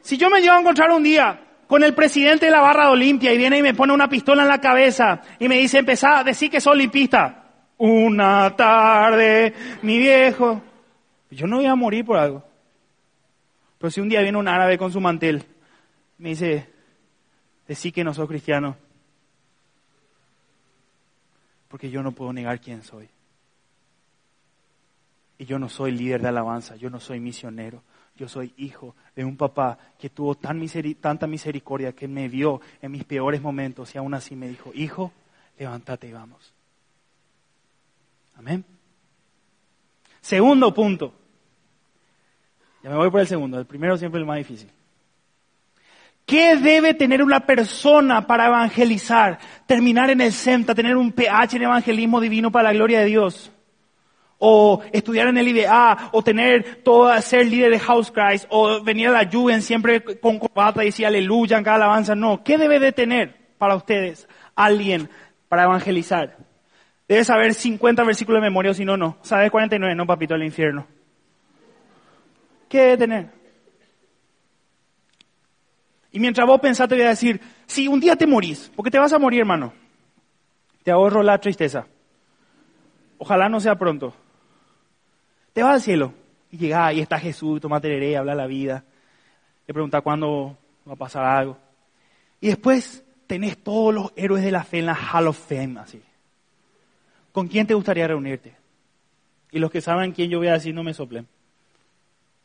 Si 0.00 0.16
yo 0.16 0.28
me 0.30 0.40
llevo 0.40 0.56
a 0.56 0.60
encontrar 0.60 0.90
un 0.90 1.04
día 1.04 1.42
con 1.68 1.84
el 1.84 1.94
presidente 1.94 2.46
de 2.46 2.52
la 2.52 2.60
barra 2.60 2.86
de 2.86 2.90
Olimpia 2.90 3.32
y 3.32 3.38
viene 3.38 3.58
y 3.58 3.62
me 3.62 3.74
pone 3.74 3.92
una 3.92 4.08
pistola 4.08 4.42
en 4.42 4.48
la 4.48 4.60
cabeza 4.60 5.20
y 5.38 5.46
me 5.46 5.58
dice, 5.58 5.78
empezá 5.78 6.18
a 6.18 6.24
decir 6.24 6.50
que 6.50 6.60
soy 6.60 6.72
olimpista. 6.72 7.44
Una 7.78 8.52
tarde, 8.56 9.54
mi 9.82 9.98
viejo. 9.98 10.60
Yo 11.32 11.46
no 11.46 11.56
voy 11.56 11.66
a 11.66 11.74
morir 11.74 12.04
por 12.04 12.18
algo. 12.18 12.44
Pero 13.78 13.90
si 13.90 14.00
un 14.00 14.08
día 14.08 14.20
viene 14.20 14.38
un 14.38 14.48
árabe 14.48 14.78
con 14.78 14.92
su 14.92 15.00
mantel, 15.00 15.44
me 16.18 16.30
dice, 16.30 16.68
decí 17.66 17.90
que 17.90 18.04
no 18.04 18.12
soy 18.12 18.28
cristiano. 18.28 18.76
Porque 21.68 21.90
yo 21.90 22.02
no 22.02 22.12
puedo 22.12 22.32
negar 22.32 22.60
quién 22.60 22.82
soy. 22.82 23.08
Y 25.38 25.46
yo 25.46 25.58
no 25.58 25.68
soy 25.68 25.92
líder 25.92 26.20
de 26.20 26.28
alabanza, 26.28 26.76
yo 26.76 26.90
no 26.90 27.00
soy 27.00 27.18
misionero. 27.18 27.82
Yo 28.14 28.28
soy 28.28 28.52
hijo 28.58 28.94
de 29.16 29.24
un 29.24 29.38
papá 29.38 29.78
que 29.98 30.10
tuvo 30.10 30.34
tan 30.34 30.62
tanta 31.00 31.26
misericordia 31.26 31.94
que 31.94 32.06
me 32.06 32.28
vio 32.28 32.60
en 32.82 32.92
mis 32.92 33.04
peores 33.04 33.40
momentos 33.40 33.94
y 33.94 33.98
aún 33.98 34.12
así 34.12 34.36
me 34.36 34.48
dijo, 34.48 34.70
hijo, 34.74 35.12
levántate 35.58 36.08
y 36.08 36.12
vamos. 36.12 36.52
Amén. 38.36 38.66
Segundo 40.20 40.74
punto. 40.74 41.21
Ya 42.82 42.90
me 42.90 42.96
voy 42.96 43.10
por 43.10 43.20
el 43.20 43.26
segundo, 43.26 43.58
el 43.58 43.66
primero 43.66 43.96
siempre 43.96 44.18
es 44.18 44.22
el 44.22 44.26
más 44.26 44.38
difícil. 44.38 44.68
¿Qué 46.26 46.56
debe 46.56 46.94
tener 46.94 47.22
una 47.22 47.40
persona 47.40 48.26
para 48.26 48.46
evangelizar? 48.46 49.38
Terminar 49.66 50.10
en 50.10 50.20
el 50.20 50.32
CEMTA, 50.32 50.74
tener 50.74 50.96
un 50.96 51.12
PH 51.12 51.56
en 51.56 51.62
evangelismo 51.62 52.20
divino 52.20 52.50
para 52.50 52.68
la 52.68 52.72
gloria 52.72 53.00
de 53.00 53.06
Dios. 53.06 53.50
O 54.38 54.82
estudiar 54.92 55.28
en 55.28 55.38
el 55.38 55.48
IBA, 55.48 56.10
o 56.12 56.22
tener 56.22 56.82
todo, 56.82 57.20
ser 57.20 57.46
líder 57.46 57.70
de 57.70 57.78
House 57.78 58.10
Christ, 58.10 58.46
o 58.48 58.82
venir 58.82 59.08
a 59.08 59.12
la 59.12 59.30
Juven 59.30 59.62
siempre 59.62 60.02
con 60.20 60.38
corbata 60.38 60.82
y 60.82 60.86
decir 60.86 61.06
aleluya 61.06 61.58
en 61.58 61.64
cada 61.64 61.76
alabanza. 61.76 62.14
No. 62.14 62.42
¿Qué 62.42 62.58
debe 62.58 62.80
de 62.80 62.92
tener 62.92 63.36
para 63.58 63.76
ustedes 63.76 64.28
alguien 64.56 65.08
para 65.48 65.64
evangelizar? 65.64 66.36
Debe 67.08 67.24
saber 67.24 67.54
50 67.54 68.02
versículos 68.04 68.40
de 68.40 68.48
memoria, 68.48 68.74
si 68.74 68.84
no, 68.84 68.96
no. 68.96 69.18
¿Sabes 69.22 69.50
49? 69.50 69.94
No, 69.94 70.06
papito, 70.06 70.34
el 70.34 70.44
infierno. 70.44 70.86
¿Qué 72.72 72.78
debe 72.78 72.96
tener? 72.96 73.30
Y 76.10 76.18
mientras 76.18 76.46
vos 76.46 76.58
pensás, 76.58 76.88
te 76.88 76.94
voy 76.94 77.04
a 77.04 77.10
decir, 77.10 77.38
si 77.66 77.86
un 77.86 78.00
día 78.00 78.16
te 78.16 78.26
morís, 78.26 78.72
porque 78.74 78.90
te 78.90 78.98
vas 78.98 79.12
a 79.12 79.18
morir, 79.18 79.40
hermano, 79.40 79.74
te 80.82 80.90
ahorro 80.90 81.22
la 81.22 81.36
tristeza. 81.36 81.86
Ojalá 83.18 83.50
no 83.50 83.60
sea 83.60 83.74
pronto. 83.74 84.14
Te 85.52 85.62
vas 85.62 85.74
al 85.74 85.80
cielo 85.82 86.14
y 86.50 86.56
llega 86.56 86.90
y 86.94 87.00
está 87.00 87.18
Jesús, 87.18 87.60
toma 87.60 87.78
tereré, 87.78 88.16
habla 88.16 88.34
la 88.34 88.46
vida. 88.46 88.82
Le 89.66 89.74
pregunta 89.74 90.00
cuándo 90.00 90.56
va 90.88 90.94
a 90.94 90.96
pasar 90.96 91.26
algo. 91.26 91.58
Y 92.40 92.46
después 92.46 93.04
tenés 93.26 93.62
todos 93.62 93.92
los 93.92 94.14
héroes 94.16 94.42
de 94.42 94.50
la 94.50 94.64
fe 94.64 94.78
en 94.78 94.86
la 94.86 94.94
Hall 94.94 95.26
of 95.28 95.38
Fame, 95.38 95.78
así. 95.78 96.00
¿Con 97.32 97.48
quién 97.48 97.66
te 97.66 97.74
gustaría 97.74 98.08
reunirte? 98.08 98.56
Y 99.50 99.58
los 99.58 99.70
que 99.70 99.82
saben 99.82 100.12
quién 100.12 100.30
yo 100.30 100.38
voy 100.38 100.48
a 100.48 100.54
decir 100.54 100.74
no 100.74 100.82
me 100.82 100.94
soplen. 100.94 101.28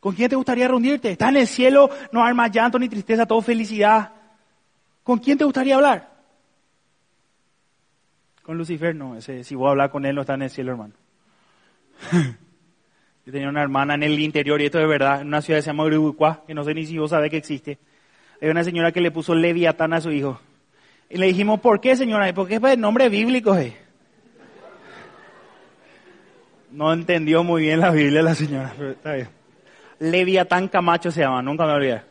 ¿Con 0.08 0.16
quién 0.16 0.30
te 0.30 0.38
gustaría 0.38 0.70
reunirte? 0.70 1.12
Está 1.12 1.28
en 1.28 1.36
el 1.36 1.48
cielo, 1.48 1.90
no 2.14 2.24
hay 2.24 2.34
más 2.34 2.50
llanto 2.50 2.80
ni 2.80 2.88
tristeza, 2.88 3.26
todo 3.26 3.42
felicidad. 3.42 4.14
¿Con 5.04 5.20
quién 5.20 5.38
te 5.38 5.44
gustaría 5.44 5.76
hablar? 5.76 6.10
Con 8.42 8.58
Lucifer, 8.58 8.96
no. 8.96 9.20
Si 9.20 9.54
voy 9.54 9.68
a 9.68 9.72
hablar 9.72 9.92
con 9.92 10.06
él, 10.06 10.16
no 10.16 10.22
está 10.22 10.36
en 10.36 10.44
el 10.44 10.50
cielo, 10.50 10.72
hermano. 10.72 10.94
Yo 13.26 13.34
tenía 13.34 13.50
una 13.50 13.62
hermana 13.62 13.96
en 13.96 14.04
el 14.04 14.18
interior, 14.18 14.62
y 14.62 14.68
esto 14.68 14.80
es 14.80 14.88
verdad, 14.88 15.20
en 15.20 15.28
una 15.28 15.42
ciudad 15.42 15.58
que 15.58 15.64
se 15.64 15.72
llama 15.72 15.84
Uruguay, 15.84 16.36
que 16.48 16.54
no 16.54 16.64
sé 16.64 16.74
ni 16.74 16.86
si 16.86 16.98
vos 16.98 17.10
sabés 17.10 17.30
que 17.30 17.36
existe. 17.36 17.78
Hay 18.42 18.48
una 18.48 18.64
señora 18.64 18.94
que 18.94 19.02
le 19.02 19.12
puso 19.12 19.36
Leviatán 19.36 19.92
a 19.92 20.00
su 20.00 20.12
hijo. 20.12 20.40
Y 21.10 21.18
le 21.18 21.26
dijimos, 21.26 21.60
¿por 21.60 21.82
qué, 21.82 21.98
señora? 21.98 22.34
Porque 22.34 22.56
es 22.56 22.64
el 22.64 22.80
nombre 22.80 23.10
bíblico. 23.10 23.58
Eh. 23.58 23.76
No 26.72 26.94
entendió 26.94 27.44
muy 27.44 27.64
bien 27.64 27.82
la 27.82 27.92
Biblia 27.92 28.22
la 28.22 28.36
señora, 28.36 28.74
pero 28.78 28.92
está 28.92 29.12
bien. 29.12 29.37
Leviatán 30.00 30.68
Camacho 30.68 31.12
se 31.12 31.22
llama, 31.22 31.42
nunca 31.42 31.66
me 31.66 31.74
olvidé. 31.74 32.04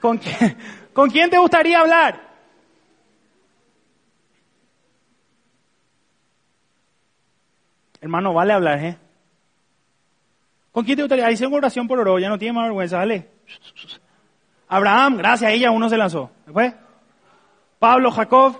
¿Con 0.00 0.18
quién, 0.18 0.56
¿Con 0.92 1.10
quién 1.10 1.30
te 1.30 1.38
gustaría 1.38 1.80
hablar? 1.80 2.20
Hermano, 8.00 8.32
vale 8.32 8.52
hablar, 8.52 8.78
¿eh? 8.84 8.98
¿Con 10.70 10.84
quién 10.84 10.96
te 10.96 11.02
gustaría? 11.02 11.30
Hice 11.30 11.46
una 11.46 11.56
oración 11.56 11.88
por 11.88 11.98
oro, 11.98 12.18
ya 12.18 12.28
no 12.28 12.38
tiene 12.38 12.52
más 12.52 12.64
vergüenza, 12.64 12.98
dale. 12.98 13.28
Abraham, 14.68 15.16
gracias 15.16 15.50
a 15.50 15.52
ella 15.52 15.70
uno 15.70 15.88
se 15.88 15.96
lanzó. 15.96 16.30
Después, 16.44 16.74
Pablo, 17.78 18.10
Jacob, 18.10 18.56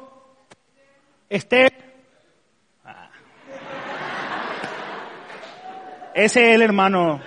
Esther. 1.28 1.85
Es 6.16 6.34
el 6.34 6.62
hermano. 6.62 7.20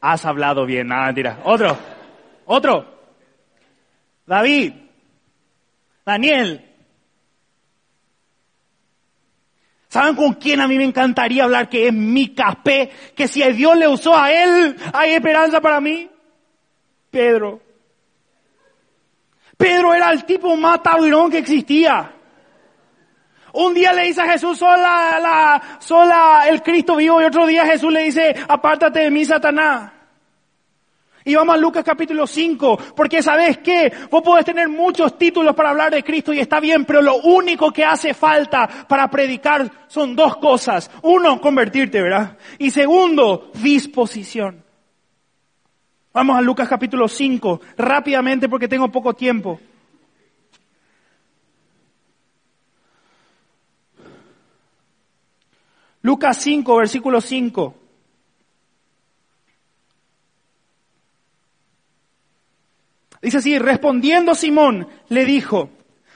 Has 0.00 0.24
hablado 0.24 0.64
bien, 0.66 0.86
nada, 0.86 1.06
mentira. 1.06 1.40
Otro, 1.42 1.76
otro. 2.44 2.86
David, 4.24 4.72
Daniel, 6.04 6.62
¿Saben 9.88 10.14
con 10.14 10.34
quién 10.34 10.60
a 10.60 10.68
mí 10.68 10.76
me 10.76 10.84
encantaría 10.84 11.44
hablar? 11.44 11.68
Que 11.68 11.88
es 11.88 11.92
mi 11.92 12.34
café. 12.34 12.90
Que 13.16 13.26
si 13.26 13.42
Dios 13.52 13.76
le 13.76 13.88
usó 13.88 14.16
a 14.16 14.30
él, 14.30 14.76
hay 14.92 15.14
esperanza 15.14 15.60
para 15.60 15.80
mí. 15.80 16.08
Pedro. 17.10 17.62
Pedro 19.56 19.92
era 19.94 20.12
el 20.12 20.24
tipo 20.24 20.54
más 20.54 20.82
tablón 20.82 21.30
que 21.30 21.38
existía. 21.38 22.15
Un 23.58 23.72
día 23.72 23.90
le 23.94 24.02
dice 24.02 24.20
a 24.20 24.30
Jesús, 24.30 24.58
sola, 24.58 25.18
la, 25.18 25.78
sola 25.80 26.44
el 26.46 26.62
Cristo 26.62 26.94
vivo, 26.96 27.22
y 27.22 27.24
otro 27.24 27.46
día 27.46 27.64
Jesús 27.64 27.90
le 27.90 28.02
dice, 28.02 28.36
apártate 28.46 29.00
de 29.00 29.10
mí, 29.10 29.24
Satanás. 29.24 29.92
Y 31.24 31.34
vamos 31.34 31.54
a 31.54 31.58
Lucas 31.58 31.82
capítulo 31.82 32.26
5, 32.26 32.78
porque 32.94 33.22
sabes 33.22 33.56
qué, 33.58 33.90
vos 34.10 34.22
podés 34.22 34.44
tener 34.44 34.68
muchos 34.68 35.16
títulos 35.16 35.54
para 35.54 35.70
hablar 35.70 35.90
de 35.90 36.04
Cristo 36.04 36.34
y 36.34 36.38
está 36.38 36.60
bien, 36.60 36.84
pero 36.84 37.00
lo 37.00 37.16
único 37.16 37.72
que 37.72 37.82
hace 37.82 38.12
falta 38.12 38.68
para 38.86 39.08
predicar 39.08 39.86
son 39.86 40.14
dos 40.14 40.36
cosas. 40.36 40.90
Uno, 41.00 41.40
convertirte, 41.40 42.02
¿verdad? 42.02 42.36
Y 42.58 42.70
segundo, 42.70 43.50
disposición. 43.54 44.62
Vamos 46.12 46.36
a 46.36 46.42
Lucas 46.42 46.68
capítulo 46.68 47.08
5, 47.08 47.62
rápidamente 47.78 48.50
porque 48.50 48.68
tengo 48.68 48.92
poco 48.92 49.14
tiempo. 49.14 49.58
Lucas 56.06 56.36
5, 56.36 56.76
versículo 56.76 57.20
5. 57.20 57.74
Dice 63.20 63.38
así, 63.38 63.58
respondiendo 63.58 64.36
Simón, 64.36 64.86
le 65.08 65.24
dijo, 65.24 65.68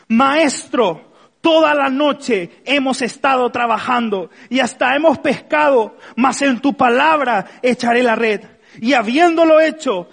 Maestro, 0.07 1.13
toda 1.41 1.75
la 1.75 1.89
noche 1.91 2.63
hemos 2.65 3.03
estado 3.03 3.51
trabajando 3.51 4.31
y 4.49 4.61
hasta 4.61 4.95
hemos 4.95 5.19
pescado, 5.19 5.97
mas 6.15 6.41
en 6.43 6.61
tu 6.61 6.77
palabra 6.77 7.47
echaré 7.61 8.05
la 8.05 8.15
red. 8.15 8.43
Y 8.81 8.93
habiéndolo 8.93 9.61
hecho, 9.61 10.09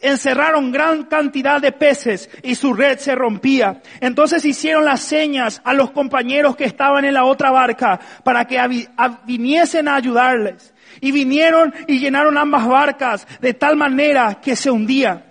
encerraron 0.00 0.70
gran 0.70 1.04
cantidad 1.04 1.60
de 1.60 1.72
peces 1.72 2.30
y 2.42 2.54
su 2.54 2.72
red 2.74 2.98
se 2.98 3.14
rompía. 3.14 3.82
Entonces 4.00 4.44
hicieron 4.44 4.84
las 4.84 5.00
señas 5.00 5.60
a 5.64 5.72
los 5.74 5.90
compañeros 5.90 6.56
que 6.56 6.64
estaban 6.64 7.04
en 7.04 7.14
la 7.14 7.24
otra 7.24 7.50
barca 7.50 8.00
para 8.24 8.46
que 8.46 8.86
viniesen 9.24 9.88
a 9.88 9.96
ayudarles. 9.96 10.74
Y 11.00 11.10
vinieron 11.10 11.74
y 11.88 11.98
llenaron 11.98 12.38
ambas 12.38 12.66
barcas 12.66 13.26
de 13.40 13.54
tal 13.54 13.76
manera 13.76 14.40
que 14.40 14.54
se 14.54 14.70
hundían. 14.70 15.24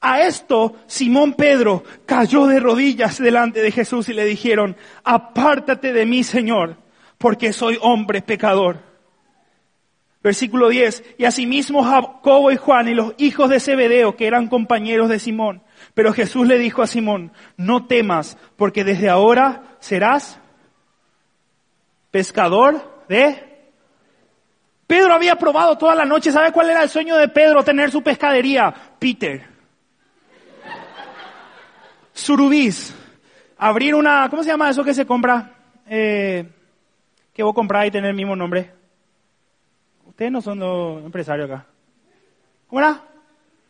A 0.00 0.20
esto 0.22 0.76
Simón 0.86 1.32
Pedro 1.32 1.82
cayó 2.06 2.46
de 2.46 2.60
rodillas 2.60 3.18
delante 3.18 3.60
de 3.60 3.72
Jesús 3.72 4.08
y 4.08 4.12
le 4.12 4.24
dijeron, 4.24 4.76
apártate 5.02 5.92
de 5.92 6.06
mí, 6.06 6.22
Señor, 6.24 6.76
porque 7.16 7.52
soy 7.52 7.78
hombre 7.80 8.22
pecador. 8.22 8.87
Versículo 10.22 10.68
10, 10.68 11.04
y 11.18 11.24
asimismo 11.24 11.84
Jacobo 11.84 12.50
y 12.50 12.56
Juan 12.56 12.88
y 12.88 12.94
los 12.94 13.14
hijos 13.18 13.50
de 13.50 13.60
Zebedeo, 13.60 14.16
que 14.16 14.26
eran 14.26 14.48
compañeros 14.48 15.08
de 15.08 15.20
Simón. 15.20 15.62
Pero 15.94 16.12
Jesús 16.12 16.46
le 16.46 16.58
dijo 16.58 16.82
a 16.82 16.88
Simón, 16.88 17.32
no 17.56 17.86
temas, 17.86 18.36
porque 18.56 18.82
desde 18.84 19.08
ahora 19.08 19.76
serás 19.78 20.40
pescador 22.10 23.04
de... 23.08 23.46
Pedro 24.88 25.12
había 25.12 25.36
probado 25.36 25.78
toda 25.78 25.94
la 25.94 26.04
noche, 26.04 26.32
¿sabe 26.32 26.50
cuál 26.50 26.70
era 26.70 26.82
el 26.82 26.88
sueño 26.88 27.16
de 27.16 27.28
Pedro? 27.28 27.62
Tener 27.62 27.90
su 27.90 28.02
pescadería. 28.02 28.74
Peter 28.98 29.58
surubís. 32.18 32.94
Abrir 33.56 33.94
una, 33.94 34.28
¿cómo 34.28 34.42
se 34.42 34.50
llama 34.50 34.70
eso 34.70 34.84
que 34.84 34.94
se 34.94 35.06
compra? 35.06 35.52
Eh, 35.86 36.48
que 37.32 37.42
vos 37.42 37.54
comprar 37.54 37.86
y 37.86 37.90
tener 37.90 38.10
el 38.10 38.16
mismo 38.16 38.36
nombre. 38.36 38.72
Ustedes 40.18 40.32
no 40.32 40.42
son 40.42 40.58
los 40.58 41.04
empresarios 41.04 41.48
acá. 41.48 41.64
¿Cómo 42.66 42.80
era? 42.80 43.00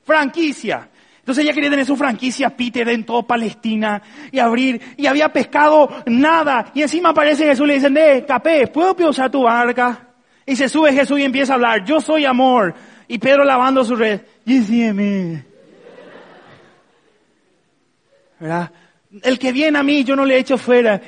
Franquicia. 0.03 0.89
Entonces 1.19 1.45
ella 1.45 1.53
quería 1.53 1.69
tener 1.69 1.85
su 1.85 1.95
franquicia 1.95 2.49
Peter 2.49 2.89
en 2.89 3.05
toda 3.05 3.21
Palestina 3.27 4.01
y 4.33 4.39
abrir, 4.39 4.81
y 4.97 5.05
había 5.05 5.31
pescado 5.31 5.91
nada. 6.07 6.71
Y 6.73 6.81
encima 6.81 7.11
aparece 7.11 7.45
Jesús 7.45 7.67
y 7.67 7.69
le 7.69 7.75
dicen, 7.75 7.93
de 7.93 8.25
capé, 8.27 8.67
¿puedo 8.69 9.11
usar 9.11 9.31
tu 9.31 9.43
barca? 9.43 10.09
Y 10.47 10.57
se 10.57 10.71
sube 10.71 10.91
Jesús 10.95 11.19
y 11.19 11.25
empieza 11.25 11.53
a 11.53 11.57
hablar, 11.57 11.85
yo 11.85 12.01
soy 12.01 12.25
amor. 12.25 12.75
Y 13.09 13.19
Pedro 13.19 13.45
lavando 13.45 13.85
su 13.85 13.95
red, 13.95 14.23
y 14.47 14.59
¿verdad? 18.41 18.73
El 19.23 19.39
que 19.39 19.53
viene 19.53 19.79
a 19.79 19.83
mí, 19.83 20.03
yo 20.03 20.17
no 20.17 20.25
le 20.25 20.39
echo 20.39 20.57
fuera. 20.57 20.99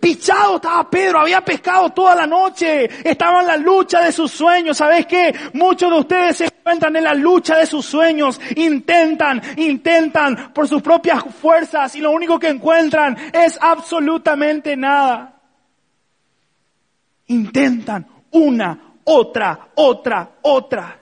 Pichado 0.00 0.56
estaba 0.56 0.88
Pedro, 0.88 1.20
había 1.20 1.42
pescado 1.42 1.90
toda 1.90 2.14
la 2.14 2.26
noche, 2.26 2.88
estaba 3.04 3.42
en 3.42 3.46
la 3.46 3.56
lucha 3.58 4.00
de 4.00 4.12
sus 4.12 4.30
sueños. 4.30 4.78
¿Sabes 4.78 5.04
qué? 5.04 5.34
Muchos 5.52 5.90
de 5.90 5.98
ustedes 5.98 6.36
se 6.38 6.44
encuentran 6.46 6.96
en 6.96 7.04
la 7.04 7.12
lucha 7.12 7.58
de 7.58 7.66
sus 7.66 7.84
sueños, 7.84 8.40
intentan, 8.56 9.42
intentan 9.56 10.54
por 10.54 10.66
sus 10.66 10.80
propias 10.80 11.22
fuerzas 11.40 11.94
y 11.96 12.00
lo 12.00 12.12
único 12.12 12.38
que 12.38 12.48
encuentran 12.48 13.14
es 13.32 13.58
absolutamente 13.60 14.74
nada. 14.74 15.38
Intentan 17.26 18.06
una, 18.30 18.94
otra, 19.04 19.68
otra, 19.74 20.30
otra. 20.40 20.98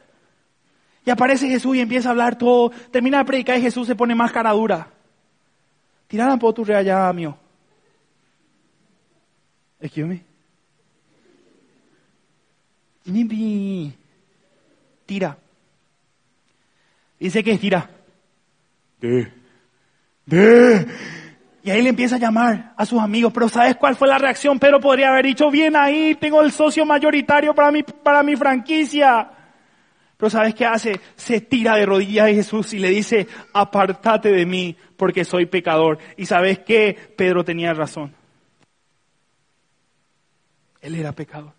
Y 1.05 1.11
aparece 1.11 1.49
Jesús 1.49 1.77
y 1.77 1.81
empieza 1.81 2.09
a 2.09 2.11
hablar 2.11 2.37
todo. 2.37 2.71
Termina 2.91 3.19
de 3.19 3.25
predicar 3.25 3.59
y 3.59 3.63
Jesús 3.63 3.87
se 3.87 3.95
pone 3.95 4.15
más 4.17 4.33
cara 4.33 4.53
dura. 4.53 4.89
Tira 6.09 6.27
la 6.27 6.37
tu 6.37 6.65
allá, 6.73 7.13
mío. 7.13 7.39
Excuse 9.81 10.07
me. 10.07 10.29
Tira. 15.07 15.39
Dice 17.19 17.43
que 17.43 17.59
tira. 17.59 17.91
De. 19.01 19.33
De. 20.27 20.87
Y 21.63 21.71
ahí 21.71 21.83
le 21.83 21.91
empieza 21.91 22.17
a 22.17 22.19
llamar 22.19 22.75
a 22.77 22.87
sus 22.87 23.01
amigos. 23.01 23.33
Pero 23.33 23.49
¿sabes 23.49 23.77
cuál 23.77 23.97
fue 23.97 24.09
la 24.09 24.19
reacción? 24.19 24.59
Pedro 24.59 24.81
podría 24.81 25.11
haber 25.11 25.27
dicho, 25.27 25.51
bien 25.51 25.77
ahí, 25.77 26.17
tengo 26.21 26.43
el 26.43 26.53
socio 26.53 26.85
mayoritario 26.85 27.55
para 27.55 27.71
mi, 27.71 27.83
para 27.83 28.23
mi 28.23 28.37
franquicia. 28.37 29.31
Pero 30.17 30.31
¿sabes 30.31 30.55
qué 30.55 30.67
hace? 30.67 31.01
Se 31.15 31.41
tira 31.41 31.77
de 31.77 31.87
rodillas 31.87 32.27
a 32.27 32.35
Jesús 32.35 32.75
y 32.75 32.79
le 32.79 32.91
dice, 32.91 33.27
apartate 33.55 34.31
de 34.33 34.45
mí 34.47 34.77
porque 34.97 35.25
soy 35.25 35.47
pecador. 35.47 35.99
Y 36.17 36.27
¿sabes 36.27 36.59
qué? 36.61 36.97
Pedro 37.17 37.45
tenía 37.45 37.73
razón. 37.73 38.18
Él 40.81 40.95
era 40.95 41.13
pecador. 41.13 41.53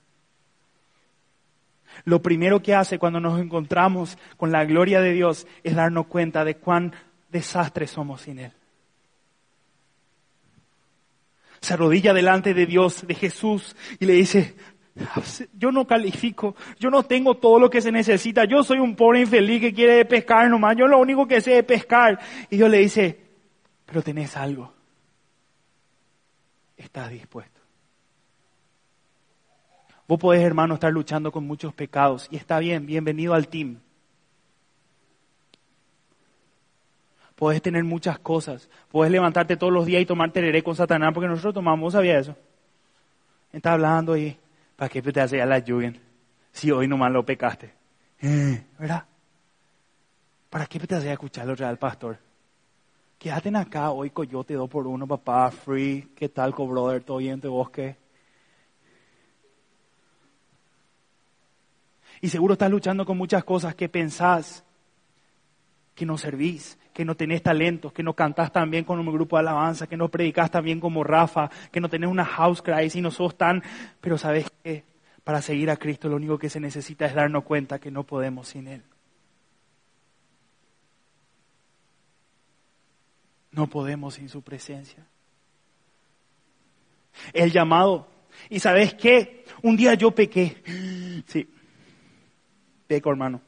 Lo 2.05 2.21
primero 2.21 2.62
que 2.62 2.75
hace 2.75 2.99
cuando 2.99 3.19
nos 3.19 3.39
encontramos 3.39 4.17
con 4.38 4.51
la 4.51 4.65
gloria 4.65 5.01
de 5.01 5.13
Dios 5.13 5.47
es 5.63 5.75
darnos 5.75 6.08
cuenta 6.08 6.45
de 6.45 6.55
cuán 6.55 6.93
desastre 7.29 7.88
somos 7.88 8.21
sin 8.21 8.39
Él. 8.39 8.51
Se 11.62 11.73
arrodilla 11.73 12.13
delante 12.13 12.53
de 12.53 12.65
Dios, 12.65 13.05
de 13.05 13.15
Jesús, 13.15 13.75
y 13.99 14.05
le 14.05 14.13
dice, 14.13 14.55
yo 15.53 15.71
no 15.71 15.86
califico, 15.86 16.55
yo 16.79 16.89
no 16.89 17.03
tengo 17.03 17.36
todo 17.36 17.60
lo 17.60 17.69
que 17.69 17.82
se 17.82 17.91
necesita, 17.91 18.45
yo 18.45 18.63
soy 18.63 18.79
un 18.79 18.95
pobre 18.95 19.21
infeliz 19.21 19.60
que 19.60 19.73
quiere 19.73 20.05
pescar 20.05 20.49
nomás, 20.49 20.77
yo 20.77 20.88
lo 20.88 20.99
único 20.99 21.27
que 21.27 21.41
sé 21.41 21.60
es 21.60 21.65
pescar. 21.65 22.19
Y 22.49 22.58
Dios 22.58 22.69
le 22.69 22.77
dice, 22.79 23.19
pero 23.86 24.01
tenés 24.01 24.38
algo, 24.38 24.73
estás 26.77 27.10
dispuesto. 27.10 27.59
Vos 30.10 30.17
podés, 30.17 30.41
hermano, 30.41 30.74
estar 30.74 30.91
luchando 30.91 31.32
con 31.32 31.45
muchos 31.45 31.72
pecados 31.72 32.28
y 32.32 32.36
está 32.36 32.58
bien, 32.58 32.88
bienvenido 32.88 33.36
al 33.36 33.48
team. 33.48 33.78
Podés 37.36 37.62
tener 37.62 37.84
muchas 37.84 38.17
cosas, 38.17 38.72
podés 38.89 39.12
levantarte 39.12 39.56
todos 39.56 39.72
los 39.72 39.86
días 39.86 40.02
y 40.02 40.08
tomar 40.08 40.32
tereré 40.32 40.63
con 40.63 40.76
Satanás, 40.76 41.12
porque 41.13 41.28
nosotros 41.28 41.54
tomamos, 41.54 41.80
¿vos 41.80 41.93
sabías 41.93 42.22
eso? 42.22 42.36
Está 43.54 43.74
hablando 43.74 44.17
y 44.17 44.36
¿Para 44.76 44.89
qué 44.89 45.00
te 45.00 45.22
hace 45.22 45.45
la 45.45 45.60
lluvia? 45.60 45.93
Si 46.54 46.72
hoy 46.72 46.88
nomás 46.88 47.12
lo 47.12 47.24
pecaste. 47.24 47.72
Eh, 48.19 48.65
¿Verdad? 48.80 49.06
¿Para 50.50 50.65
qué 50.65 50.80
te 50.80 50.95
hace 50.95 51.12
escuchar 51.12 51.48
al 51.62 51.78
pastor? 51.78 52.17
Quédate 53.19 53.56
acá 53.56 53.91
hoy, 53.91 54.10
coyote, 54.10 54.56
dos 54.56 54.72
por 54.72 54.88
uno, 54.88 55.06
papá, 55.06 55.52
free. 55.52 56.10
¿Qué 56.15 56.30
tal, 56.30 56.56
co-brother? 56.56 57.04
¿Todo 57.04 57.17
bien? 57.17 57.39
¿Te 57.39 57.48
bosque? 57.48 58.09
Y 62.21 62.29
seguro 62.29 62.53
estás 62.53 62.69
luchando 62.69 63.05
con 63.05 63.17
muchas 63.17 63.43
cosas 63.43 63.75
que 63.75 63.89
pensás 63.89 64.63
que 65.95 66.05
no 66.05 66.17
servís, 66.17 66.77
que 66.93 67.03
no 67.03 67.15
tenés 67.15 67.43
talentos, 67.43 67.91
que 67.91 68.03
no 68.03 68.13
cantás 68.13 68.51
tan 68.51 68.71
bien 68.71 68.86
con 68.86 68.99
un 68.99 69.12
grupo 69.12 69.36
de 69.36 69.41
alabanza, 69.41 69.88
que 69.88 69.97
no 69.97 70.10
predicás 70.10 70.49
tan 70.49 70.63
bien 70.63 70.79
como 70.79 71.03
Rafa, 71.03 71.49
que 71.71 71.82
no 71.82 71.89
tenés 71.89 72.10
una 72.10 72.25
house 72.25 72.62
cry 72.62 72.89
y 72.93 73.01
no 73.01 73.12
sos 73.12 73.38
tan... 73.38 73.62
Pero 73.99 74.17
sabes 74.17 74.47
que 74.63 74.86
para 75.23 75.41
seguir 75.41 75.69
a 75.69 75.77
Cristo 75.77 76.08
lo 76.10 76.15
único 76.15 76.38
que 76.38 76.49
se 76.49 76.60
necesita 76.60 77.05
es 77.05 77.13
darnos 77.13 77.43
cuenta 77.43 77.79
que 77.79 77.91
no 77.91 78.03
podemos 78.03 78.47
sin 78.47 78.67
Él. 78.67 78.84
No 83.51 83.67
podemos 83.67 84.13
sin 84.13 84.29
su 84.29 84.41
presencia. 84.41 85.05
El 87.34 87.51
llamado. 87.51 88.08
Y 88.49 88.60
sabes 88.60 88.93
qué? 88.93 89.43
Un 89.63 89.75
día 89.75 89.93
yo 89.95 90.12
pequé. 90.12 90.63
Sí. 91.27 91.47
Peco, 92.89 93.12
hermano. 93.12 93.39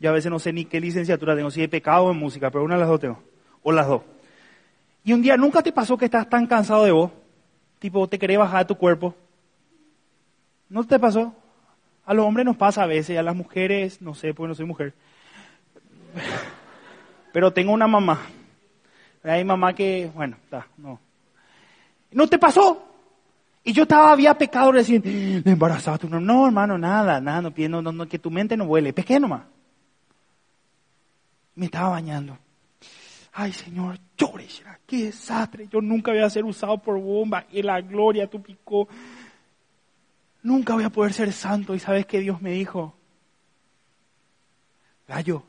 Yo 0.00 0.08
a 0.08 0.14
veces 0.14 0.30
no 0.30 0.38
sé 0.38 0.54
ni 0.54 0.64
qué 0.64 0.80
licenciatura 0.80 1.36
tengo, 1.36 1.50
si 1.50 1.62
he 1.62 1.68
pecado 1.68 2.10
en 2.10 2.16
música, 2.16 2.50
pero 2.50 2.64
una 2.64 2.76
de 2.76 2.80
las 2.80 2.88
dos 2.88 2.98
tengo. 2.98 3.22
O 3.62 3.72
las 3.72 3.86
dos. 3.86 4.00
Y 5.04 5.12
un 5.12 5.20
día 5.20 5.36
nunca 5.36 5.62
te 5.62 5.70
pasó 5.70 5.98
que 5.98 6.06
estás 6.06 6.30
tan 6.30 6.46
cansado 6.46 6.82
de 6.84 6.90
vos, 6.90 7.10
tipo 7.78 8.08
te 8.08 8.18
querés 8.18 8.38
bajar 8.38 8.60
de 8.60 8.68
tu 8.68 8.78
cuerpo. 8.78 9.14
¿No 10.70 10.82
te 10.82 10.98
pasó? 10.98 11.34
A 12.06 12.14
los 12.14 12.24
hombres 12.24 12.46
nos 12.46 12.56
pasa 12.56 12.84
a 12.84 12.86
veces, 12.86 13.18
a 13.18 13.22
las 13.22 13.36
mujeres, 13.36 14.00
no 14.00 14.14
sé, 14.14 14.32
porque 14.32 14.48
no 14.48 14.54
soy 14.54 14.64
mujer. 14.64 14.94
Pero 17.34 17.52
tengo 17.52 17.72
una 17.72 17.86
mamá. 17.86 18.18
Hay 19.24 19.44
mamá 19.44 19.74
que, 19.74 20.10
bueno, 20.14 20.38
está, 20.42 20.66
no. 20.78 20.98
¿No 22.12 22.26
te 22.26 22.38
pasó? 22.38 22.87
Y 23.68 23.74
yo 23.74 23.82
estaba, 23.82 24.12
había 24.12 24.32
pecado 24.32 24.72
recién, 24.72 25.02
embarazada. 25.44 25.98
No, 26.08 26.20
no, 26.20 26.46
hermano, 26.46 26.78
nada, 26.78 27.20
nada, 27.20 27.42
no, 27.42 27.82
no, 27.82 28.08
que 28.08 28.18
tu 28.18 28.30
mente 28.30 28.56
no 28.56 28.64
huele, 28.64 28.94
pequé 28.94 29.20
nomás 29.20 29.42
me 31.54 31.66
estaba 31.66 31.90
bañando. 31.90 32.38
Ay, 33.32 33.52
Señor, 33.52 33.98
llore, 34.16 34.46
qué 34.86 35.04
desastre. 35.04 35.68
Yo 35.70 35.82
nunca 35.82 36.12
voy 36.12 36.20
a 36.22 36.30
ser 36.30 36.44
usado 36.44 36.78
por 36.78 36.98
bomba 36.98 37.46
y 37.50 37.62
la 37.62 37.80
gloria 37.80 38.30
tu 38.30 38.40
picó. 38.40 38.88
Nunca 40.42 40.72
voy 40.74 40.84
a 40.84 40.90
poder 40.90 41.12
ser 41.12 41.32
santo. 41.32 41.74
¿Y 41.74 41.78
sabes 41.78 42.06
qué 42.06 42.20
Dios 42.20 42.40
me 42.40 42.52
dijo? 42.52 42.94
Gallo, 45.08 45.42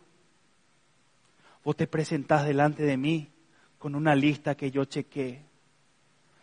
vos 1.64 1.78
te 1.78 1.88
presentás 1.88 2.46
delante 2.46 2.84
de 2.84 2.98
mí 2.98 3.30
con 3.78 3.96
una 3.96 4.14
lista 4.14 4.56
que 4.56 4.72
yo 4.72 4.84
chequé, 4.84 5.46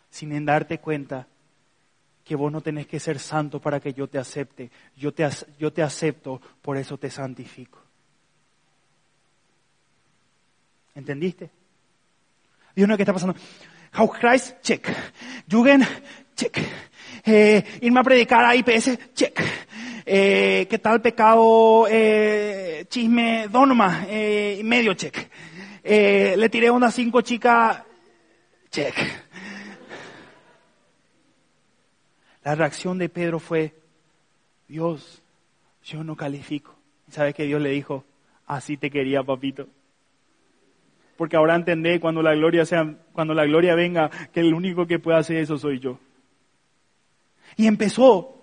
sin 0.09 0.45
darte 0.45 0.79
cuenta 0.79 1.27
que 2.27 2.35
vos 2.35 2.51
no 2.51 2.59
tenés 2.59 2.85
que 2.87 2.99
ser 2.99 3.19
santo 3.19 3.61
para 3.61 3.79
que 3.79 3.93
yo 3.93 4.07
te 4.07 4.19
acepte. 4.19 4.69
Yo 4.97 5.13
te, 5.13 5.27
yo 5.57 5.71
te 5.71 5.81
acepto, 5.81 6.41
por 6.61 6.75
eso 6.77 6.97
te 6.97 7.09
santifico. 7.09 7.79
¿Entendiste? 10.93 11.49
Dios 12.75 12.87
no, 12.87 12.97
¿qué 12.97 13.03
está 13.03 13.13
pasando? 13.13 13.35
Christ, 14.19 14.61
check. 14.61 14.87
Jugend, 15.49 15.85
check. 16.35 16.57
Eh, 17.25 17.63
irme 17.81 17.99
a 17.99 18.03
predicar 18.03 18.43
a 18.43 18.55
IPS, 18.55 19.13
check. 19.13 19.41
Eh, 20.05 20.67
¿Qué 20.69 20.79
tal 20.79 21.01
pecado, 21.01 21.87
eh, 21.89 22.85
chisme, 22.89 23.47
donoma, 23.49 24.05
eh, 24.07 24.61
medio 24.63 24.93
check. 24.93 25.29
Eh, 25.83 26.35
le 26.37 26.49
tiré 26.49 26.69
unas 26.69 26.93
cinco 26.93 27.21
chicas, 27.21 27.83
check. 28.69 29.26
La 32.47 32.55
reacción 32.55 32.97
de 32.97 33.09
Pedro 33.09 33.39
fue, 33.39 33.73
Dios, 34.69 35.21
yo 35.83 36.01
no 36.05 36.15
califico. 36.15 36.73
¿Sabes 37.09 37.35
qué 37.35 37.43
Dios 37.43 37.61
le 37.61 37.71
dijo? 37.71 38.05
Así 38.45 38.77
te 38.77 38.89
quería, 38.89 39.21
papito 39.21 39.67
porque 41.17 41.35
ahora 41.35 41.55
entendé 41.55 41.99
cuando 41.99 42.21
la 42.21 42.35
gloria 42.35 42.63
sea, 42.65 42.95
cuando 43.11 43.33
la 43.33 43.43
gloria 43.43 43.75
venga, 43.75 44.09
que 44.31 44.39
el 44.39 44.53
único 44.53 44.85
que 44.85 44.99
puede 44.99 45.17
hacer 45.17 45.37
eso 45.37 45.57
soy 45.57 45.79
yo. 45.79 45.99
Y 47.57 47.67
empezó 47.67 48.36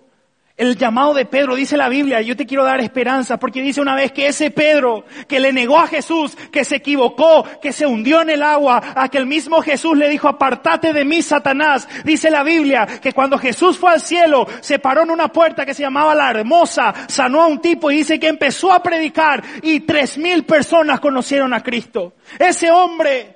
el 0.57 0.77
llamado 0.77 1.13
de 1.13 1.25
Pedro, 1.25 1.55
dice 1.55 1.75
la 1.75 1.89
Biblia, 1.89 2.21
yo 2.21 2.37
te 2.37 2.45
quiero 2.45 2.63
dar 2.63 2.79
esperanza, 2.79 3.37
porque 3.37 3.61
dice 3.61 3.81
una 3.81 3.93
vez 3.93 4.13
que 4.13 4.27
ese 4.27 4.51
Pedro 4.51 5.03
que 5.27 5.41
le 5.41 5.51
negó 5.51 5.77
a 5.77 5.87
Jesús, 5.87 6.37
que 6.49 6.63
se 6.63 6.77
equivocó, 6.77 7.45
que 7.61 7.73
se 7.73 7.85
hundió 7.85 8.21
en 8.21 8.29
el 8.29 8.41
agua, 8.41 8.81
a 8.95 9.09
que 9.09 9.17
el 9.17 9.25
mismo 9.25 9.61
Jesús 9.61 9.97
le 9.97 10.07
dijo, 10.07 10.29
apartate 10.29 10.93
de 10.93 11.03
mí, 11.03 11.21
Satanás. 11.21 11.89
Dice 12.05 12.29
la 12.29 12.43
Biblia 12.43 12.87
que 13.01 13.11
cuando 13.11 13.37
Jesús 13.37 13.77
fue 13.77 13.91
al 13.91 14.01
cielo, 14.01 14.47
se 14.61 14.79
paró 14.79 15.03
en 15.03 15.11
una 15.11 15.27
puerta 15.27 15.65
que 15.65 15.73
se 15.73 15.83
llamaba 15.83 16.15
la 16.15 16.29
Hermosa, 16.29 16.93
sanó 17.07 17.41
a 17.41 17.47
un 17.47 17.59
tipo 17.59 17.91
y 17.91 17.97
dice 17.97 18.17
que 18.17 18.27
empezó 18.27 18.71
a 18.71 18.81
predicar 18.81 19.43
y 19.61 19.81
tres 19.81 20.17
mil 20.17 20.45
personas 20.45 21.01
conocieron 21.01 21.53
a 21.53 21.61
Cristo. 21.61 22.13
Ese 22.39 22.71
hombre 22.71 23.35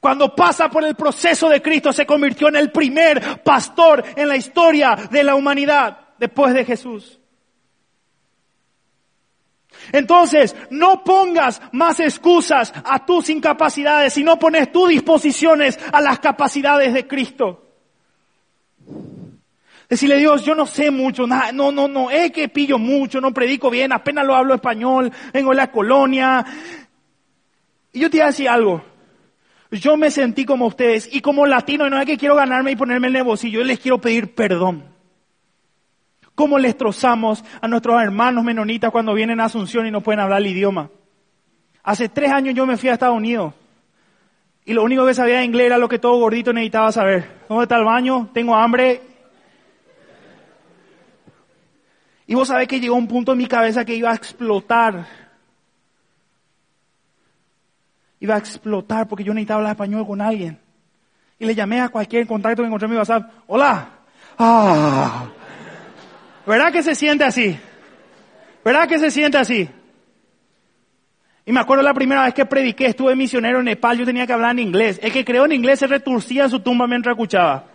cuando 0.00 0.34
pasa 0.34 0.70
por 0.70 0.84
el 0.84 0.94
proceso 0.94 1.50
de 1.50 1.60
Cristo 1.60 1.92
se 1.92 2.06
convirtió 2.06 2.48
en 2.48 2.56
el 2.56 2.72
primer 2.72 3.42
pastor 3.42 4.02
en 4.16 4.28
la 4.28 4.36
historia 4.36 4.96
de 5.10 5.22
la 5.22 5.34
humanidad 5.34 6.09
después 6.20 6.54
de 6.54 6.64
Jesús. 6.64 7.18
Entonces, 9.92 10.54
no 10.70 11.02
pongas 11.02 11.60
más 11.72 11.98
excusas 12.00 12.72
a 12.84 13.04
tus 13.04 13.30
incapacidades, 13.30 14.12
sino 14.12 14.38
pones 14.38 14.70
tus 14.70 14.90
disposiciones 14.90 15.78
a 15.92 16.00
las 16.00 16.20
capacidades 16.20 16.92
de 16.92 17.06
Cristo. 17.06 17.66
Decirle, 19.88 20.18
Dios, 20.18 20.44
yo 20.44 20.54
no 20.54 20.66
sé 20.66 20.90
mucho, 20.92 21.26
no, 21.26 21.72
no, 21.72 21.88
no, 21.88 22.10
es 22.10 22.30
que 22.30 22.48
pillo 22.48 22.78
mucho, 22.78 23.20
no 23.20 23.34
predico 23.34 23.70
bien, 23.70 23.92
apenas 23.92 24.24
lo 24.24 24.36
hablo 24.36 24.54
español, 24.54 25.10
vengo 25.32 25.50
de 25.50 25.56
la 25.56 25.72
colonia. 25.72 26.44
Y 27.92 28.00
yo 28.00 28.10
te 28.10 28.18
voy 28.18 28.22
a 28.22 28.26
decir 28.26 28.48
algo. 28.48 28.84
Yo 29.72 29.96
me 29.96 30.10
sentí 30.10 30.44
como 30.44 30.66
ustedes 30.66 31.08
y 31.12 31.20
como 31.20 31.46
latino, 31.46 31.86
y 31.86 31.90
no 31.90 31.98
es 31.98 32.06
que 32.06 32.18
quiero 32.18 32.36
ganarme 32.36 32.72
y 32.72 32.76
ponerme 32.76 33.08
en 33.08 33.16
el 33.16 33.24
bolsillo, 33.24 33.60
yo 33.60 33.64
les 33.64 33.80
quiero 33.80 34.00
pedir 34.00 34.34
perdón. 34.34 34.89
¿Cómo 36.34 36.58
les 36.58 36.76
trozamos 36.76 37.44
a 37.60 37.68
nuestros 37.68 38.00
hermanos 38.02 38.44
menonitas 38.44 38.90
cuando 38.90 39.14
vienen 39.14 39.40
a 39.40 39.44
Asunción 39.44 39.86
y 39.86 39.90
no 39.90 40.00
pueden 40.00 40.20
hablar 40.20 40.40
el 40.40 40.46
idioma? 40.46 40.90
Hace 41.82 42.08
tres 42.08 42.30
años 42.30 42.54
yo 42.54 42.66
me 42.66 42.76
fui 42.76 42.88
a 42.88 42.94
Estados 42.94 43.16
Unidos 43.16 43.54
y 44.64 44.72
lo 44.72 44.84
único 44.84 45.06
que 45.06 45.14
sabía 45.14 45.38
de 45.38 45.44
inglés 45.44 45.66
era 45.66 45.78
lo 45.78 45.88
que 45.88 45.98
todo 45.98 46.20
gordito 46.20 46.52
necesitaba 46.52 46.92
saber. 46.92 47.40
¿Dónde 47.48 47.64
está 47.64 47.76
el 47.76 47.84
baño? 47.84 48.30
Tengo 48.32 48.54
hambre. 48.54 49.02
Y 52.26 52.34
vos 52.34 52.46
sabés 52.46 52.68
que 52.68 52.78
llegó 52.78 52.94
un 52.94 53.08
punto 53.08 53.32
en 53.32 53.38
mi 53.38 53.46
cabeza 53.46 53.84
que 53.84 53.96
iba 53.96 54.10
a 54.10 54.14
explotar. 54.14 55.06
Iba 58.20 58.34
a 58.34 58.38
explotar 58.38 59.08
porque 59.08 59.24
yo 59.24 59.34
necesitaba 59.34 59.58
hablar 59.58 59.72
español 59.72 60.06
con 60.06 60.20
alguien. 60.20 60.60
Y 61.38 61.46
le 61.46 61.54
llamé 61.54 61.80
a 61.80 61.88
cualquier 61.88 62.26
contacto 62.26 62.62
que 62.62 62.66
encontré 62.66 62.86
en 62.86 62.92
mi 62.92 62.98
WhatsApp. 62.98 63.28
Hola. 63.48 63.88
Ah. 64.38 65.30
¿Verdad 66.50 66.72
que 66.72 66.82
se 66.82 66.96
siente 66.96 67.22
así? 67.22 67.56
¿Verdad 68.64 68.88
que 68.88 68.98
se 68.98 69.12
siente 69.12 69.38
así? 69.38 69.68
Y 71.46 71.52
me 71.52 71.60
acuerdo 71.60 71.84
la 71.84 71.94
primera 71.94 72.24
vez 72.24 72.34
que 72.34 72.44
prediqué, 72.44 72.86
estuve 72.86 73.14
misionero 73.14 73.60
en 73.60 73.66
Nepal, 73.66 73.96
yo 73.96 74.04
tenía 74.04 74.26
que 74.26 74.32
hablar 74.32 74.50
en 74.50 74.58
inglés. 74.58 74.98
El 75.00 75.12
que 75.12 75.24
creó 75.24 75.44
en 75.44 75.52
inglés 75.52 75.78
se 75.78 75.86
returcía 75.86 76.42
en 76.42 76.50
su 76.50 76.58
tumba 76.58 76.88
mientras 76.88 77.12
escuchaba. 77.12 77.66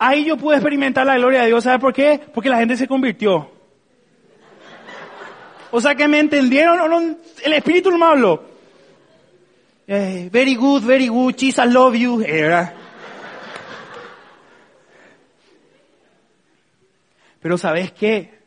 Ahí 0.00 0.24
yo 0.24 0.36
pude 0.36 0.56
experimentar 0.56 1.06
la 1.06 1.16
gloria 1.16 1.42
de 1.42 1.46
Dios. 1.46 1.62
¿Sabe 1.62 1.78
por 1.78 1.92
qué? 1.92 2.22
Porque 2.34 2.48
la 2.48 2.58
gente 2.58 2.76
se 2.76 2.88
convirtió. 2.88 3.48
O 5.70 5.80
sea 5.80 5.94
que 5.94 6.08
me 6.08 6.18
entendieron, 6.18 6.92
o 6.92 7.16
el 7.44 7.52
Espíritu 7.52 7.92
no 7.92 7.98
me 7.98 8.06
habló. 8.06 8.42
Eh, 9.86 10.28
very 10.32 10.56
good, 10.56 10.82
very 10.82 11.06
good, 11.06 11.36
Jesus 11.36 11.66
love 11.66 11.94
you. 11.94 12.20
Era. 12.20 12.77
Pero 17.40 17.58
¿sabes 17.58 17.92
qué? 17.92 18.38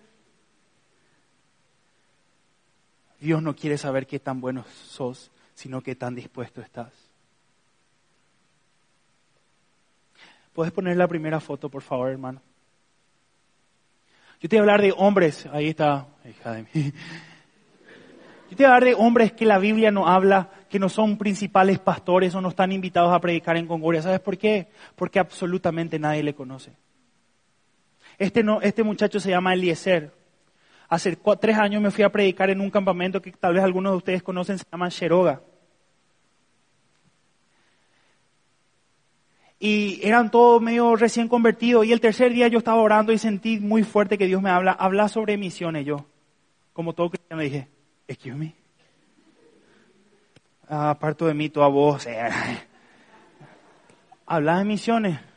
Dios 3.19 3.41
no 3.41 3.55
quiere 3.55 3.77
saber 3.77 4.07
qué 4.07 4.19
tan 4.19 4.41
bueno 4.41 4.65
sos, 4.65 5.31
sino 5.53 5.81
qué 5.81 5.95
tan 5.95 6.15
dispuesto 6.15 6.59
estás. 6.61 6.91
¿Puedes 10.53 10.73
poner 10.73 10.97
la 10.97 11.07
primera 11.07 11.39
foto, 11.39 11.69
por 11.69 11.81
favor, 11.81 12.09
hermano? 12.09 12.41
Yo 14.41 14.49
te 14.49 14.55
voy 14.55 14.59
a 14.59 14.61
hablar 14.61 14.81
de 14.81 14.93
hombres, 14.97 15.45
ahí 15.51 15.69
está, 15.69 16.07
hija 16.27 16.53
de 16.53 16.63
mí. 16.63 16.69
Yo 18.49 18.57
te 18.57 18.63
voy 18.63 18.65
a 18.65 18.75
hablar 18.75 18.85
de 18.85 18.95
hombres 18.95 19.31
que 19.31 19.45
la 19.45 19.59
Biblia 19.59 19.91
no 19.91 20.07
habla, 20.07 20.49
que 20.69 20.79
no 20.79 20.89
son 20.89 21.17
principales 21.17 21.79
pastores 21.79 22.35
o 22.35 22.41
no 22.41 22.49
están 22.49 22.73
invitados 22.73 23.13
a 23.13 23.21
predicar 23.21 23.55
en 23.55 23.67
Congoria. 23.67 24.01
¿Sabes 24.01 24.19
por 24.19 24.37
qué? 24.37 24.67
Porque 24.95 25.19
absolutamente 25.19 25.99
nadie 25.99 26.23
le 26.23 26.33
conoce. 26.33 26.73
Este, 28.21 28.43
no, 28.43 28.61
este 28.61 28.83
muchacho 28.83 29.19
se 29.19 29.31
llama 29.31 29.55
Eliezer. 29.55 30.11
Hace 30.87 31.17
tres 31.39 31.57
años 31.57 31.81
me 31.81 31.89
fui 31.89 32.03
a 32.03 32.11
predicar 32.11 32.51
en 32.51 32.61
un 32.61 32.69
campamento 32.69 33.19
que 33.19 33.31
tal 33.31 33.55
vez 33.55 33.63
algunos 33.63 33.93
de 33.93 33.97
ustedes 33.97 34.21
conocen, 34.21 34.59
se 34.59 34.65
llama 34.71 34.89
Sheroga. 34.89 35.41
y 39.63 39.99
eran 40.03 40.29
todos 40.29 40.61
medio 40.61 40.95
recién 40.95 41.27
convertidos. 41.27 41.83
Y 41.85 41.93
el 41.93 41.99
tercer 41.99 42.31
día 42.31 42.47
yo 42.47 42.59
estaba 42.59 42.79
orando 42.79 43.11
y 43.11 43.17
sentí 43.17 43.59
muy 43.59 43.81
fuerte 43.83 44.19
que 44.19 44.27
Dios 44.27 44.41
me 44.41 44.51
habla, 44.51 44.71
habla 44.71 45.07
sobre 45.07 45.37
misiones. 45.37 45.83
Yo, 45.83 46.05
como 46.73 46.93
todo 46.93 47.09
cristiano, 47.09 47.37
me 47.37 47.45
dije, 47.45 47.67
excuse 48.07 48.35
me. 48.35 48.53
Aparto 50.67 51.25
de 51.25 51.33
mí 51.33 51.49
toda 51.49 51.67
voz. 51.69 52.07
habla 54.27 54.59
de 54.59 54.65
misiones. 54.65 55.30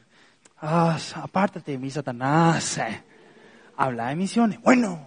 Ah, 0.66 0.96
apártate 1.16 1.77
de 1.77 1.90
Satanás. 1.90 2.81
Habla 3.77 4.09
de 4.09 4.16
misiones. 4.16 4.59
Bueno, 4.62 4.98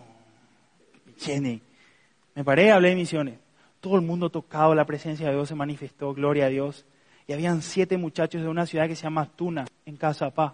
me 2.35 2.43
paré, 2.43 2.71
hablé 2.71 2.89
de 2.89 2.95
misiones. 2.95 3.39
Todo 3.79 3.95
el 3.95 4.03
mundo 4.03 4.29
tocado, 4.29 4.75
la 4.75 4.85
presencia 4.85 5.25
de 5.25 5.33
Dios 5.33 5.49
se 5.49 5.55
manifestó, 5.55 6.13
gloria 6.13 6.45
a 6.45 6.49
Dios 6.49 6.85
y 7.25 7.33
habían 7.33 7.63
siete 7.63 7.97
muchachos 7.97 8.43
de 8.43 8.47
una 8.47 8.67
ciudad 8.67 8.87
que 8.87 8.95
se 8.95 9.03
llama 9.03 9.25
Tuna, 9.35 9.65
en 9.87 9.97
Casa 9.97 10.29
Paz. 10.29 10.53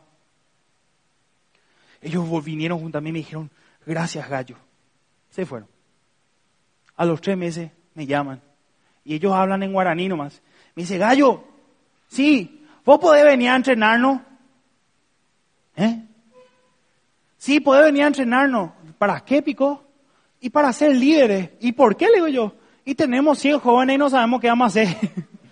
Ellos 2.02 2.26
vinieron 2.46 2.80
junto 2.80 2.98
a 2.98 3.02
mí 3.02 3.10
y 3.10 3.14
me 3.14 3.20
dijeron, 3.20 3.52
gracias 3.86 4.30
gallo. 4.30 4.56
Se 5.32 5.46
fueron. 5.46 5.68
A 6.96 7.04
los 7.04 7.20
tres 7.20 7.38
meses 7.38 7.72
me 7.94 8.06
llaman 8.06 8.42
y 9.04 9.16
ellos 9.16 9.34
hablan 9.34 9.64
en 9.64 9.74
guaraní 9.74 10.08
nomás. 10.08 10.42
Me 10.76 10.84
dice, 10.84 10.98
gallo, 10.98 11.44
sí, 12.08 12.66
vos 12.86 13.00
podés 13.00 13.26
venir 13.26 13.50
a 13.50 13.58
entrenarnos. 13.58 14.33
¿Eh? 15.76 16.04
Sí, 17.38 17.60
podés 17.60 17.86
venir 17.86 18.04
a 18.04 18.08
entrenarnos. 18.08 18.72
¿Para 18.98 19.20
qué, 19.22 19.42
Pico? 19.42 19.84
Y 20.40 20.50
para 20.50 20.72
ser 20.72 20.96
líderes. 20.96 21.52
¿Y 21.60 21.72
por 21.74 21.96
qué, 21.96 22.08
le 22.08 22.16
digo 22.16 22.28
yo? 22.28 22.56
Y 22.86 22.96
tenemos 22.96 23.40
100 23.40 23.60
jóvenes 23.60 23.96
y 23.96 23.98
no 23.98 24.10
sabemos 24.10 24.40
qué 24.40 24.48
vamos 24.48 24.66
a 24.66 24.82
hacer. 24.82 24.96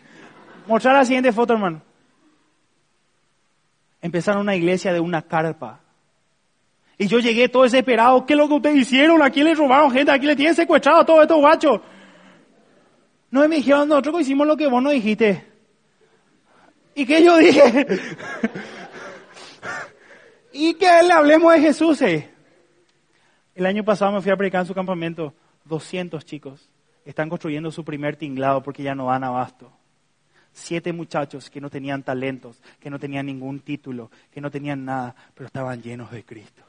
Mostrar 0.67 0.95
la 0.95 1.05
siguiente 1.05 1.31
foto, 1.31 1.53
hermano. 1.53 1.81
Empezaron 4.01 4.41
una 4.41 4.55
iglesia 4.55 4.93
de 4.93 4.99
una 4.99 5.21
carpa. 5.21 5.79
Y 6.97 7.07
yo 7.07 7.19
llegué 7.19 7.49
todo 7.49 7.63
desesperado. 7.63 8.25
¿Qué 8.25 8.33
es 8.33 8.39
lo 8.39 8.47
que 8.47 8.53
ustedes 8.53 8.77
hicieron? 8.77 9.21
¿A 9.21 9.29
quién 9.29 9.45
le 9.45 9.55
robaron 9.55 9.91
gente? 9.91 10.11
¿A 10.11 10.17
quién 10.17 10.27
le 10.27 10.35
tienen 10.35 10.55
secuestrado 10.55 11.01
a 11.01 11.05
todos 11.05 11.21
estos 11.23 11.39
guachos? 11.39 11.81
No 13.31 13.47
me 13.47 13.55
dijeron, 13.55 13.87
nosotros 13.87 14.21
hicimos 14.21 14.45
lo 14.45 14.57
que 14.57 14.67
vos 14.67 14.83
no 14.83 14.91
dijiste. 14.91 15.45
¿Y 16.95 17.05
qué 17.05 17.23
yo 17.23 17.37
dije? 17.37 17.87
y 20.53 20.73
que 20.75 20.85
le 21.03 21.13
hablemos 21.13 21.53
de 21.53 21.61
Jesús. 21.61 22.01
Eh. 22.01 22.29
El 23.55 23.65
año 23.65 23.83
pasado 23.83 24.11
me 24.11 24.21
fui 24.21 24.31
a 24.31 24.37
predicar 24.37 24.61
en 24.61 24.67
su 24.67 24.73
campamento. 24.73 25.33
200 25.65 26.25
chicos 26.25 26.69
están 27.05 27.29
construyendo 27.29 27.71
su 27.71 27.83
primer 27.83 28.15
tinglado 28.15 28.61
porque 28.61 28.83
ya 28.83 28.95
no 28.95 29.07
dan 29.07 29.23
abasto. 29.23 29.71
Siete 30.53 30.91
muchachos 30.91 31.49
que 31.49 31.61
no 31.61 31.69
tenían 31.69 32.03
talentos, 32.03 32.61
que 32.79 32.89
no 32.89 32.99
tenían 32.99 33.25
ningún 33.25 33.61
título, 33.61 34.11
que 34.31 34.41
no 34.41 34.51
tenían 34.51 34.83
nada, 34.83 35.15
pero 35.33 35.47
estaban 35.47 35.81
llenos 35.81 36.11
de 36.11 36.25
Cristo. 36.25 36.63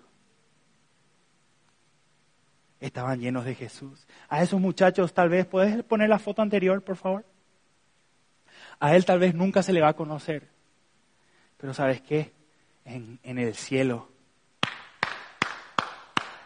Estaban 2.81 3.21
llenos 3.21 3.45
de 3.45 3.55
Jesús. 3.55 4.07
A 4.29 4.43
esos 4.43 4.61
muchachos 4.61 5.13
tal 5.13 5.29
vez, 5.29 5.47
¿puedes 5.47 5.83
poner 5.85 6.09
la 6.09 6.19
foto 6.19 6.43
anterior, 6.43 6.83
por 6.83 6.97
favor? 6.97 7.25
A 8.79 8.95
él 8.95 9.05
tal 9.05 9.19
vez 9.19 9.35
nunca 9.35 9.63
se 9.63 9.73
le 9.73 9.81
va 9.81 9.89
a 9.89 9.97
conocer. 9.97 10.49
Pero 11.57 11.75
¿sabes 11.75 12.01
qué? 12.03 12.33
En, 12.85 13.19
el 13.23 13.55
cielo 13.55 14.09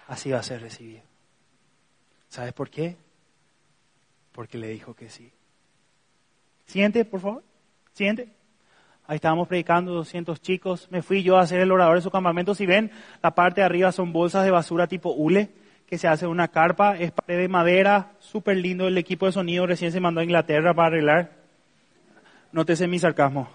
así 0.09 0.31
va 0.31 0.39
a 0.39 0.43
ser 0.43 0.61
recibido. 0.61 1.03
¿Sabes 2.29 2.53
por 2.53 2.71
qué? 2.71 2.97
Porque 4.33 4.59
le 4.59 4.69
dijo 4.69 4.95
que 4.95 5.09
sí. 5.09 5.33
Siguiente, 6.67 7.05
por 7.05 7.21
favor. 7.21 7.43
Siguiente. 7.93 8.29
Ahí 9.07 9.17
estábamos 9.17 9.49
predicando 9.49 9.93
200 9.93 10.41
chicos. 10.41 10.89
Me 10.91 11.03
fui 11.03 11.23
yo 11.23 11.39
a 11.39 11.43
hacer 11.43 11.61
el 11.61 11.73
orador 11.73 11.97
de 11.97 12.03
su 12.03 12.11
campamento. 12.11 12.55
Si 12.55 12.67
ven, 12.67 12.91
la 13.23 13.35
parte 13.35 13.61
de 13.61 13.65
arriba 13.65 13.93
son 13.93 14.13
bolsas 14.13 14.45
de 14.45 14.51
basura 14.51 14.87
tipo 14.87 15.11
hule 15.11 15.51
que 15.87 15.99
se 15.99 16.09
hace 16.09 16.27
una 16.27 16.49
carpa. 16.49 16.97
Es 16.97 17.13
pared 17.13 17.39
de 17.39 17.49
madera, 17.49 18.13
súper 18.19 18.57
lindo. 18.57 18.89
El 18.89 18.99
equipo 18.99 19.27
de 19.27 19.33
sonido 19.33 19.67
recién 19.67 19.93
se 19.93 20.01
mandó 20.01 20.21
a 20.21 20.25
Inglaterra 20.25 20.75
para 20.75 20.89
arreglar. 20.89 21.33
Nótese 22.53 22.87
mi 22.87 22.99
sarcasmo. 22.99 23.49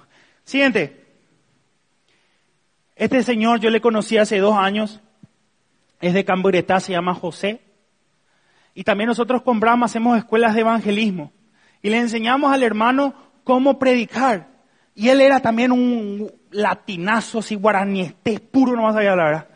Siguiente. 0.43 1.00
Este 3.01 3.23
señor 3.23 3.59
yo 3.59 3.71
le 3.71 3.81
conocí 3.81 4.19
hace 4.19 4.37
dos 4.37 4.55
años. 4.55 5.01
Es 6.01 6.13
de 6.13 6.23
Camburetá, 6.23 6.79
se 6.79 6.91
llama 6.91 7.15
José. 7.15 7.59
Y 8.75 8.83
también 8.83 9.07
nosotros 9.07 9.41
con 9.41 9.59
Brahma 9.59 9.87
hacemos 9.87 10.19
escuelas 10.19 10.53
de 10.53 10.61
evangelismo 10.61 11.31
y 11.81 11.89
le 11.89 11.97
enseñamos 11.97 12.53
al 12.53 12.61
hermano 12.61 13.15
cómo 13.43 13.79
predicar. 13.79 14.49
Y 14.93 15.09
él 15.09 15.19
era 15.19 15.39
también 15.39 15.71
un 15.71 16.31
latinazo, 16.51 17.39
así 17.39 17.55
guaraníeste, 17.55 18.39
puro, 18.39 18.75
no 18.75 18.83
más 18.83 18.93
sabía 18.93 19.13
hablar. 19.13 19.49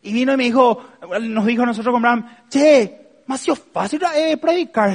Y 0.00 0.14
vino 0.14 0.32
y 0.32 0.38
me 0.38 0.44
dijo, 0.44 0.82
nos 1.20 1.44
dijo 1.44 1.64
a 1.64 1.66
nosotros 1.66 1.92
con 1.92 2.00
Bram, 2.00 2.26
che, 2.48 3.20
más 3.26 3.46
fácil 3.74 4.00
eh, 4.16 4.38
predicar. 4.38 4.94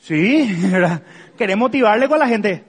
Sí, 0.00 0.50
queremos 1.36 1.68
motivarle 1.68 2.08
con 2.08 2.18
la 2.18 2.26
gente. 2.26 2.64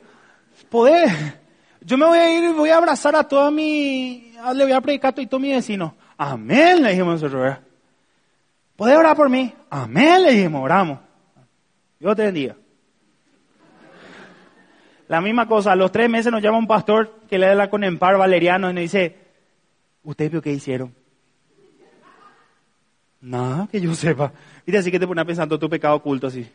Poder. 0.69 1.42
Yo 1.85 1.97
me 1.97 2.05
voy 2.05 2.17
a 2.17 2.37
ir 2.37 2.43
y 2.43 2.53
voy 2.53 2.69
a 2.69 2.77
abrazar 2.77 3.15
a 3.15 3.27
toda 3.27 3.51
mi, 3.51 4.33
le 4.55 4.63
voy 4.63 4.71
a 4.71 4.81
predicar 4.81 5.09
a 5.09 5.13
todos 5.13 5.41
mis 5.41 5.55
vecinos. 5.55 5.93
Amén, 6.17 6.81
le 6.81 6.91
dijimos 6.91 7.21
nosotros. 7.21 7.57
¿Puede 8.75 8.95
orar 8.95 9.15
por 9.15 9.29
mí? 9.29 9.53
Amén, 9.69 10.23
le 10.23 10.31
dijimos, 10.31 10.63
oramos. 10.63 10.99
Dios 11.99 12.15
te 12.15 12.23
bendiga. 12.23 12.55
La 15.07 15.21
misma 15.21 15.47
cosa, 15.47 15.73
a 15.73 15.75
los 15.75 15.91
tres 15.91 16.09
meses 16.09 16.31
nos 16.31 16.41
llama 16.41 16.57
un 16.57 16.67
pastor 16.67 17.19
que 17.29 17.37
le 17.37 17.47
da 17.47 17.55
la 17.55 17.69
con 17.69 17.83
empar 17.83 18.17
valeriano 18.17 18.69
y 18.69 18.73
nos 18.73 18.81
dice, 18.81 19.17
¿usted 20.03 20.31
vio 20.31 20.41
qué 20.41 20.51
hicieron? 20.51 20.95
Nada, 23.19 23.67
que 23.71 23.79
yo 23.79 23.93
sepa. 23.93 24.33
Mira, 24.65 24.79
así 24.79 24.89
que 24.89 24.99
te 24.99 25.07
pones 25.07 25.25
pensando 25.25 25.59
tu 25.59 25.69
pecado 25.69 25.95
oculto 25.95 26.27
así. 26.27 26.49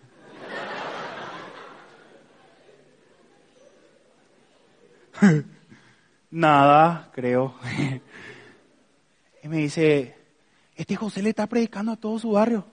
Nada, 6.30 7.10
creo. 7.12 7.54
y 9.42 9.48
me 9.48 9.58
dice, 9.58 10.16
este 10.74 10.96
José 10.96 11.22
le 11.22 11.30
está 11.30 11.46
predicando 11.46 11.92
a 11.92 11.96
todo 11.96 12.18
su 12.18 12.32
barrio. 12.32 12.66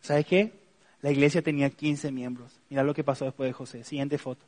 ¿Sabes 0.00 0.26
qué? 0.26 0.52
La 1.00 1.10
iglesia 1.10 1.42
tenía 1.42 1.70
15 1.70 2.10
miembros. 2.10 2.60
Mira 2.68 2.82
lo 2.82 2.94
que 2.94 3.04
pasó 3.04 3.24
después 3.24 3.48
de 3.48 3.52
José. 3.52 3.84
Siguiente 3.84 4.18
foto. 4.18 4.44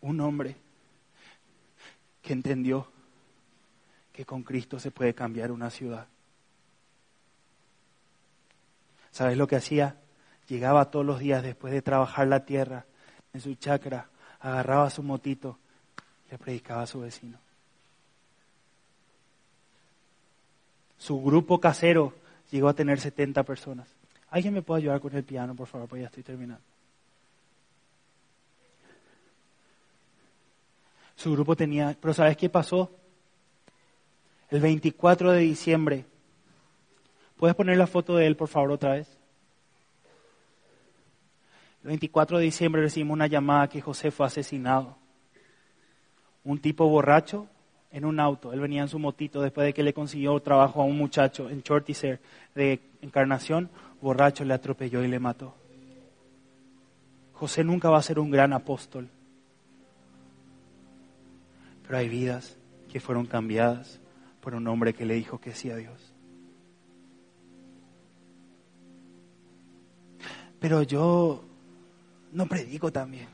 Un 0.00 0.20
hombre 0.20 0.56
que 2.22 2.32
entendió 2.32 2.88
que 4.12 4.24
con 4.24 4.42
Cristo 4.42 4.78
se 4.78 4.90
puede 4.90 5.14
cambiar 5.14 5.50
una 5.50 5.70
ciudad. 5.70 6.06
¿Sabes 9.10 9.36
lo 9.36 9.46
que 9.46 9.56
hacía? 9.56 9.96
Llegaba 10.48 10.90
todos 10.90 11.04
los 11.04 11.18
días 11.18 11.42
después 11.42 11.72
de 11.72 11.82
trabajar 11.82 12.26
la 12.28 12.44
tierra 12.44 12.84
en 13.32 13.40
su 13.40 13.54
chacra, 13.54 14.08
agarraba 14.40 14.90
su 14.90 15.02
motito 15.02 15.58
le 16.30 16.38
predicaba 16.38 16.82
a 16.82 16.86
su 16.86 17.00
vecino. 17.00 17.38
Su 20.98 21.22
grupo 21.22 21.60
casero 21.60 22.14
llegó 22.50 22.68
a 22.68 22.74
tener 22.74 23.00
70 23.00 23.42
personas. 23.44 23.88
¿Alguien 24.30 24.54
me 24.54 24.62
puede 24.62 24.82
ayudar 24.82 25.00
con 25.00 25.14
el 25.14 25.24
piano, 25.24 25.54
por 25.54 25.68
favor? 25.68 25.88
Pues 25.88 26.02
ya 26.02 26.06
estoy 26.06 26.22
terminando. 26.22 26.62
Su 31.14 31.32
grupo 31.32 31.56
tenía, 31.56 31.96
pero 32.00 32.12
¿sabes 32.12 32.36
qué 32.36 32.48
pasó? 32.48 32.90
El 34.50 34.60
24 34.60 35.32
de 35.32 35.40
diciembre. 35.40 36.04
¿Puedes 37.36 37.54
poner 37.54 37.76
la 37.76 37.86
foto 37.86 38.16
de 38.16 38.26
él, 38.26 38.36
por 38.36 38.48
favor, 38.48 38.72
otra 38.72 38.92
vez? 38.92 39.08
El 41.86 41.90
24 41.90 42.38
de 42.38 42.44
diciembre 42.46 42.82
recibimos 42.82 43.14
una 43.14 43.28
llamada 43.28 43.68
que 43.68 43.80
José 43.80 44.10
fue 44.10 44.26
asesinado. 44.26 44.96
Un 46.42 46.58
tipo 46.58 46.88
borracho 46.88 47.46
en 47.92 48.04
un 48.04 48.18
auto. 48.18 48.52
Él 48.52 48.58
venía 48.58 48.82
en 48.82 48.88
su 48.88 48.98
motito 48.98 49.40
después 49.40 49.66
de 49.66 49.72
que 49.72 49.84
le 49.84 49.94
consiguió 49.94 50.40
trabajo 50.40 50.82
a 50.82 50.84
un 50.84 50.98
muchacho 50.98 51.48
en 51.48 51.62
Chortizer 51.62 52.20
de 52.56 52.80
Encarnación. 53.02 53.70
Borracho 54.00 54.44
le 54.44 54.54
atropelló 54.54 55.04
y 55.04 55.06
le 55.06 55.20
mató. 55.20 55.54
José 57.34 57.62
nunca 57.62 57.88
va 57.88 57.98
a 57.98 58.02
ser 58.02 58.18
un 58.18 58.32
gran 58.32 58.52
apóstol. 58.52 59.08
Pero 61.84 61.98
hay 61.98 62.08
vidas 62.08 62.58
que 62.90 62.98
fueron 62.98 63.26
cambiadas 63.26 64.00
por 64.40 64.56
un 64.56 64.66
hombre 64.66 64.92
que 64.92 65.06
le 65.06 65.14
dijo 65.14 65.38
que 65.38 65.52
sí 65.52 65.70
a 65.70 65.76
Dios. 65.76 66.12
Pero 70.58 70.82
yo 70.82 71.45
no 72.36 72.44
predico 72.44 72.92
también. 72.92 73.26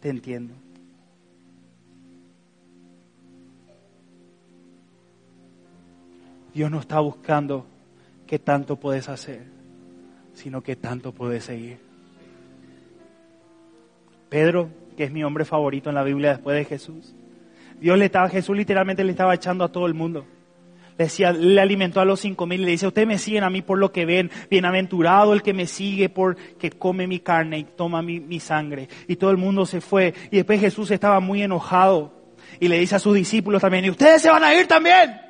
Te 0.00 0.08
entiendo. 0.08 0.54
Dios 6.54 6.70
no 6.70 6.78
está 6.78 7.00
buscando 7.00 7.66
qué 8.28 8.38
tanto 8.38 8.76
puedes 8.76 9.08
hacer, 9.08 9.42
sino 10.34 10.62
qué 10.62 10.76
tanto 10.76 11.10
puedes 11.10 11.44
seguir. 11.44 11.78
Pedro, 14.28 14.70
que 14.96 15.04
es 15.04 15.10
mi 15.10 15.24
hombre 15.24 15.44
favorito 15.44 15.88
en 15.88 15.96
la 15.96 16.04
Biblia 16.04 16.30
después 16.30 16.56
de 16.56 16.64
Jesús, 16.64 17.12
Dios 17.80 17.98
le 17.98 18.04
estaba, 18.04 18.28
Jesús 18.28 18.56
literalmente 18.56 19.02
le 19.02 19.10
estaba 19.10 19.34
echando 19.34 19.64
a 19.64 19.72
todo 19.72 19.86
el 19.86 19.94
mundo. 19.94 20.24
Decía, 20.98 21.32
le 21.32 21.60
alimentó 21.60 22.00
a 22.00 22.04
los 22.04 22.18
cinco 22.18 22.44
mil 22.44 22.60
y 22.60 22.64
le 22.64 22.72
dice, 22.72 22.88
ustedes 22.88 23.06
me 23.06 23.18
siguen 23.18 23.44
a 23.44 23.50
mí 23.50 23.62
por 23.62 23.78
lo 23.78 23.92
que 23.92 24.04
ven, 24.04 24.32
bienaventurado 24.50 25.32
el 25.32 25.42
que 25.42 25.54
me 25.54 25.66
sigue 25.66 26.08
porque 26.08 26.70
come 26.70 27.06
mi 27.06 27.20
carne 27.20 27.60
y 27.60 27.64
toma 27.64 28.02
mi, 28.02 28.18
mi 28.18 28.40
sangre. 28.40 28.88
Y 29.06 29.14
todo 29.14 29.30
el 29.30 29.36
mundo 29.36 29.64
se 29.64 29.80
fue. 29.80 30.12
Y 30.32 30.38
después 30.38 30.60
Jesús 30.60 30.90
estaba 30.90 31.20
muy 31.20 31.40
enojado 31.40 32.12
y 32.58 32.66
le 32.66 32.80
dice 32.80 32.96
a 32.96 32.98
sus 32.98 33.14
discípulos 33.14 33.62
también, 33.62 33.84
y 33.84 33.90
ustedes 33.90 34.20
se 34.22 34.28
van 34.28 34.42
a 34.42 34.52
ir 34.54 34.66
también. 34.66 35.20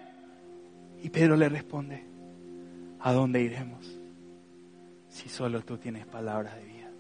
Y 1.02 1.10
Pedro 1.10 1.36
le 1.36 1.50
responde, 1.50 2.02
¿a 3.00 3.12
dónde 3.12 3.42
iremos? 3.42 4.00
Si 5.08 5.28
solo 5.28 5.60
tú 5.60 5.76
tienes 5.76 6.06
palabras 6.06 6.56
de 6.56 6.64
vida. 6.64 6.90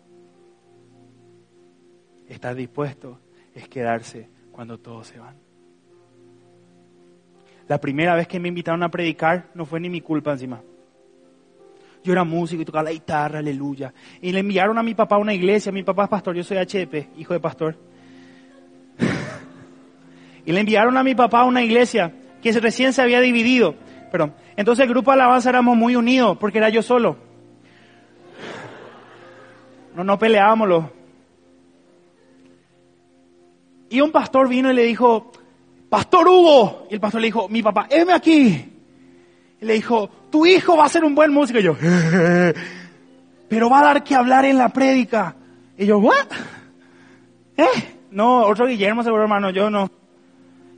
Estar 2.28 2.54
dispuesto 2.54 3.18
es 3.54 3.66
quedarse 3.68 4.28
cuando 4.52 4.78
todos 4.78 5.06
se 5.06 5.18
van. 5.18 5.47
La 7.68 7.78
primera 7.78 8.14
vez 8.14 8.26
que 8.26 8.40
me 8.40 8.48
invitaron 8.48 8.82
a 8.82 8.90
predicar 8.90 9.50
no 9.54 9.66
fue 9.66 9.78
ni 9.78 9.90
mi 9.90 10.00
culpa 10.00 10.32
encima. 10.32 10.60
Yo 12.02 12.12
era 12.12 12.24
músico 12.24 12.62
y 12.62 12.64
tocaba 12.64 12.84
la 12.84 12.92
guitarra, 12.92 13.40
aleluya. 13.40 13.92
Y 14.22 14.32
le 14.32 14.40
enviaron 14.40 14.78
a 14.78 14.82
mi 14.82 14.94
papá 14.94 15.16
a 15.16 15.18
una 15.18 15.34
iglesia. 15.34 15.70
Mi 15.70 15.82
papá 15.82 16.04
es 16.04 16.08
pastor, 16.08 16.34
yo 16.34 16.42
soy 16.42 16.56
HDP, 16.56 17.18
hijo 17.18 17.34
de 17.34 17.40
pastor. 17.40 17.76
y 20.46 20.52
le 20.52 20.60
enviaron 20.60 20.96
a 20.96 21.02
mi 21.02 21.14
papá 21.14 21.40
a 21.40 21.44
una 21.44 21.62
iglesia 21.62 22.12
que 22.40 22.52
recién 22.52 22.94
se 22.94 23.02
había 23.02 23.20
dividido. 23.20 23.74
Perdón. 24.10 24.34
Entonces 24.56 24.84
el 24.84 24.88
grupo 24.88 25.12
alabanza 25.12 25.50
éramos 25.50 25.76
muy 25.76 25.94
unidos 25.94 26.38
porque 26.38 26.58
era 26.58 26.70
yo 26.70 26.82
solo. 26.82 27.18
No, 29.94 30.04
no 30.04 30.18
peleábamos. 30.18 30.84
Y 33.90 34.00
un 34.00 34.12
pastor 34.12 34.48
vino 34.48 34.70
y 34.70 34.74
le 34.74 34.84
dijo, 34.84 35.32
Pastor 35.88 36.28
Hugo. 36.28 36.86
Y 36.90 36.94
el 36.94 37.00
pastor 37.00 37.20
le 37.20 37.28
dijo, 37.28 37.48
mi 37.48 37.62
papá, 37.62 37.86
heme 37.90 38.12
aquí. 38.12 38.72
Y 39.60 39.64
le 39.64 39.74
dijo, 39.74 40.08
tu 40.30 40.46
hijo 40.46 40.76
va 40.76 40.84
a 40.84 40.88
ser 40.88 41.04
un 41.04 41.14
buen 41.14 41.32
músico. 41.32 41.58
Y 41.58 41.62
yo, 41.62 41.76
pero 43.48 43.70
va 43.70 43.80
a 43.80 43.84
dar 43.84 44.04
que 44.04 44.14
hablar 44.14 44.44
en 44.44 44.58
la 44.58 44.68
prédica. 44.68 45.34
Y 45.76 45.86
yo, 45.86 45.98
¿what? 45.98 46.26
¿Eh? 47.56 47.96
No, 48.10 48.42
otro 48.46 48.66
Guillermo 48.66 49.02
seguro 49.02 49.22
hermano, 49.22 49.50
yo 49.50 49.70
no. 49.70 49.90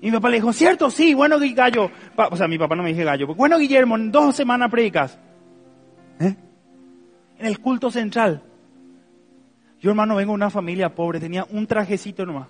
Y 0.01 0.07
mi 0.07 0.13
papá 0.13 0.31
le 0.31 0.37
dijo, 0.37 0.53
cierto, 0.53 0.91
sí, 0.91 1.13
bueno 1.13 1.37
gallo. 1.55 1.91
O 2.17 2.37
sea, 2.37 2.49
mi 2.49 2.59
papá 2.59 2.75
no 2.75 2.83
me 2.83 2.91
dije 2.91 3.05
gallo. 3.05 3.27
Bueno 3.35 3.59
Guillermo, 3.59 3.97
en 3.97 4.11
dos 4.11 4.35
semanas 4.35 4.71
predicas. 4.71 5.19
¿Eh? 6.19 6.35
En 7.39 7.47
el 7.47 7.61
culto 7.61 7.91
central. 7.91 8.43
Yo 9.79 9.91
hermano 9.91 10.17
vengo 10.17 10.33
de 10.33 10.37
una 10.37 10.51
familia 10.51 10.95
pobre, 10.95 11.21
tenía 11.21 11.47
un 11.51 11.67
trajecito 11.67 12.25
nomás. 12.25 12.49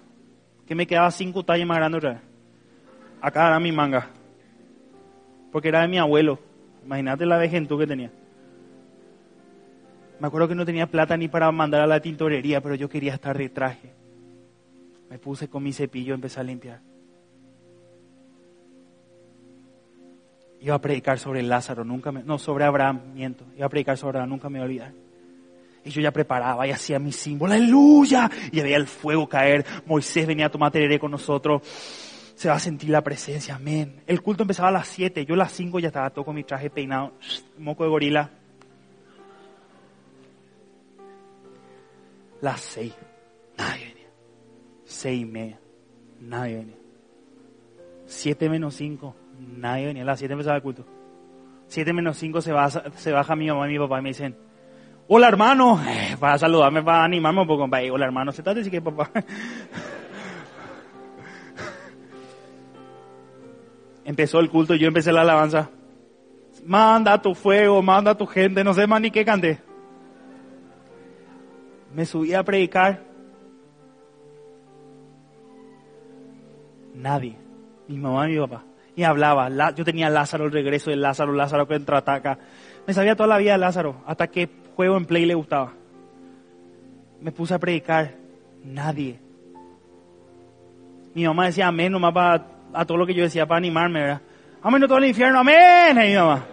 Que 0.67 0.75
me 0.75 0.87
quedaba 0.87 1.11
cinco 1.11 1.45
tallas 1.45 1.67
más 1.67 1.79
grande 1.79 1.99
otra 1.99 2.11
vez. 2.15 2.30
Acá 3.21 3.49
era 3.49 3.61
mi 3.61 3.73
manga. 3.73 4.09
Porque 5.53 5.69
era 5.69 5.83
de 5.83 5.89
mi 5.89 5.99
abuelo. 5.99 6.39
Imagínate 6.85 7.27
la 7.27 7.37
vejentú 7.37 7.79
que 7.79 7.87
tenía. 7.87 8.11
Me 10.19 10.27
acuerdo 10.27 10.49
que 10.49 10.55
no 10.55 10.67
tenía 10.67 10.87
plata 10.87 11.17
ni 11.17 11.29
para 11.29 11.51
mandar 11.51 11.81
a 11.83 11.87
la 11.87 12.01
tintorería, 12.01 12.61
pero 12.61 12.75
yo 12.75 12.89
quería 12.89 13.15
estar 13.15 13.37
de 13.37 13.49
traje. 13.49 13.93
Me 15.09 15.19
puse 15.19 15.49
con 15.49 15.63
mi 15.63 15.73
cepillo 15.73 16.13
y 16.13 16.15
empecé 16.15 16.41
a 16.41 16.43
limpiar. 16.43 16.81
Iba 20.61 20.75
a 20.75 20.81
predicar 20.81 21.19
sobre 21.19 21.43
Lázaro, 21.43 21.85
nunca 21.85 22.13
me, 22.13 22.23
no, 22.23 22.39
sobre 22.39 22.65
Abraham, 22.65 23.01
miento. 23.15 23.47
Iba 23.57 23.67
a 23.67 23.71
predicar 23.71 23.97
sobre 23.97 24.19
Abraham, 24.19 24.31
nunca 24.31 24.51
me 24.51 24.59
voy 24.59 24.63
a 24.63 24.67
olvidar. 24.67 24.93
Y 25.83 25.91
yo 25.91 26.03
ya 26.03 26.11
preparaba 26.11 26.67
y 26.67 26.71
hacía 26.71 26.99
mi 26.99 27.13
símbolo, 27.13 27.55
aleluya. 27.55 28.31
Y 28.53 28.61
había 28.61 28.77
el 28.77 28.87
fuego 28.87 29.27
caer. 29.27 29.65
Moisés 29.87 30.27
venía 30.27 30.47
a 30.47 30.51
tomar 30.51 30.71
tereré 30.71 30.99
con 30.99 31.11
nosotros 31.11 31.63
se 32.41 32.49
va 32.49 32.55
a 32.55 32.59
sentir 32.59 32.89
la 32.89 33.03
presencia, 33.03 33.57
amén. 33.57 34.03
El 34.07 34.23
culto 34.23 34.45
empezaba 34.45 34.71
a 34.71 34.73
las 34.73 34.89
7, 34.89 35.27
yo 35.27 35.35
a 35.35 35.37
las 35.37 35.53
5 35.53 35.79
ya 35.79 35.89
estaba 35.89 36.09
todo 36.09 36.25
con 36.25 36.35
mi 36.35 36.43
traje 36.43 36.71
peinado, 36.71 37.13
moco 37.59 37.85
de 37.85 37.91
gorila. 37.91 38.31
Las 42.41 42.61
6, 42.63 42.95
nadie 43.59 43.89
venía. 43.89 44.09
6 44.85 45.21
y 45.21 45.25
media, 45.27 45.61
nadie 46.19 46.57
venía. 46.57 46.77
7 48.07 48.49
menos 48.49 48.75
5, 48.75 49.15
nadie 49.59 49.89
venía. 49.89 50.03
A 50.05 50.07
las 50.07 50.19
7 50.19 50.33
empezaba 50.33 50.57
el 50.57 50.63
culto. 50.63 50.87
7 51.67 51.93
menos 51.93 52.17
5 52.17 52.41
se, 52.41 52.53
baja, 52.53 52.85
se 52.97 53.13
baja 53.13 53.37
mi 53.37 53.49
mamá 53.49 53.69
y 53.69 53.73
mi 53.73 53.79
papá 53.79 53.99
y 53.99 54.03
me 54.03 54.09
dicen, 54.09 54.35
hola 55.09 55.29
hermano, 55.29 55.79
para 56.19 56.39
saludarme, 56.39 56.83
para 56.83 57.05
animarme 57.05 57.43
un 57.43 57.47
poco, 57.47 57.65
hola 57.65 58.07
hermano, 58.07 58.33
se 58.33 58.43
trata 58.43 58.55
de 58.55 58.65
decir 58.65 58.73
que 58.73 58.81
papá. 58.81 59.11
empezó 64.05 64.41
el 64.41 64.51
culto 64.51 64.75
y 64.75 64.79
yo 64.79 64.89
empecé 64.89 65.13
la 65.13 65.23
alabanza. 65.23 65.71
Manda 66.65 67.21
tu 67.21 67.35
fuego, 67.35 67.83
manda 67.83 68.15
tu 68.15 68.27
gente, 68.27 68.63
no 68.65 68.75
sé 68.75 68.87
más 68.87 69.01
ni 69.01 69.11
qué 69.11 69.25
canté. 69.25 69.61
Me 71.95 72.05
subí 72.05 72.35
a 72.35 72.43
predicar. 72.43 73.03
Nadie, 76.95 77.37
mi 77.89 77.97
mamá 77.97 78.29
y 78.29 78.33
mi 78.33 78.41
papá. 78.41 78.65
Y 78.95 79.05
hablaba, 79.05 79.49
yo 79.75 79.85
tenía 79.85 80.11
Lázaro, 80.11 80.47
el 80.47 80.53
regreso 80.53 80.91
de 80.91 80.97
Lázaro, 80.97 81.33
Lázaro 81.33 81.67
que 81.67 81.77
contraataca. 81.77 82.39
Me 82.87 82.93
sabía 82.93 83.17
toda 83.17 83.29
la 83.29 83.39
vida 83.39 83.53
de 83.53 83.59
Lázaro, 83.59 84.03
hasta 84.07 84.27
que 84.27 84.49
juego 84.77 84.97
en 84.97 85.07
play 85.07 85.25
le 85.25 85.35
gustaba. 85.35 85.73
Me 87.21 87.33
puse 87.33 87.55
a 87.55 87.59
predicar, 87.59 88.17
nadie. 88.63 89.19
Mi 91.15 91.25
mamá 91.25 91.47
decía 91.47 91.69
amén 91.69 91.93
nomás 91.93 92.13
para 92.13 92.47
a 92.73 92.85
todo 92.85 92.99
lo 92.99 93.07
que 93.07 93.15
yo 93.15 93.23
decía 93.23 93.47
para 93.47 93.59
animarme, 93.59 94.01
¿verdad? 94.01 94.23
Amén, 94.63 94.81
no 94.81 94.89
todo 94.89 94.99
el 94.99 95.07
infierno, 95.07 95.39
amén, 95.39 95.97
mi 95.97 96.15
mamá. 96.15 96.47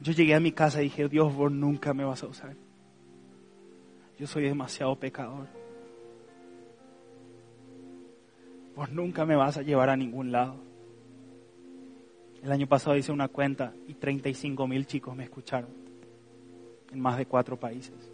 Yo 0.00 0.12
llegué 0.12 0.34
a 0.34 0.40
mi 0.40 0.52
casa 0.52 0.80
y 0.80 0.84
dije, 0.84 1.08
Dios, 1.08 1.34
vos 1.34 1.50
nunca 1.50 1.94
me 1.94 2.04
vas 2.04 2.22
a 2.22 2.26
usar. 2.26 2.54
Yo 4.18 4.26
soy 4.26 4.44
demasiado 4.44 4.94
pecador. 4.96 5.46
Vos 8.76 8.90
nunca 8.90 9.24
me 9.24 9.36
vas 9.36 9.56
a 9.56 9.62
llevar 9.62 9.88
a 9.88 9.96
ningún 9.96 10.30
lado. 10.30 10.56
El 12.42 12.52
año 12.52 12.66
pasado 12.66 12.96
hice 12.96 13.12
una 13.12 13.28
cuenta 13.28 13.72
y 13.86 13.94
35 13.94 14.66
mil 14.66 14.86
chicos 14.86 15.16
me 15.16 15.24
escucharon 15.24 15.70
en 16.92 17.00
más 17.00 17.16
de 17.16 17.24
cuatro 17.24 17.58
países. 17.58 18.12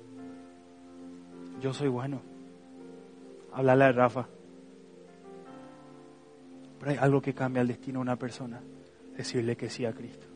Yo 1.61 1.73
soy 1.73 1.89
bueno 1.89 2.30
hablarle 3.53 3.85
a 3.85 3.93
Rafa. 3.93 4.27
Pero 6.79 6.91
hay 6.91 6.97
algo 6.99 7.21
que 7.21 7.35
cambia 7.35 7.61
el 7.61 7.69
destino 7.69 7.99
de 7.99 8.03
una 8.03 8.17
persona, 8.17 8.61
decirle 9.17 9.57
que 9.57 9.69
sí 9.69 9.85
a 9.85 9.93
Cristo. 9.93 10.27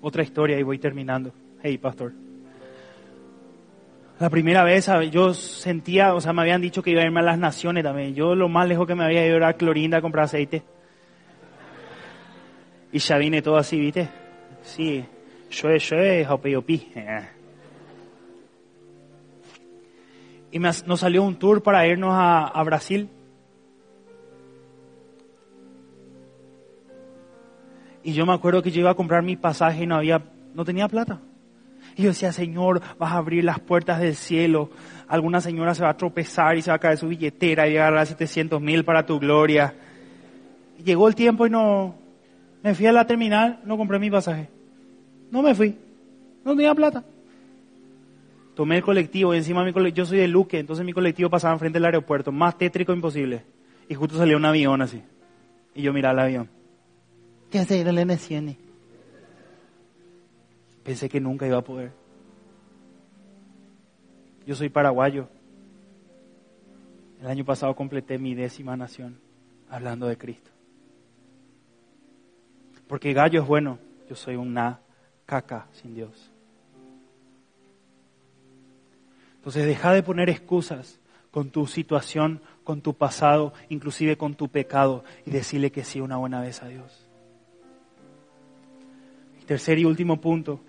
Otra 0.00 0.22
historia 0.22 0.58
y 0.58 0.62
voy 0.62 0.78
terminando. 0.78 1.32
Hey, 1.62 1.78
pastor. 1.78 2.12
La 4.20 4.30
primera 4.30 4.64
vez 4.64 4.90
yo 5.12 5.32
sentía, 5.32 6.14
o 6.14 6.20
sea, 6.20 6.32
me 6.32 6.42
habían 6.42 6.60
dicho 6.60 6.82
que 6.82 6.90
iba 6.90 7.02
a 7.02 7.04
irme 7.04 7.20
a 7.20 7.22
las 7.22 7.38
naciones 7.38 7.84
también. 7.84 8.14
Yo 8.14 8.34
lo 8.34 8.48
más 8.48 8.68
lejos 8.68 8.86
que 8.86 8.96
me 8.96 9.04
había 9.04 9.24
ido 9.24 9.36
era 9.36 9.48
a 9.48 9.52
Clorinda 9.52 9.98
a 9.98 10.02
comprar 10.02 10.24
aceite. 10.24 10.64
Y 12.90 12.98
ya 12.98 13.18
vine 13.18 13.42
todo 13.42 13.56
así, 13.58 13.78
¿viste? 13.78 14.08
Sí, 14.62 15.04
yo, 15.50 15.76
yo, 15.76 15.96
jopi, 16.26 16.92
Y 20.50 20.58
nos 20.58 21.00
salió 21.00 21.22
un 21.22 21.36
tour 21.36 21.62
para 21.62 21.86
irnos 21.86 22.10
a, 22.12 22.62
Brasil. 22.64 23.08
Y 28.02 28.12
yo 28.12 28.24
me 28.24 28.32
acuerdo 28.32 28.62
que 28.62 28.70
yo 28.70 28.80
iba 28.80 28.90
a 28.90 28.94
comprar 28.94 29.22
mi 29.22 29.36
pasaje 29.36 29.84
y 29.84 29.86
no 29.86 29.96
había, 29.96 30.22
no 30.54 30.64
tenía 30.64 30.88
plata. 30.88 31.20
Y 31.96 32.02
yo 32.02 32.08
decía, 32.10 32.32
Señor, 32.32 32.80
vas 32.98 33.12
a 33.12 33.16
abrir 33.18 33.44
las 33.44 33.60
puertas 33.60 34.00
del 34.00 34.14
cielo. 34.14 34.70
Alguna 35.08 35.40
señora 35.40 35.74
se 35.74 35.82
va 35.82 35.90
a 35.90 35.96
tropezar 35.96 36.56
y 36.56 36.62
se 36.62 36.70
va 36.70 36.76
a 36.76 36.80
caer 36.80 36.96
su 36.96 37.08
billetera 37.08 37.66
y 37.66 37.72
llegar 37.72 37.96
a 37.96 38.06
700 38.06 38.60
mil 38.60 38.84
para 38.84 39.04
tu 39.04 39.18
gloria. 39.18 39.74
Llegó 40.82 41.08
el 41.08 41.14
tiempo 41.14 41.46
y 41.46 41.50
no, 41.50 41.94
me 42.62 42.74
fui 42.74 42.86
a 42.86 42.92
la 42.92 43.06
terminal, 43.06 43.60
no 43.64 43.76
compré 43.76 43.98
mi 43.98 44.10
pasaje. 44.10 44.48
No 45.30 45.42
me 45.42 45.54
fui. 45.54 45.76
No 46.44 46.56
tenía 46.56 46.74
plata. 46.74 47.04
Tomé 48.58 48.78
el 48.78 48.82
colectivo 48.82 49.32
y 49.32 49.36
encima 49.36 49.62
mi 49.62 49.72
colectivo, 49.72 50.02
yo 50.02 50.04
soy 50.04 50.18
de 50.18 50.26
Luque, 50.26 50.58
entonces 50.58 50.84
mi 50.84 50.92
colectivo 50.92 51.30
pasaba 51.30 51.54
enfrente 51.54 51.76
del 51.76 51.84
aeropuerto, 51.84 52.32
más 52.32 52.58
tétrico 52.58 52.92
imposible. 52.92 53.44
Y 53.88 53.94
justo 53.94 54.16
salió 54.16 54.36
un 54.36 54.44
avión 54.44 54.82
así. 54.82 55.00
Y 55.76 55.82
yo 55.82 55.92
miraba 55.92 56.14
el 56.14 56.18
avión. 56.18 56.50
¿Qué 57.52 57.60
hace 57.60 57.78
ir 57.78 57.88
a 57.88 57.92
la 57.92 58.04
Pensé 60.82 61.08
que 61.08 61.20
nunca 61.20 61.46
iba 61.46 61.58
a 61.58 61.62
poder. 61.62 61.92
Yo 64.44 64.56
soy 64.56 64.70
paraguayo. 64.70 65.28
El 67.20 67.28
año 67.28 67.44
pasado 67.44 67.76
completé 67.76 68.18
mi 68.18 68.34
décima 68.34 68.76
nación 68.76 69.20
hablando 69.70 70.08
de 70.08 70.18
Cristo. 70.18 70.50
Porque 72.88 73.12
gallo 73.12 73.40
es 73.40 73.46
bueno, 73.46 73.78
yo 74.10 74.16
soy 74.16 74.34
una 74.34 74.80
caca 75.26 75.68
sin 75.70 75.94
Dios. 75.94 76.32
Entonces 79.38 79.66
deja 79.66 79.92
de 79.92 80.02
poner 80.02 80.28
excusas 80.28 81.00
con 81.30 81.50
tu 81.50 81.66
situación, 81.66 82.42
con 82.64 82.82
tu 82.82 82.94
pasado, 82.94 83.52
inclusive 83.68 84.16
con 84.16 84.34
tu 84.34 84.48
pecado 84.48 85.04
y 85.24 85.30
decirle 85.30 85.70
que 85.70 85.84
sí 85.84 86.00
una 86.00 86.16
buena 86.16 86.40
vez 86.40 86.62
a 86.62 86.68
Dios. 86.68 87.04
tercer 89.46 89.78
y 89.78 89.86
último 89.86 90.20
punto, 90.20 90.60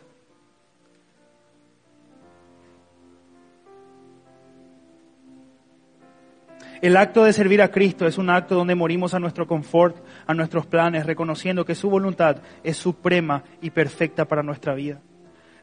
El 6.82 6.96
acto 6.96 7.26
de 7.26 7.34
servir 7.34 7.62
a 7.62 7.72
Cristo 7.72 8.08
es 8.08 8.18
un 8.18 8.30
acto 8.30 8.56
donde 8.56 8.74
morimos 8.74 9.14
a 9.14 9.20
nuestro 9.20 9.46
confort, 9.46 9.98
a 10.26 10.34
nuestros 10.34 10.66
planes, 10.66 11.06
reconociendo 11.06 11.66
que 11.66 11.76
su 11.76 11.90
voluntad 11.90 12.38
es 12.64 12.78
suprema 12.78 13.44
y 13.62 13.72
perfecta 13.72 14.24
para 14.26 14.44
nuestra 14.44 14.74
vida. 14.76 15.02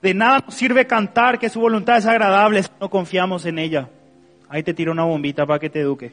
De 0.03 0.15
nada 0.15 0.43
nos 0.45 0.55
sirve 0.55 0.87
cantar 0.87 1.39
que 1.39 1.49
su 1.49 1.61
voluntad 1.61 1.97
es 1.97 2.07
agradable 2.07 2.63
si 2.63 2.69
no 2.81 2.91
confiamos 2.91 3.47
en 3.47 3.59
ella. 3.59 3.89
Ahí 4.49 4.63
te 4.63 4.75
tiro 4.75 4.93
una 4.93 5.05
bombita 5.05 5.47
para 5.47 5.59
que 5.59 5.71
te 5.71 5.81
eduque. 5.81 6.13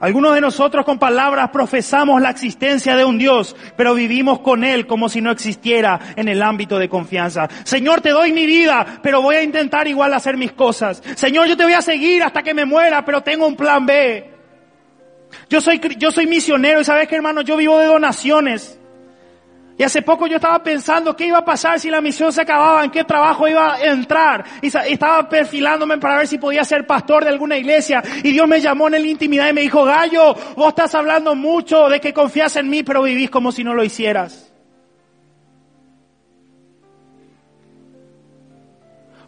Algunos 0.00 0.34
de 0.34 0.40
nosotros 0.40 0.86
con 0.86 0.98
palabras 0.98 1.50
profesamos 1.50 2.22
la 2.22 2.30
existencia 2.30 2.96
de 2.96 3.04
un 3.04 3.18
Dios, 3.18 3.54
pero 3.76 3.92
vivimos 3.92 4.40
con 4.40 4.64
Él 4.64 4.86
como 4.86 5.10
si 5.10 5.20
no 5.20 5.30
existiera 5.30 6.00
en 6.16 6.26
el 6.28 6.42
ámbito 6.42 6.78
de 6.78 6.88
confianza. 6.88 7.48
Señor, 7.64 8.00
te 8.00 8.08
doy 8.08 8.32
mi 8.32 8.46
vida, 8.46 9.00
pero 9.02 9.20
voy 9.20 9.36
a 9.36 9.42
intentar 9.42 9.86
igual 9.86 10.14
hacer 10.14 10.38
mis 10.38 10.52
cosas. 10.52 11.02
Señor, 11.16 11.48
yo 11.48 11.56
te 11.56 11.64
voy 11.64 11.74
a 11.74 11.82
seguir 11.82 12.22
hasta 12.22 12.42
que 12.42 12.54
me 12.54 12.64
muera, 12.64 13.04
pero 13.04 13.20
tengo 13.20 13.46
un 13.46 13.56
plan 13.56 13.84
B. 13.84 14.30
Yo 15.50 15.60
soy, 15.60 15.78
yo 15.98 16.10
soy 16.10 16.26
misionero 16.26 16.80
y 16.80 16.84
sabes 16.84 17.06
que 17.06 17.16
hermano, 17.16 17.42
yo 17.42 17.58
vivo 17.58 17.78
de 17.78 17.86
donaciones. 17.86 18.79
Y 19.80 19.82
hace 19.82 20.02
poco 20.02 20.26
yo 20.26 20.36
estaba 20.36 20.62
pensando 20.62 21.16
qué 21.16 21.24
iba 21.24 21.38
a 21.38 21.44
pasar 21.46 21.80
si 21.80 21.88
la 21.88 22.02
misión 22.02 22.30
se 22.34 22.42
acababa, 22.42 22.84
en 22.84 22.90
qué 22.90 23.02
trabajo 23.02 23.48
iba 23.48 23.76
a 23.76 23.80
entrar. 23.80 24.44
Y 24.60 24.66
estaba 24.66 25.26
perfilándome 25.26 25.96
para 25.96 26.18
ver 26.18 26.26
si 26.26 26.36
podía 26.36 26.64
ser 26.64 26.86
pastor 26.86 27.24
de 27.24 27.30
alguna 27.30 27.56
iglesia. 27.56 28.02
Y 28.22 28.30
Dios 28.30 28.46
me 28.46 28.60
llamó 28.60 28.88
en 28.88 28.92
la 28.92 28.98
intimidad 28.98 29.48
y 29.48 29.54
me 29.54 29.62
dijo, 29.62 29.82
Gallo, 29.84 30.34
vos 30.54 30.68
estás 30.68 30.94
hablando 30.94 31.34
mucho 31.34 31.88
de 31.88 31.98
que 31.98 32.12
confías 32.12 32.56
en 32.56 32.68
mí, 32.68 32.82
pero 32.82 33.04
vivís 33.04 33.30
como 33.30 33.52
si 33.52 33.64
no 33.64 33.72
lo 33.72 33.82
hicieras. 33.82 34.52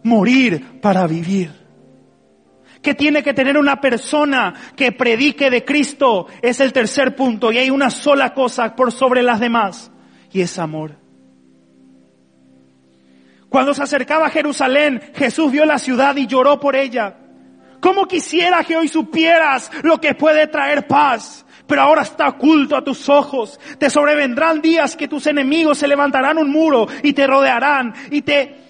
Morir 0.02 0.82
para 0.82 1.06
vivir. 1.06 1.50
¿Qué 2.82 2.92
tiene 2.92 3.22
que 3.22 3.32
tener 3.32 3.56
una 3.56 3.80
persona 3.80 4.52
que 4.76 4.92
predique 4.92 5.48
de 5.48 5.64
Cristo? 5.64 6.26
Es 6.42 6.60
el 6.60 6.74
tercer 6.74 7.16
punto. 7.16 7.50
Y 7.50 7.56
hay 7.56 7.70
una 7.70 7.88
sola 7.88 8.34
cosa 8.34 8.76
por 8.76 8.92
sobre 8.92 9.22
las 9.22 9.40
demás 9.40 9.91
y 10.32 10.40
es 10.40 10.58
amor. 10.58 10.96
Cuando 13.48 13.74
se 13.74 13.82
acercaba 13.82 14.30
Jerusalén, 14.30 15.02
Jesús 15.14 15.52
vio 15.52 15.66
la 15.66 15.78
ciudad 15.78 16.16
y 16.16 16.26
lloró 16.26 16.58
por 16.58 16.74
ella. 16.74 17.18
¿Cómo 17.80 18.06
quisiera 18.06 18.64
que 18.64 18.76
hoy 18.76 18.88
supieras 18.88 19.70
lo 19.82 20.00
que 20.00 20.14
puede 20.14 20.46
traer 20.46 20.86
paz? 20.86 21.44
Pero 21.66 21.82
ahora 21.82 22.02
está 22.02 22.28
oculto 22.28 22.76
a 22.76 22.84
tus 22.84 23.08
ojos. 23.08 23.58
Te 23.78 23.90
sobrevendrán 23.90 24.62
días 24.62 24.96
que 24.96 25.08
tus 25.08 25.26
enemigos 25.26 25.78
se 25.78 25.88
levantarán 25.88 26.38
un 26.38 26.50
muro 26.50 26.86
y 27.02 27.12
te 27.12 27.26
rodearán 27.26 27.94
y 28.10 28.22
te 28.22 28.61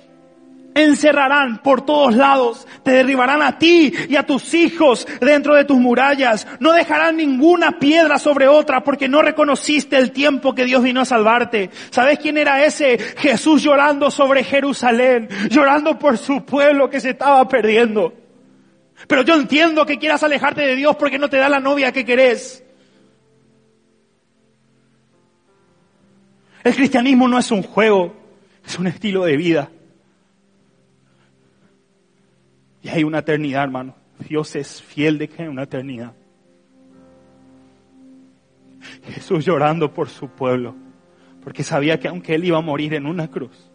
encerrarán 0.74 1.58
por 1.58 1.84
todos 1.84 2.14
lados, 2.14 2.66
te 2.82 2.92
derribarán 2.92 3.42
a 3.42 3.58
ti 3.58 3.92
y 4.08 4.16
a 4.16 4.24
tus 4.24 4.54
hijos 4.54 5.06
dentro 5.20 5.54
de 5.54 5.64
tus 5.64 5.78
murallas, 5.78 6.46
no 6.60 6.72
dejarán 6.72 7.16
ninguna 7.16 7.78
piedra 7.78 8.18
sobre 8.18 8.48
otra 8.48 8.82
porque 8.82 9.08
no 9.08 9.22
reconociste 9.22 9.96
el 9.96 10.12
tiempo 10.12 10.54
que 10.54 10.64
Dios 10.64 10.82
vino 10.82 11.00
a 11.00 11.04
salvarte. 11.04 11.70
¿Sabes 11.90 12.18
quién 12.18 12.38
era 12.38 12.64
ese? 12.64 12.98
Jesús 12.98 13.62
llorando 13.62 14.10
sobre 14.10 14.44
Jerusalén, 14.44 15.28
llorando 15.50 15.98
por 15.98 16.18
su 16.18 16.44
pueblo 16.44 16.88
que 16.88 17.00
se 17.00 17.10
estaba 17.10 17.46
perdiendo. 17.48 18.14
Pero 19.06 19.22
yo 19.22 19.34
entiendo 19.34 19.84
que 19.84 19.98
quieras 19.98 20.22
alejarte 20.22 20.62
de 20.62 20.76
Dios 20.76 20.96
porque 20.96 21.18
no 21.18 21.28
te 21.28 21.38
da 21.38 21.48
la 21.48 21.60
novia 21.60 21.92
que 21.92 22.04
querés. 22.04 22.64
El 26.62 26.74
cristianismo 26.74 27.26
no 27.26 27.38
es 27.38 27.50
un 27.50 27.62
juego, 27.62 28.14
es 28.64 28.78
un 28.78 28.86
estilo 28.86 29.24
de 29.24 29.36
vida. 29.36 29.71
Y 32.82 32.88
hay 32.88 33.04
una 33.04 33.20
eternidad, 33.20 33.62
hermano. 33.64 33.94
Dios 34.28 34.56
es 34.56 34.82
fiel 34.82 35.18
de 35.18 35.28
que 35.28 35.42
hay 35.42 35.48
una 35.48 35.62
eternidad. 35.62 36.14
Jesús 39.04 39.44
llorando 39.44 39.92
por 39.92 40.08
su 40.08 40.28
pueblo, 40.28 40.74
porque 41.42 41.62
sabía 41.62 42.00
que 42.00 42.08
aunque 42.08 42.34
él 42.34 42.44
iba 42.44 42.58
a 42.58 42.62
morir 42.62 42.94
en 42.94 43.06
una 43.06 43.28
cruz, 43.28 43.70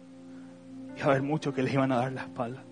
iba 0.96 1.06
a 1.06 1.10
haber 1.10 1.22
muchos 1.22 1.54
que 1.54 1.62
le 1.62 1.72
iban 1.72 1.92
a 1.92 1.96
dar 1.96 2.12
la 2.12 2.22
espalda. 2.22 2.64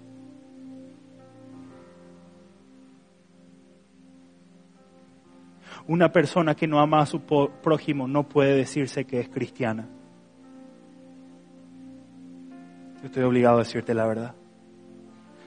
Una 5.88 6.10
persona 6.10 6.54
que 6.54 6.66
no 6.66 6.80
ama 6.80 7.00
a 7.00 7.06
su 7.06 7.20
prójimo 7.22 8.08
no 8.08 8.28
puede 8.28 8.56
decirse 8.56 9.04
que 9.04 9.20
es 9.20 9.28
cristiana. 9.28 9.88
Yo 13.00 13.06
estoy 13.06 13.22
obligado 13.22 13.56
a 13.56 13.60
decirte 13.60 13.94
la 13.94 14.06
verdad. 14.06 14.34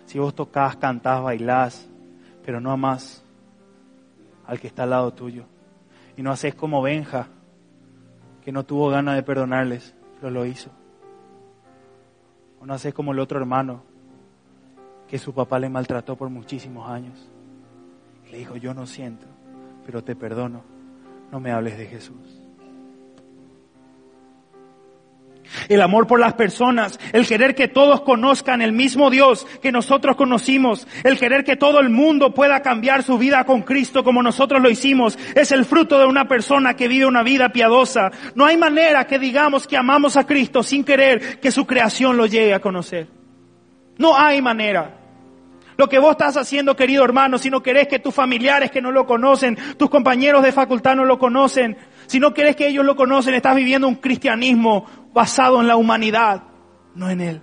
Si 0.09 0.17
vos 0.17 0.33
tocas, 0.33 0.75
cantás, 0.77 1.21
bailás, 1.21 1.87
pero 2.43 2.59
no 2.59 2.71
amás 2.71 3.23
al 4.47 4.59
que 4.59 4.65
está 4.65 4.81
al 4.81 4.89
lado 4.89 5.13
tuyo. 5.13 5.43
Y 6.17 6.23
no 6.23 6.31
haces 6.31 6.55
como 6.55 6.81
Benja, 6.81 7.27
que 8.43 8.51
no 8.51 8.65
tuvo 8.65 8.89
ganas 8.89 9.15
de 9.15 9.21
perdonarles, 9.21 9.93
pero 10.15 10.31
lo 10.31 10.47
hizo. 10.47 10.71
O 12.59 12.65
no 12.65 12.73
haces 12.73 12.91
como 12.91 13.11
el 13.11 13.19
otro 13.19 13.37
hermano, 13.37 13.83
que 15.07 15.19
su 15.19 15.31
papá 15.31 15.59
le 15.59 15.69
maltrató 15.69 16.15
por 16.15 16.31
muchísimos 16.31 16.89
años. 16.89 17.29
Y 18.25 18.31
le 18.31 18.39
dijo, 18.39 18.55
yo 18.55 18.73
no 18.73 18.87
siento, 18.87 19.27
pero 19.85 20.03
te 20.03 20.15
perdono. 20.15 20.63
No 21.31 21.39
me 21.39 21.51
hables 21.51 21.77
de 21.77 21.85
Jesús. 21.85 22.38
El 25.69 25.81
amor 25.81 26.07
por 26.07 26.19
las 26.19 26.33
personas, 26.33 26.99
el 27.13 27.27
querer 27.27 27.55
que 27.55 27.67
todos 27.67 28.01
conozcan 28.01 28.61
el 28.61 28.73
mismo 28.73 29.09
Dios 29.09 29.47
que 29.61 29.71
nosotros 29.71 30.15
conocimos, 30.15 30.87
el 31.03 31.17
querer 31.17 31.43
que 31.43 31.55
todo 31.55 31.79
el 31.79 31.89
mundo 31.89 32.33
pueda 32.33 32.61
cambiar 32.61 33.03
su 33.03 33.17
vida 33.17 33.45
con 33.45 33.61
Cristo 33.61 34.03
como 34.03 34.23
nosotros 34.23 34.61
lo 34.61 34.69
hicimos, 34.69 35.17
es 35.35 35.51
el 35.51 35.65
fruto 35.65 35.99
de 35.99 36.05
una 36.05 36.27
persona 36.27 36.75
que 36.75 36.87
vive 36.87 37.05
una 37.05 37.23
vida 37.23 37.49
piadosa. 37.49 38.11
No 38.35 38.45
hay 38.45 38.57
manera 38.57 39.05
que 39.05 39.19
digamos 39.19 39.67
que 39.67 39.77
amamos 39.77 40.17
a 40.17 40.25
Cristo 40.25 40.63
sin 40.63 40.83
querer 40.83 41.39
que 41.39 41.51
su 41.51 41.65
creación 41.65 42.17
lo 42.17 42.25
llegue 42.25 42.53
a 42.53 42.59
conocer. 42.59 43.07
No 43.97 44.17
hay 44.17 44.41
manera. 44.41 44.95
Lo 45.77 45.87
que 45.87 45.99
vos 45.99 46.11
estás 46.11 46.35
haciendo, 46.35 46.75
querido 46.75 47.05
hermano, 47.05 47.37
si 47.37 47.49
no 47.49 47.63
querés 47.63 47.87
que 47.87 47.99
tus 47.99 48.13
familiares 48.13 48.69
que 48.69 48.81
no 48.81 48.91
lo 48.91 49.05
conocen, 49.05 49.57
tus 49.77 49.89
compañeros 49.89 50.43
de 50.43 50.51
facultad 50.51 50.95
no 50.97 51.05
lo 51.05 51.17
conocen, 51.17 51.77
si 52.05 52.19
no 52.19 52.33
querés 52.33 52.57
que 52.57 52.67
ellos 52.67 52.83
lo 52.83 52.97
conocen, 52.97 53.33
estás 53.33 53.55
viviendo 53.55 53.87
un 53.87 53.95
cristianismo 53.95 54.85
basado 55.19 55.59
en 55.59 55.67
la 55.67 55.75
humanidad, 55.75 56.43
no 56.95 57.09
en 57.09 57.19
Él. 57.19 57.41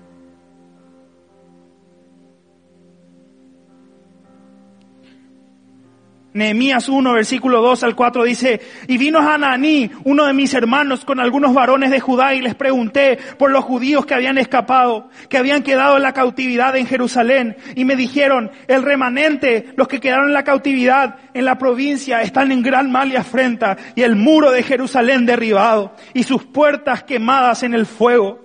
Nehemías 6.37 6.91
1, 6.91 7.15
versículo 7.15 7.63
2 7.63 7.83
al 7.85 7.97
4 7.97 8.25
dice, 8.25 8.61
y 8.89 8.99
vino 8.99 9.21
Hananí, 9.21 9.91
uno 10.05 10.27
de 10.27 10.35
mis 10.35 10.53
hermanos, 10.53 11.07
con 11.07 11.19
algunos 11.19 11.55
varones 11.55 11.91
de 11.91 11.99
Judá 11.99 12.35
y 12.35 12.43
les 12.43 12.55
pregunté 12.55 13.19
por 13.39 13.51
los 13.51 13.65
judíos 13.65 14.05
que 14.05 14.13
habían 14.13 14.37
escapado, 14.37 15.09
que 15.31 15.39
habían 15.39 15.63
quedado 15.63 15.97
en 15.97 16.03
la 16.03 16.13
cautividad 16.13 16.77
en 16.77 16.87
Jerusalén. 16.87 17.57
Y 17.75 17.87
me 17.87 17.97
dijeron, 17.97 18.51
el 18.69 18.83
remanente, 18.83 19.73
los 19.77 19.89
que 19.89 19.99
quedaron 19.99 20.27
en 20.27 20.35
la 20.35 20.45
cautividad 20.45 21.17
en 21.33 21.47
la 21.47 21.57
provincia, 21.57 22.21
están 22.21 22.53
en 22.53 22.63
gran 22.63 22.93
mal 22.93 23.11
y 23.11 23.17
afrenta, 23.17 23.79
y 23.95 24.03
el 24.03 24.15
muro 24.15 24.51
de 24.51 24.63
Jerusalén 24.63 25.25
derribado, 25.25 25.95
y 26.13 26.25
sus 26.25 26.45
puertas 26.45 27.03
quemadas 27.05 27.63
en 27.63 27.73
el 27.73 27.87
fuego. 27.87 28.45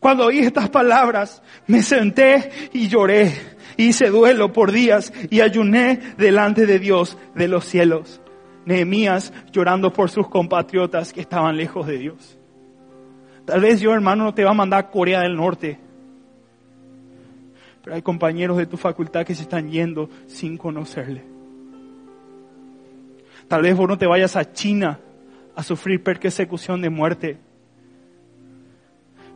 Cuando 0.00 0.26
oí 0.26 0.40
estas 0.40 0.70
palabras, 0.70 1.40
me 1.68 1.82
senté 1.82 2.50
y 2.72 2.88
lloré 2.88 3.57
hice 3.78 4.10
duelo 4.10 4.52
por 4.52 4.72
días 4.72 5.12
y 5.30 5.40
ayuné 5.40 6.00
delante 6.18 6.66
de 6.66 6.78
Dios 6.78 7.16
de 7.34 7.48
los 7.48 7.64
cielos. 7.64 8.20
Nehemías 8.66 9.32
llorando 9.50 9.94
por 9.94 10.10
sus 10.10 10.28
compatriotas 10.28 11.14
que 11.14 11.22
estaban 11.22 11.56
lejos 11.56 11.86
de 11.86 11.96
Dios. 11.96 12.38
Tal 13.46 13.62
vez 13.62 13.80
yo, 13.80 13.94
hermano, 13.94 14.24
no 14.24 14.34
te 14.34 14.44
va 14.44 14.50
a 14.50 14.54
mandar 14.54 14.80
a 14.80 14.90
Corea 14.90 15.22
del 15.22 15.36
Norte. 15.36 15.80
Pero 17.82 17.96
hay 17.96 18.02
compañeros 18.02 18.58
de 18.58 18.66
tu 18.66 18.76
facultad 18.76 19.24
que 19.24 19.34
se 19.34 19.42
están 19.42 19.70
yendo 19.70 20.10
sin 20.26 20.58
conocerle. 20.58 21.24
Tal 23.46 23.62
vez 23.62 23.74
vos 23.74 23.88
no 23.88 23.96
te 23.96 24.06
vayas 24.06 24.36
a 24.36 24.52
China 24.52 25.00
a 25.56 25.62
sufrir 25.62 26.02
persecución 26.02 26.82
de 26.82 26.90
muerte. 26.90 27.38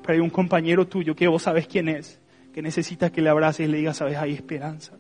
Pero 0.03 0.15
hay 0.15 0.21
un 0.21 0.31
compañero 0.31 0.87
tuyo 0.87 1.17
que 1.17 1.29
vos 1.29 1.43
sabes 1.43 1.67
quién 1.67 1.89
es, 1.89 2.21
que 2.53 2.63
necesitas 2.63 3.11
que 3.11 3.23
le 3.23 3.31
abraces 3.31 3.67
y 3.67 3.71
le 3.71 3.79
digas, 3.79 3.97
sabes, 3.97 4.17
hay 4.17 4.33
esperanza. 4.33 4.93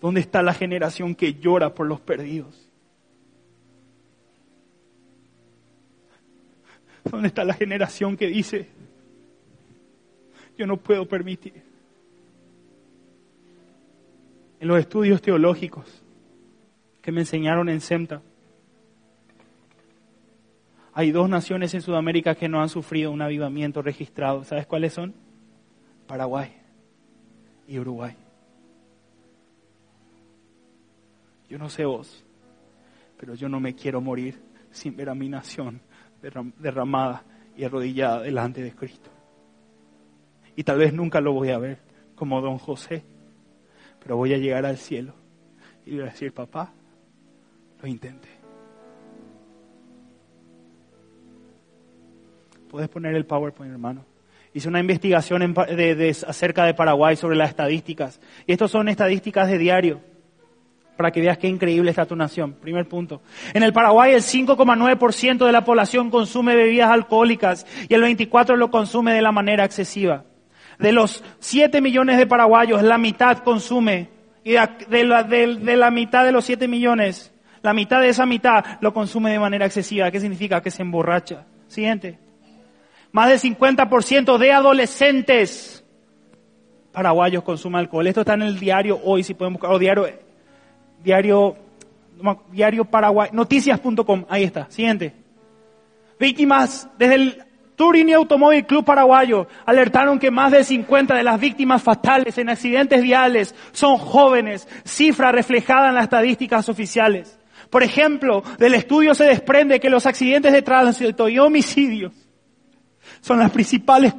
¿Dónde 0.00 0.20
está 0.20 0.42
la 0.42 0.54
generación 0.54 1.14
que 1.14 1.34
llora 1.34 1.74
por 1.74 1.86
los 1.86 2.00
perdidos? 2.00 2.68
¿Dónde 7.10 7.28
está 7.28 7.44
la 7.44 7.54
generación 7.54 8.16
que 8.16 8.26
dice, 8.26 8.68
yo 10.56 10.66
no 10.66 10.76
puedo 10.76 11.08
permitir? 11.08 11.62
En 14.60 14.68
los 14.68 14.78
estudios 14.78 15.22
teológicos 15.22 16.02
que 17.02 17.10
me 17.10 17.20
enseñaron 17.20 17.68
en 17.68 17.80
SEMTA, 17.80 18.22
hay 20.98 21.12
dos 21.12 21.28
naciones 21.28 21.72
en 21.74 21.80
Sudamérica 21.80 22.34
que 22.34 22.48
no 22.48 22.60
han 22.60 22.68
sufrido 22.68 23.12
un 23.12 23.22
avivamiento 23.22 23.82
registrado. 23.82 24.42
¿Sabes 24.42 24.66
cuáles 24.66 24.94
son? 24.94 25.14
Paraguay 26.08 26.50
y 27.68 27.78
Uruguay. 27.78 28.16
Yo 31.48 31.56
no 31.56 31.68
sé 31.68 31.84
vos, 31.84 32.24
pero 33.16 33.36
yo 33.36 33.48
no 33.48 33.60
me 33.60 33.76
quiero 33.76 34.00
morir 34.00 34.42
sin 34.72 34.96
ver 34.96 35.08
a 35.08 35.14
mi 35.14 35.28
nación 35.28 35.80
derramada 36.58 37.22
y 37.56 37.62
arrodillada 37.62 38.22
delante 38.22 38.60
de 38.60 38.72
Cristo. 38.72 39.10
Y 40.56 40.64
tal 40.64 40.78
vez 40.78 40.92
nunca 40.92 41.20
lo 41.20 41.32
voy 41.32 41.50
a 41.50 41.58
ver 41.58 41.78
como 42.16 42.40
don 42.40 42.58
José, 42.58 43.04
pero 44.00 44.16
voy 44.16 44.34
a 44.34 44.38
llegar 44.38 44.66
al 44.66 44.78
cielo 44.78 45.14
y 45.86 45.92
voy 45.92 46.00
a 46.00 46.06
decir, 46.06 46.32
papá, 46.32 46.72
lo 47.80 47.86
intenté. 47.86 48.37
Puedes 52.70 52.88
poner 52.88 53.14
el 53.14 53.24
PowerPoint, 53.24 53.72
hermano. 53.72 54.04
Hice 54.52 54.68
una 54.68 54.80
investigación 54.80 55.54
acerca 56.26 56.64
de 56.64 56.74
Paraguay 56.74 57.16
sobre 57.16 57.36
las 57.36 57.50
estadísticas. 57.50 58.20
Y 58.46 58.52
estas 58.52 58.70
son 58.70 58.88
estadísticas 58.88 59.48
de 59.48 59.58
diario. 59.58 60.00
Para 60.96 61.12
que 61.12 61.20
veas 61.20 61.38
qué 61.38 61.46
increíble 61.46 61.90
está 61.90 62.06
tu 62.06 62.16
nación. 62.16 62.54
Primer 62.54 62.88
punto. 62.88 63.22
En 63.54 63.62
el 63.62 63.72
Paraguay 63.72 64.14
el 64.14 64.22
5,9% 64.22 65.46
de 65.46 65.52
la 65.52 65.64
población 65.64 66.10
consume 66.10 66.56
bebidas 66.56 66.90
alcohólicas 66.90 67.66
y 67.88 67.94
el 67.94 68.02
24% 68.02 68.56
lo 68.56 68.70
consume 68.70 69.12
de 69.12 69.22
la 69.22 69.30
manera 69.32 69.64
excesiva. 69.64 70.24
De 70.78 70.92
los 70.92 71.22
7 71.38 71.80
millones 71.80 72.18
de 72.18 72.26
paraguayos, 72.26 72.82
la 72.82 72.98
mitad 72.98 73.38
consume. 73.38 74.08
Y 74.44 74.52
de 74.52 75.04
la, 75.04 75.22
de 75.24 75.76
la 75.76 75.90
mitad 75.90 76.24
de 76.24 76.32
los 76.32 76.44
7 76.44 76.68
millones, 76.68 77.32
la 77.62 77.74
mitad 77.74 78.00
de 78.00 78.08
esa 78.08 78.26
mitad 78.26 78.64
lo 78.80 78.92
consume 78.94 79.30
de 79.30 79.38
manera 79.38 79.66
excesiva. 79.66 80.10
¿Qué 80.10 80.20
significa? 80.20 80.62
Que 80.62 80.70
se 80.70 80.82
emborracha. 80.82 81.44
Siguiente. 81.68 82.18
Más 83.18 83.30
del 83.30 83.56
50% 83.56 84.38
de 84.38 84.52
adolescentes 84.52 85.84
paraguayos 86.92 87.42
consumen 87.42 87.80
alcohol. 87.80 88.06
Esto 88.06 88.20
está 88.20 88.34
en 88.34 88.42
el 88.42 88.60
diario 88.60 89.00
hoy, 89.02 89.24
si 89.24 89.34
pueden 89.34 89.54
buscar, 89.54 89.72
o 89.72 89.78
diario, 89.80 90.08
diario, 91.02 91.56
diario 92.52 92.84
Paraguay, 92.84 93.30
noticias.com, 93.32 94.24
ahí 94.28 94.44
está. 94.44 94.70
Siguiente. 94.70 95.16
Víctimas, 96.20 96.88
desde 96.96 97.14
el 97.16 97.44
Turini 97.74 98.12
Automóvil 98.12 98.64
Club 98.64 98.84
Paraguayo 98.84 99.48
alertaron 99.66 100.20
que 100.20 100.30
más 100.30 100.52
de 100.52 100.62
50 100.62 101.16
de 101.16 101.24
las 101.24 101.40
víctimas 101.40 101.82
fatales 101.82 102.38
en 102.38 102.50
accidentes 102.50 103.02
viales 103.02 103.52
son 103.72 103.96
jóvenes, 103.96 104.68
cifra 104.84 105.32
reflejada 105.32 105.88
en 105.88 105.96
las 105.96 106.04
estadísticas 106.04 106.68
oficiales. 106.68 107.36
Por 107.68 107.82
ejemplo, 107.82 108.44
del 108.58 108.74
estudio 108.74 109.12
se 109.16 109.24
desprende 109.24 109.80
que 109.80 109.90
los 109.90 110.06
accidentes 110.06 110.52
de 110.52 110.62
tránsito 110.62 111.28
y 111.28 111.40
homicidios 111.40 112.27
son 113.20 113.38
las 113.38 113.50
principales 113.50 114.14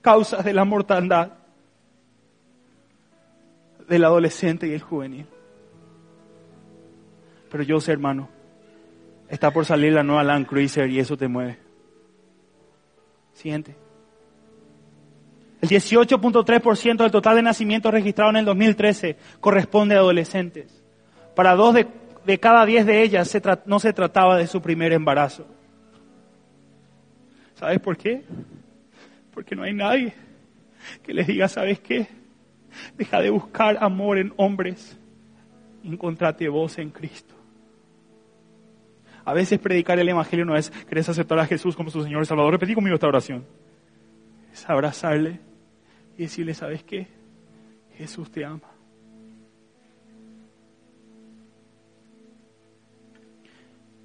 causas 0.00 0.44
de 0.44 0.52
la 0.52 0.64
mortandad 0.64 1.32
del 3.88 4.04
adolescente 4.04 4.66
y 4.66 4.72
el 4.72 4.80
juvenil. 4.80 5.26
Pero 7.50 7.62
yo 7.64 7.80
sé, 7.80 7.92
hermano, 7.92 8.28
está 9.28 9.50
por 9.50 9.66
salir 9.66 9.92
la 9.92 10.02
nueva 10.02 10.24
Land 10.24 10.46
Cruiser 10.46 10.90
y 10.90 10.98
eso 10.98 11.16
te 11.16 11.28
mueve. 11.28 11.58
Siguiente. 13.34 13.76
El 15.60 15.68
18.3% 15.68 16.96
del 16.96 17.10
total 17.10 17.36
de 17.36 17.42
nacimientos 17.42 17.92
registrados 17.92 18.32
en 18.32 18.38
el 18.38 18.44
2013 18.44 19.16
corresponde 19.40 19.94
a 19.94 19.98
adolescentes. 19.98 20.82
Para 21.36 21.54
dos 21.54 21.74
de, 21.74 22.38
cada 22.38 22.66
diez 22.66 22.84
de 22.84 23.02
ellas 23.02 23.38
no 23.66 23.78
se 23.78 23.92
trataba 23.92 24.36
de 24.36 24.48
su 24.48 24.60
primer 24.60 24.92
embarazo. 24.92 25.46
¿Sabes 27.62 27.78
por 27.78 27.96
qué? 27.96 28.24
Porque 29.32 29.54
no 29.54 29.62
hay 29.62 29.72
nadie 29.72 30.12
que 31.00 31.14
les 31.14 31.28
diga, 31.28 31.46
¿sabes 31.46 31.78
qué? 31.78 32.08
Deja 32.96 33.20
de 33.20 33.30
buscar 33.30 33.78
amor 33.80 34.18
en 34.18 34.32
hombres 34.36 34.98
encontrate 35.84 36.48
vos 36.48 36.76
en 36.78 36.90
Cristo. 36.90 37.36
A 39.24 39.32
veces 39.32 39.60
predicar 39.60 39.96
el 40.00 40.08
Evangelio 40.08 40.44
no 40.44 40.56
es, 40.56 40.70
¿querés 40.70 41.08
aceptar 41.08 41.38
a 41.38 41.46
Jesús 41.46 41.76
como 41.76 41.88
su 41.88 42.02
Señor 42.02 42.24
y 42.24 42.26
Salvador? 42.26 42.54
Repetí 42.54 42.74
conmigo 42.74 42.96
esta 42.96 43.06
oración. 43.06 43.44
Es 44.52 44.68
abrazarle 44.68 45.38
y 46.18 46.22
decirle, 46.22 46.54
¿sabes 46.54 46.82
qué? 46.82 47.06
Jesús 47.96 48.28
te 48.32 48.44
ama. 48.44 48.72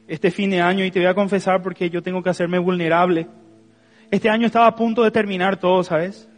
Este 0.08 0.30
fin 0.30 0.52
de 0.52 0.62
año, 0.62 0.86
y 0.86 0.92
te 0.92 1.00
voy 1.00 1.08
a 1.08 1.16
confesar 1.16 1.64
porque 1.64 1.90
yo 1.90 2.04
tengo 2.04 2.22
que 2.22 2.30
hacerme 2.30 2.60
vulnerable 2.60 3.28
este 4.12 4.30
año 4.30 4.46
estaba 4.48 4.68
a 4.68 4.76
punto 4.76 5.04
de 5.04 5.12
terminar 5.12 5.60
todo, 5.60 5.84
¿sabes? 5.84 6.30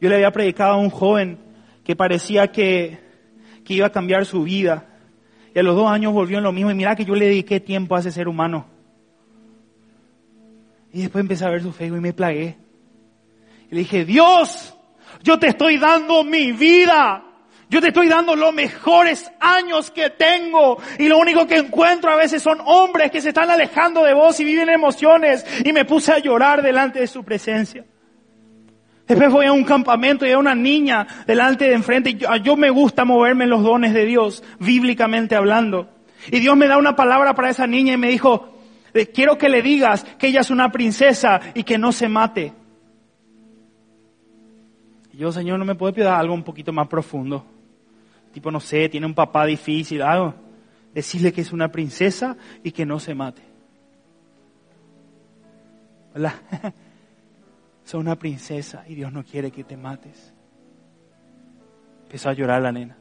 Yo 0.00 0.08
le 0.08 0.16
había 0.16 0.30
predicado 0.30 0.74
a 0.74 0.76
un 0.78 0.90
joven 0.90 1.38
que 1.84 1.94
parecía 1.94 2.48
que, 2.48 2.98
que 3.64 3.74
iba 3.74 3.86
a 3.86 3.92
cambiar 3.92 4.24
su 4.24 4.42
vida. 4.44 4.86
Y 5.54 5.58
a 5.58 5.62
los 5.62 5.76
dos 5.76 5.90
años 5.90 6.12
volvió 6.12 6.38
en 6.38 6.44
lo 6.44 6.52
mismo. 6.52 6.70
Y 6.70 6.74
mira 6.74 6.96
que 6.96 7.04
yo 7.04 7.14
le 7.14 7.26
dediqué 7.26 7.60
tiempo 7.60 7.94
a 7.94 8.00
ese 8.00 8.10
ser 8.10 8.28
humano. 8.28 8.66
Y 10.92 11.02
después 11.02 11.22
empecé 11.22 11.44
a 11.44 11.50
ver 11.50 11.62
su 11.62 11.72
Facebook 11.72 11.98
y 11.98 12.02
me 12.02 12.12
plagué. 12.12 12.56
Y 13.70 13.74
le 13.74 13.80
dije, 13.80 14.04
Dios, 14.04 14.74
yo 15.22 15.38
te 15.38 15.48
estoy 15.48 15.78
dando 15.78 16.24
mi 16.24 16.52
vida. 16.52 17.24
Yo 17.70 17.80
te 17.80 17.88
estoy 17.88 18.08
dando 18.08 18.34
los 18.34 18.52
mejores 18.52 19.30
años 19.38 19.92
que 19.92 20.10
tengo 20.10 20.78
y 20.98 21.06
lo 21.06 21.18
único 21.18 21.46
que 21.46 21.58
encuentro 21.58 22.10
a 22.10 22.16
veces 22.16 22.42
son 22.42 22.58
hombres 22.64 23.12
que 23.12 23.20
se 23.20 23.28
están 23.28 23.48
alejando 23.48 24.02
de 24.02 24.12
vos 24.12 24.40
y 24.40 24.44
viven 24.44 24.68
emociones 24.68 25.46
y 25.64 25.72
me 25.72 25.84
puse 25.84 26.12
a 26.12 26.18
llorar 26.18 26.62
delante 26.62 26.98
de 26.98 27.06
su 27.06 27.22
presencia. 27.22 27.84
Después 29.06 29.30
voy 29.30 29.46
a 29.46 29.52
un 29.52 29.62
campamento 29.62 30.26
y 30.26 30.32
a 30.32 30.38
una 30.38 30.56
niña 30.56 31.06
delante 31.28 31.66
de 31.66 31.74
enfrente 31.74 32.14
yo, 32.14 32.34
yo 32.38 32.56
me 32.56 32.70
gusta 32.70 33.04
moverme 33.04 33.44
en 33.44 33.50
los 33.50 33.62
dones 33.62 33.94
de 33.94 34.04
Dios, 34.04 34.42
bíblicamente 34.58 35.36
hablando. 35.36 35.90
Y 36.28 36.40
Dios 36.40 36.56
me 36.56 36.66
da 36.66 36.76
una 36.76 36.96
palabra 36.96 37.36
para 37.36 37.50
esa 37.50 37.68
niña 37.68 37.94
y 37.94 37.98
me 37.98 38.08
dijo, 38.08 38.52
eh, 38.94 39.06
quiero 39.06 39.38
que 39.38 39.48
le 39.48 39.62
digas 39.62 40.02
que 40.18 40.26
ella 40.26 40.40
es 40.40 40.50
una 40.50 40.72
princesa 40.72 41.40
y 41.54 41.62
que 41.62 41.78
no 41.78 41.92
se 41.92 42.08
mate. 42.08 42.52
Y 45.12 45.18
yo, 45.18 45.30
Señor, 45.30 45.60
no 45.60 45.64
me 45.64 45.76
puede 45.76 45.92
pedir 45.92 46.08
algo 46.08 46.34
un 46.34 46.42
poquito 46.42 46.72
más 46.72 46.88
profundo 46.88 47.59
tipo, 48.32 48.50
no 48.50 48.60
sé, 48.60 48.88
tiene 48.88 49.06
un 49.06 49.14
papá 49.14 49.46
difícil, 49.46 50.02
algo. 50.02 50.34
Decirle 50.94 51.32
que 51.32 51.40
es 51.40 51.52
una 51.52 51.70
princesa 51.70 52.36
y 52.62 52.72
que 52.72 52.84
no 52.84 52.98
se 52.98 53.14
mate. 53.14 53.42
Hola. 56.14 56.34
Soy 57.84 58.00
una 58.00 58.16
princesa 58.16 58.84
y 58.86 58.94
Dios 58.94 59.12
no 59.12 59.24
quiere 59.24 59.50
que 59.50 59.64
te 59.64 59.76
mates. 59.76 60.32
Empezó 62.04 62.28
a 62.28 62.32
llorar 62.32 62.62
la 62.62 62.70
nena. 62.70 62.96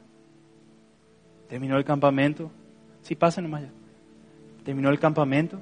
Terminó 1.48 1.78
el 1.78 1.86
campamento. 1.86 2.52
Sí, 3.02 3.16
pasen 3.16 3.44
nomás. 3.44 3.64
Terminó 4.64 4.90
el 4.90 5.00
campamento. 5.00 5.62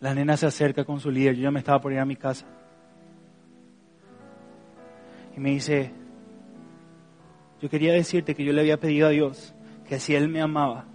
La 0.00 0.14
nena 0.14 0.36
se 0.36 0.46
acerca 0.46 0.84
con 0.84 1.00
su 1.00 1.10
líder. 1.10 1.36
Yo 1.36 1.42
ya 1.44 1.50
me 1.50 1.60
estaba 1.60 1.80
por 1.80 1.92
ir 1.92 1.98
a 1.98 2.04
mi 2.04 2.16
casa. 2.16 2.46
Y 5.36 5.40
me 5.40 5.50
dice, 5.50 5.92
yo 7.60 7.68
quería 7.68 7.92
decirte 7.92 8.34
que 8.34 8.44
yo 8.44 8.52
le 8.52 8.60
había 8.60 8.80
pedido 8.80 9.06
a 9.08 9.10
Dios 9.10 9.54
que 9.88 9.98
si 9.98 10.14
Él 10.14 10.28
me 10.28 10.40
amaba, 10.40 10.86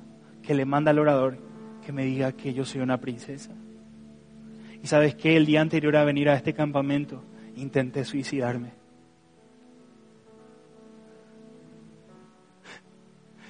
que 0.42 0.54
le 0.54 0.66
manda 0.66 0.92
al 0.92 1.00
orador 1.00 1.38
que 1.86 1.92
me 1.92 2.04
diga 2.04 2.32
que 2.32 2.54
yo 2.54 2.66
soy 2.66 2.82
una 2.82 3.00
princesa. 3.00 3.52
Y 4.82 4.88
sabes 4.88 5.14
que 5.16 5.38
el 5.38 5.46
día 5.46 5.62
anterior 5.62 5.96
a 5.96 6.04
venir 6.04 6.30
a 6.30 6.36
este 6.36 6.54
campamento 6.54 7.24
intenté 7.56 8.04
suicidarme. 8.04 8.72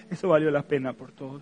Eso 0.09 0.27
valió 0.27 0.51
la 0.51 0.63
pena 0.63 0.93
por 0.93 1.11
todo. 1.13 1.41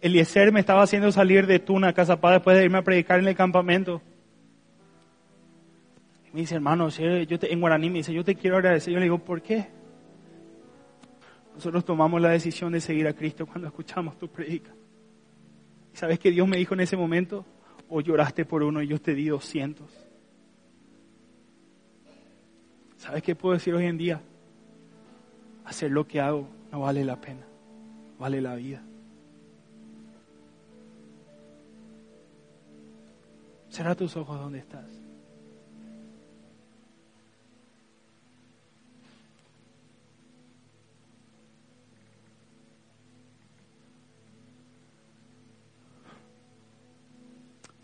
Eliezer 0.00 0.52
me 0.52 0.60
estaba 0.60 0.82
haciendo 0.82 1.10
salir 1.10 1.46
de 1.46 1.58
Tuna, 1.58 1.92
Casa 1.92 2.20
Paz, 2.20 2.34
después 2.34 2.56
de 2.56 2.64
irme 2.64 2.78
a 2.78 2.82
predicar 2.82 3.20
en 3.20 3.28
el 3.28 3.36
campamento. 3.36 4.02
Me 6.36 6.42
dice, 6.42 6.56
hermano, 6.56 6.90
yo 6.90 7.38
en 7.40 7.60
guaraní 7.60 7.88
me 7.88 7.96
dice, 8.00 8.12
yo 8.12 8.22
te 8.22 8.34
quiero 8.34 8.58
agradecer. 8.58 8.92
Yo 8.92 8.98
le 8.98 9.04
digo, 9.04 9.18
¿por 9.18 9.40
qué? 9.40 9.68
Nosotros 11.54 11.82
tomamos 11.82 12.20
la 12.20 12.28
decisión 12.28 12.72
de 12.72 12.82
seguir 12.82 13.08
a 13.08 13.14
Cristo 13.14 13.46
cuando 13.46 13.68
escuchamos 13.68 14.18
tu 14.18 14.28
predica. 14.28 14.70
¿Y 15.94 15.96
sabes 15.96 16.18
qué 16.18 16.30
Dios 16.30 16.46
me 16.46 16.58
dijo 16.58 16.74
en 16.74 16.80
ese 16.80 16.94
momento? 16.94 17.46
O 17.88 18.02
lloraste 18.02 18.44
por 18.44 18.62
uno 18.62 18.82
y 18.82 18.86
yo 18.86 19.00
te 19.00 19.14
di 19.14 19.28
doscientos. 19.28 19.90
¿Sabes 22.98 23.22
qué 23.22 23.34
puedo 23.34 23.54
decir 23.54 23.72
hoy 23.72 23.86
en 23.86 23.96
día? 23.96 24.20
Hacer 25.64 25.90
lo 25.90 26.06
que 26.06 26.20
hago 26.20 26.46
no 26.70 26.80
vale 26.80 27.02
la 27.02 27.18
pena, 27.18 27.46
vale 28.18 28.42
la 28.42 28.56
vida. 28.56 28.82
Cerra 33.70 33.94
tus 33.94 34.14
ojos 34.18 34.38
donde 34.38 34.58
estás. 34.58 35.05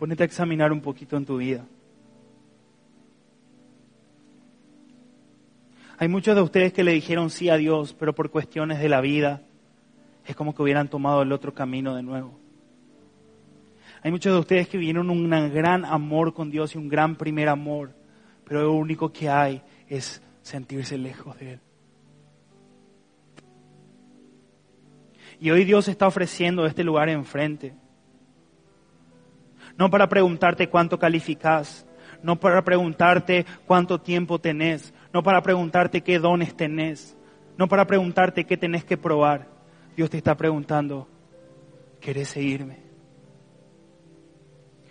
Ponete 0.03 0.25
a 0.25 0.27
examinar 0.27 0.73
un 0.73 0.81
poquito 0.81 1.17
en 1.17 1.25
tu 1.25 1.37
vida. 1.37 1.65
Hay 5.97 6.09
muchos 6.09 6.35
de 6.35 6.43
ustedes 6.43 6.73
que 6.73 6.83
le 6.83 6.91
dijeron 6.91 7.31
sí 7.31 7.49
a 7.49 7.57
Dios, 7.57 7.95
pero 7.97 8.13
por 8.13 8.29
cuestiones 8.33 8.81
de 8.81 8.89
la 8.89 9.01
vida 9.01 9.43
es 10.27 10.35
como 10.35 10.57
que 10.57 10.63
hubieran 10.63 10.89
tomado 10.89 11.23
el 11.23 11.31
otro 11.31 11.55
camino 11.55 11.95
de 11.95 12.03
nuevo. 12.03 12.37
Hay 14.03 14.11
muchos 14.11 14.33
de 14.33 14.41
ustedes 14.41 14.67
que 14.67 14.77
vieron 14.77 15.09
un 15.09 15.31
gran 15.31 15.85
amor 15.85 16.35
con 16.35 16.51
Dios 16.51 16.75
y 16.75 16.79
un 16.79 16.89
gran 16.89 17.15
primer 17.15 17.49
amor, 17.49 17.95
pero 18.45 18.63
lo 18.63 18.73
único 18.73 19.13
que 19.13 19.29
hay 19.29 19.63
es 19.87 20.21
sentirse 20.43 20.99
lejos 20.99 21.39
de 21.39 21.53
Él. 21.53 21.61
Y 25.39 25.53
hoy 25.53 25.63
Dios 25.63 25.87
está 25.87 26.09
ofreciendo 26.09 26.67
este 26.67 26.83
lugar 26.83 27.09
enfrente 27.09 27.77
no 29.79 29.91
para 29.91 30.09
preguntarte 30.09 30.69
cuánto 30.69 30.99
calificas, 30.99 31.87
no 32.23 32.39
para 32.39 32.63
preguntarte 32.63 33.47
cuánto 33.67 34.01
tiempo 34.01 34.39
tenés, 34.39 34.95
no 35.13 35.23
para 35.23 35.43
preguntarte 35.43 36.03
qué 36.03 36.19
dones 36.19 36.57
tenés, 36.57 37.17
no 37.59 37.69
para 37.69 37.87
preguntarte 37.87 38.45
qué 38.45 38.57
tenés 38.57 38.85
que 38.85 38.97
probar. 38.97 39.49
Dios 39.97 40.11
te 40.11 40.17
está 40.17 40.37
preguntando, 40.37 41.09
¿querés 42.01 42.29
seguirme? 42.29 42.81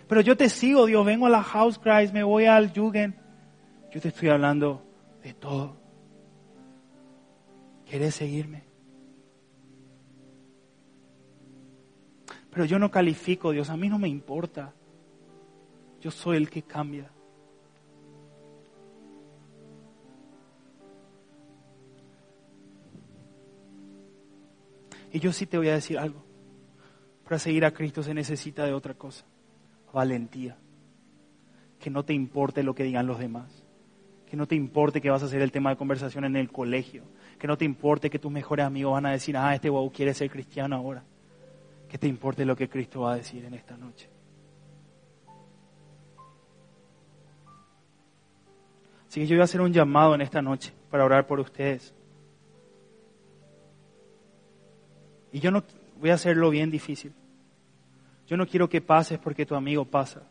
Pero 0.08 0.20
yo 0.20 0.36
te 0.36 0.48
sigo, 0.48 0.86
Dios, 0.86 1.04
vengo 1.06 1.26
a 1.26 1.30
la 1.30 1.42
House 1.42 1.78
Christ, 1.78 2.12
me 2.12 2.22
voy 2.22 2.44
al 2.44 2.72
Jugend. 2.72 3.14
Yo 3.92 4.00
te 4.00 4.08
estoy 4.08 4.28
hablando 4.28 4.84
de 5.22 5.32
todo. 5.32 5.76
¿Querés 7.86 8.14
seguirme? 8.14 8.71
Pero 12.52 12.66
yo 12.66 12.78
no 12.78 12.90
califico, 12.90 13.50
Dios, 13.50 13.70
a 13.70 13.78
mí 13.78 13.88
no 13.88 13.98
me 13.98 14.08
importa. 14.08 14.74
Yo 16.02 16.10
soy 16.10 16.36
el 16.36 16.50
que 16.50 16.62
cambia. 16.62 17.10
Y 25.10 25.18
yo 25.18 25.32
sí 25.32 25.46
te 25.46 25.56
voy 25.56 25.68
a 25.68 25.74
decir 25.74 25.98
algo. 25.98 26.22
Para 27.24 27.38
seguir 27.38 27.64
a 27.64 27.70
Cristo 27.70 28.02
se 28.02 28.12
necesita 28.12 28.66
de 28.66 28.74
otra 28.74 28.92
cosa. 28.94 29.24
Valentía. 29.92 30.58
Que 31.78 31.88
no 31.88 32.04
te 32.04 32.12
importe 32.12 32.62
lo 32.62 32.74
que 32.74 32.84
digan 32.84 33.06
los 33.06 33.18
demás. 33.18 33.64
Que 34.26 34.36
no 34.36 34.46
te 34.46 34.56
importe 34.56 35.00
que 35.00 35.08
vas 35.08 35.22
a 35.22 35.26
hacer 35.26 35.40
el 35.40 35.52
tema 35.52 35.70
de 35.70 35.76
conversación 35.76 36.26
en 36.26 36.36
el 36.36 36.52
colegio. 36.52 37.04
Que 37.38 37.46
no 37.46 37.56
te 37.56 37.64
importe 37.64 38.10
que 38.10 38.18
tus 38.18 38.30
mejores 38.30 38.66
amigos 38.66 38.92
van 38.92 39.06
a 39.06 39.12
decir, 39.12 39.38
ah, 39.38 39.54
este 39.54 39.70
guau 39.70 39.90
quiere 39.90 40.12
ser 40.12 40.30
cristiano 40.30 40.76
ahora 40.76 41.02
que 41.92 41.98
te 41.98 42.08
importe 42.08 42.46
lo 42.46 42.56
que 42.56 42.70
Cristo 42.70 43.02
va 43.02 43.12
a 43.12 43.16
decir 43.16 43.44
en 43.44 43.52
esta 43.52 43.76
noche. 43.76 44.08
Así 49.06 49.20
que 49.20 49.26
yo 49.26 49.36
voy 49.36 49.42
a 49.42 49.44
hacer 49.44 49.60
un 49.60 49.74
llamado 49.74 50.14
en 50.14 50.22
esta 50.22 50.40
noche 50.40 50.72
para 50.90 51.04
orar 51.04 51.26
por 51.26 51.38
ustedes. 51.38 51.94
Y 55.32 55.40
yo 55.40 55.50
no 55.50 55.64
voy 56.00 56.08
a 56.08 56.14
hacerlo 56.14 56.48
bien 56.48 56.70
difícil. 56.70 57.12
Yo 58.26 58.38
no 58.38 58.46
quiero 58.46 58.70
que 58.70 58.80
pases 58.80 59.18
porque 59.18 59.44
tu 59.44 59.54
amigo 59.54 59.84
pasa. 59.84 60.22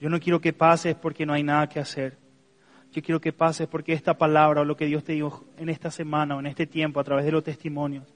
Yo 0.00 0.08
no 0.08 0.18
quiero 0.18 0.40
que 0.40 0.52
pases 0.52 0.96
porque 0.96 1.24
no 1.24 1.34
hay 1.34 1.44
nada 1.44 1.68
que 1.68 1.78
hacer. 1.78 2.18
Yo 2.90 3.00
quiero 3.00 3.20
que 3.20 3.32
pases 3.32 3.68
porque 3.68 3.92
esta 3.92 4.18
palabra 4.18 4.62
o 4.62 4.64
lo 4.64 4.76
que 4.76 4.86
Dios 4.86 5.04
te 5.04 5.12
dijo 5.12 5.44
en 5.56 5.68
esta 5.68 5.92
semana 5.92 6.34
o 6.34 6.40
en 6.40 6.46
este 6.46 6.66
tiempo 6.66 6.98
a 6.98 7.04
través 7.04 7.24
de 7.24 7.30
los 7.30 7.44
testimonios 7.44 8.12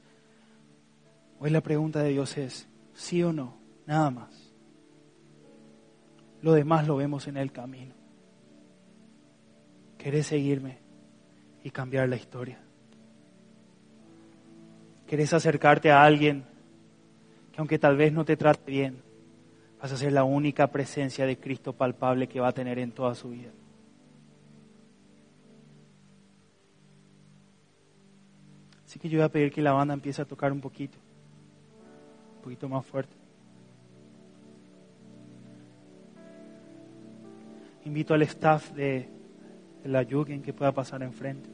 Hoy 1.38 1.50
la 1.50 1.60
pregunta 1.60 2.02
de 2.02 2.10
Dios 2.10 2.38
es, 2.38 2.68
sí 2.94 3.22
o 3.22 3.32
no, 3.32 3.58
nada 3.86 4.10
más. 4.10 4.54
Lo 6.40 6.52
demás 6.52 6.86
lo 6.86 6.96
vemos 6.96 7.28
en 7.28 7.36
el 7.36 7.52
camino. 7.52 7.94
¿Querés 9.98 10.28
seguirme 10.28 10.78
y 11.62 11.70
cambiar 11.70 12.08
la 12.08 12.16
historia? 12.16 12.58
¿Querés 15.06 15.32
acercarte 15.32 15.90
a 15.90 16.02
alguien 16.02 16.44
que 17.52 17.58
aunque 17.58 17.78
tal 17.78 17.96
vez 17.96 18.12
no 18.12 18.24
te 18.24 18.36
trate 18.36 18.70
bien, 18.70 19.02
vas 19.80 19.92
a 19.92 19.96
ser 19.96 20.12
la 20.12 20.24
única 20.24 20.68
presencia 20.68 21.26
de 21.26 21.38
Cristo 21.38 21.74
palpable 21.74 22.28
que 22.28 22.40
va 22.40 22.48
a 22.48 22.52
tener 22.52 22.78
en 22.78 22.92
toda 22.92 23.14
su 23.14 23.30
vida? 23.30 23.50
Así 28.86 28.98
que 28.98 29.08
yo 29.08 29.18
voy 29.18 29.26
a 29.26 29.28
pedir 29.28 29.52
que 29.52 29.60
la 29.60 29.72
banda 29.72 29.92
empiece 29.92 30.22
a 30.22 30.24
tocar 30.24 30.50
un 30.50 30.60
poquito 30.60 30.96
poquito 32.46 32.68
más 32.68 32.86
fuerte. 32.86 33.12
Invito 37.84 38.14
al 38.14 38.22
staff 38.22 38.70
de, 38.70 39.08
la 39.82 40.04
Yugen 40.04 40.42
que 40.42 40.52
pueda 40.52 40.70
pasar 40.70 41.02
enfrente. 41.02 41.50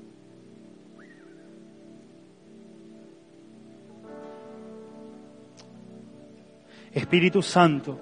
Espíritu 6.93 7.41
Santo, 7.41 7.99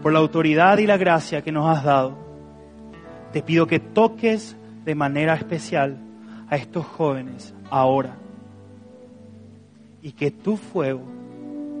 por 0.00 0.12
la 0.12 0.20
autoridad 0.20 0.78
y 0.78 0.86
la 0.86 0.98
gracia 0.98 1.42
que 1.42 1.50
nos 1.50 1.66
has 1.66 1.82
dado, 1.82 2.16
te 3.32 3.42
pido 3.42 3.66
que 3.66 3.80
toques 3.80 4.56
de 4.84 4.94
manera 4.94 5.34
especial 5.34 5.98
a 6.48 6.54
estos 6.54 6.86
jóvenes 6.86 7.52
ahora 7.68 8.16
y 10.00 10.12
que 10.12 10.30
tu 10.30 10.56
fuego 10.56 11.18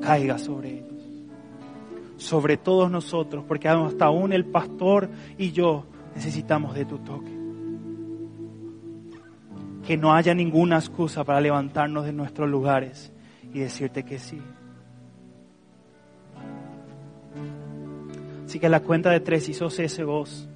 caiga 0.00 0.38
sobre 0.38 0.78
ellos, 0.78 1.02
sobre 2.16 2.56
todos 2.56 2.90
nosotros, 2.90 3.44
porque 3.46 3.68
hasta 3.68 4.06
aún 4.06 4.32
el 4.32 4.44
pastor 4.44 5.08
y 5.36 5.52
yo 5.52 5.86
necesitamos 6.14 6.74
de 6.74 6.84
tu 6.84 6.98
toque. 6.98 7.38
Que 9.86 9.96
no 9.96 10.12
haya 10.12 10.34
ninguna 10.34 10.76
excusa 10.76 11.24
para 11.24 11.40
levantarnos 11.40 12.04
de 12.04 12.12
nuestros 12.12 12.48
lugares 12.48 13.12
y 13.54 13.60
decirte 13.60 14.04
que 14.04 14.18
sí. 14.18 14.40
Así 18.44 18.58
que 18.58 18.68
la 18.68 18.80
cuenta 18.80 19.10
de 19.10 19.20
tres, 19.20 19.44
si 19.44 19.54
sos 19.54 19.78
ese 19.78 20.04
vos, 20.04 20.48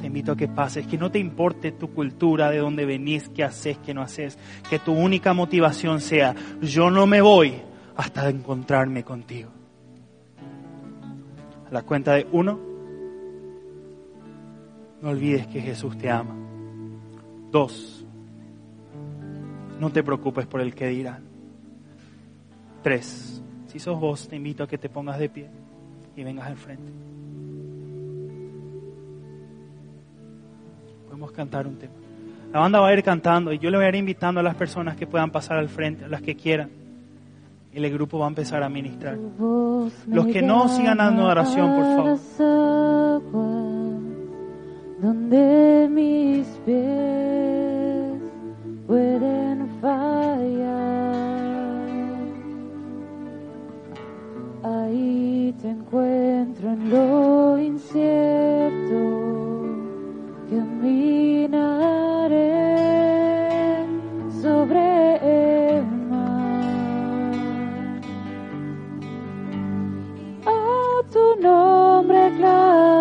te 0.00 0.06
invito 0.06 0.32
a 0.32 0.36
que 0.36 0.48
pases, 0.48 0.86
que 0.86 0.98
no 0.98 1.10
te 1.10 1.18
importe 1.18 1.72
tu 1.72 1.90
cultura, 1.90 2.50
de 2.50 2.58
dónde 2.58 2.84
venís, 2.84 3.28
qué 3.28 3.44
haces, 3.44 3.78
qué 3.78 3.94
no 3.94 4.02
haces, 4.02 4.38
que 4.68 4.78
tu 4.78 4.92
única 4.92 5.32
motivación 5.32 6.00
sea, 6.00 6.34
yo 6.60 6.90
no 6.90 7.06
me 7.06 7.20
voy 7.20 7.54
hasta 7.96 8.28
encontrarme 8.28 9.04
contigo. 9.04 9.50
A 11.68 11.72
la 11.72 11.82
cuenta 11.82 12.14
de 12.14 12.26
uno, 12.32 12.58
no 15.02 15.10
olvides 15.10 15.46
que 15.46 15.60
Jesús 15.60 15.98
te 15.98 16.10
ama 16.10 16.34
Dos, 17.54 18.04
no 19.78 19.88
te 19.90 20.02
preocupes 20.02 20.44
por 20.44 20.60
el 20.60 20.74
que 20.74 20.88
dirán. 20.88 21.22
Tres, 22.82 23.40
si 23.68 23.78
sos 23.78 24.00
vos, 24.00 24.26
te 24.26 24.34
invito 24.34 24.64
a 24.64 24.66
que 24.66 24.76
te 24.76 24.88
pongas 24.88 25.20
de 25.20 25.28
pie 25.28 25.46
y 26.16 26.24
vengas 26.24 26.48
al 26.48 26.56
frente. 26.56 26.90
Podemos 31.06 31.30
cantar 31.30 31.68
un 31.68 31.76
tema. 31.76 31.94
La 32.52 32.58
banda 32.58 32.80
va 32.80 32.88
a 32.88 32.92
ir 32.92 33.04
cantando 33.04 33.52
y 33.52 33.60
yo 33.60 33.70
le 33.70 33.76
voy 33.76 33.86
a 33.86 33.90
ir 33.90 33.94
invitando 33.94 34.40
a 34.40 34.42
las 34.42 34.56
personas 34.56 34.96
que 34.96 35.06
puedan 35.06 35.30
pasar 35.30 35.56
al 35.56 35.68
frente, 35.68 36.06
a 36.06 36.08
las 36.08 36.22
que 36.22 36.34
quieran. 36.34 36.70
El 37.74 37.90
grupo 37.92 38.18
va 38.20 38.26
a 38.26 38.28
empezar 38.28 38.62
a 38.62 38.68
ministrar. 38.68 39.18
Los 39.18 40.26
que 40.26 40.42
no 40.42 40.68
sigan 40.68 40.98
dando 40.98 41.24
oración, 41.24 41.74
por 41.74 41.84
favor. 42.16 43.40
Donde 45.00 45.88
mis 45.90 46.46
pies 46.64 48.20
pueden 48.86 49.68
fallar. 49.80 50.14
Ahí 54.62 55.52
te 55.60 55.70
encuentro 55.70 56.70
en 56.70 56.90
lo 56.90 57.58
incierto. 57.58 58.94
Caminaré 60.48 62.13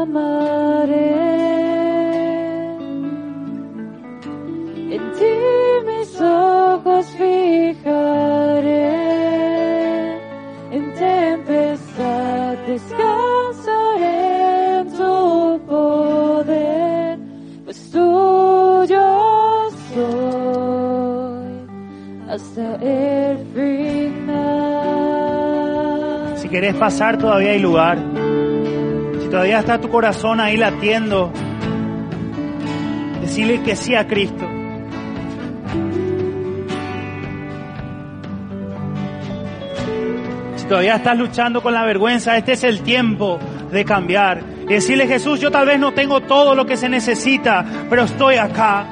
clamaré. 0.03 1.11
En 4.95 5.01
ti 5.17 5.35
mis 5.85 6.21
ojos 6.21 7.05
fijaré. 7.17 8.89
En 10.71 10.93
tempestad 10.93 12.55
descansaré 12.67 14.19
en 14.79 14.87
tu 14.97 15.61
poder, 15.67 17.19
pues 17.65 17.91
tuyo 17.91 19.07
soy 19.93 21.53
hasta 22.29 22.75
el 22.81 23.37
final. 23.53 24.43
Si 26.37 26.49
querés 26.49 26.75
pasar, 26.75 27.17
todavía 27.17 27.51
hay 27.51 27.59
lugar. 27.59 28.12
Todavía 29.33 29.61
está 29.61 29.81
tu 29.81 29.89
corazón 29.89 30.39
ahí 30.39 30.57
latiendo, 30.57 31.33
decirle 33.19 33.63
que 33.63 33.75
sí 33.75 33.95
a 33.95 34.05
Cristo. 34.05 34.47
Si 40.55 40.65
todavía 40.67 40.97
estás 40.97 41.17
luchando 41.17 41.63
con 41.63 41.73
la 41.73 41.83
vergüenza, 41.83 42.37
este 42.37 42.51
es 42.51 42.63
el 42.63 42.83
tiempo 42.83 43.39
de 43.71 43.83
cambiar. 43.83 44.43
Y 44.69 44.73
decirle, 44.75 45.07
Jesús, 45.07 45.39
yo 45.39 45.49
tal 45.49 45.65
vez 45.65 45.79
no 45.79 45.93
tengo 45.93 46.21
todo 46.21 46.53
lo 46.53 46.67
que 46.67 46.77
se 46.77 46.87
necesita, 46.87 47.65
pero 47.89 48.03
estoy 48.03 48.35
acá. 48.35 48.85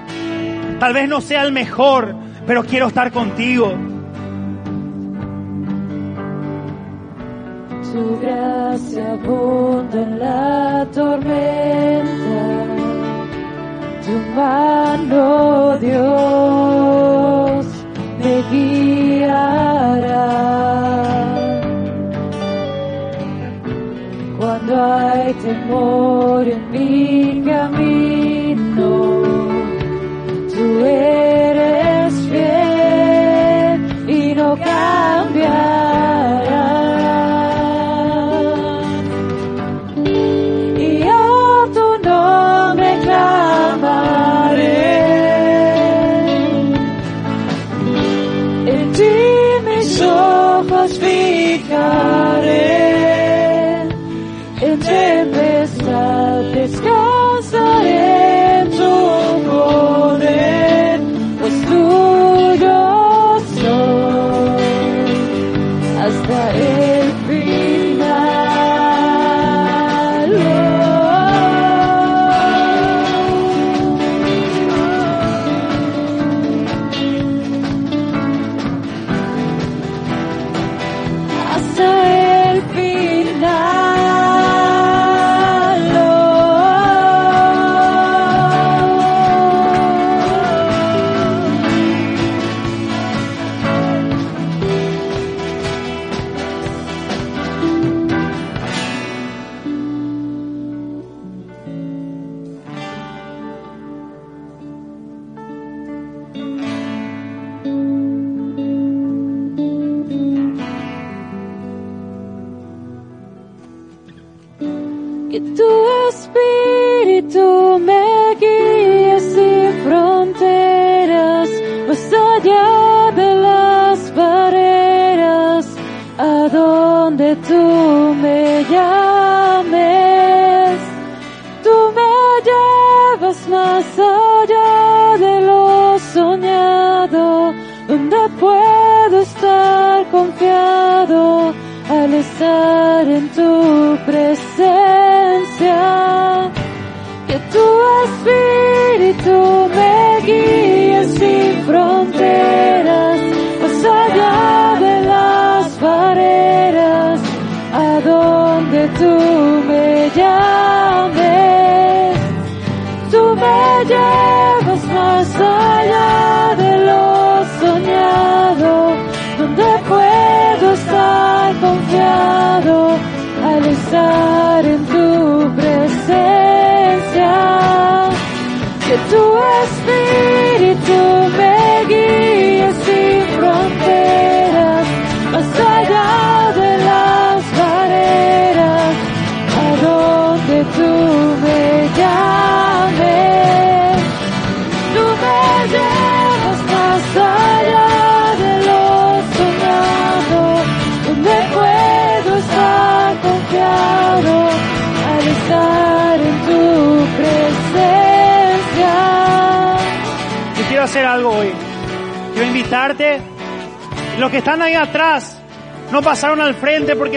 Tal 0.79 0.91
vez 0.91 1.07
no 1.07 1.21
sea 1.21 1.43
el 1.43 1.51
mejor, 1.51 2.15
pero 2.47 2.63
quiero 2.63 2.87
estar 2.87 3.11
contigo. 3.11 3.90
Tu 7.91 8.03
gracia 8.21 9.11
abunda 9.11 9.97
en 10.01 10.11
la 10.17 10.87
tormenta, 10.93 12.43
tu 14.05 14.13
mano, 14.33 15.77
Dios, 15.77 17.65
me 18.19 18.33
guiará. 18.49 20.29
Cuando 24.39 24.73
hay 24.81 25.33
temor 25.33 26.47
en 26.47 26.60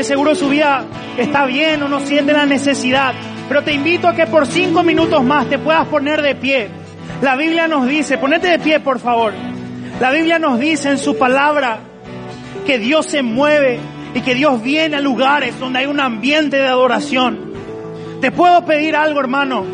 seguro 0.05 0.34
su 0.34 0.48
vida 0.48 0.84
está 1.16 1.46
bien 1.46 1.82
o 1.82 1.88
no 1.88 2.00
sienten 2.00 2.36
la 2.36 2.46
necesidad. 2.46 3.14
Pero 3.48 3.62
te 3.62 3.72
invito 3.72 4.09
a 4.09 4.14
que 4.14 4.26
por 4.26 4.46
cinco 4.46 4.82
minutos 4.82 5.22
más 5.22 5.48
te 5.48 5.59
puedas 5.59 5.86
poner 5.88 6.22
de 6.22 6.34
pie. 6.34 6.68
La 7.20 7.36
Biblia 7.36 7.68
nos 7.68 7.86
dice, 7.86 8.18
ponete 8.18 8.48
de 8.48 8.59
pie 8.59 8.80
por 8.80 8.98
favor. 8.98 9.32
La 10.00 10.11
Biblia 10.11 10.38
nos 10.38 10.59
dice 10.59 10.90
en 10.90 10.98
su 10.98 11.16
palabra 11.16 11.78
que 12.66 12.78
Dios 12.78 13.07
se 13.07 13.22
mueve 13.22 13.78
y 14.14 14.20
que 14.20 14.34
Dios 14.34 14.62
viene 14.62 14.96
a 14.96 15.00
lugares 15.00 15.59
donde 15.59 15.80
hay 15.80 15.86
un 15.86 16.00
ambiente 16.00 16.57
de 16.57 16.66
adoración. 16.66 17.52
Te 18.20 18.30
puedo 18.30 18.64
pedir 18.64 18.96
algo, 18.96 19.20
hermano. 19.20 19.64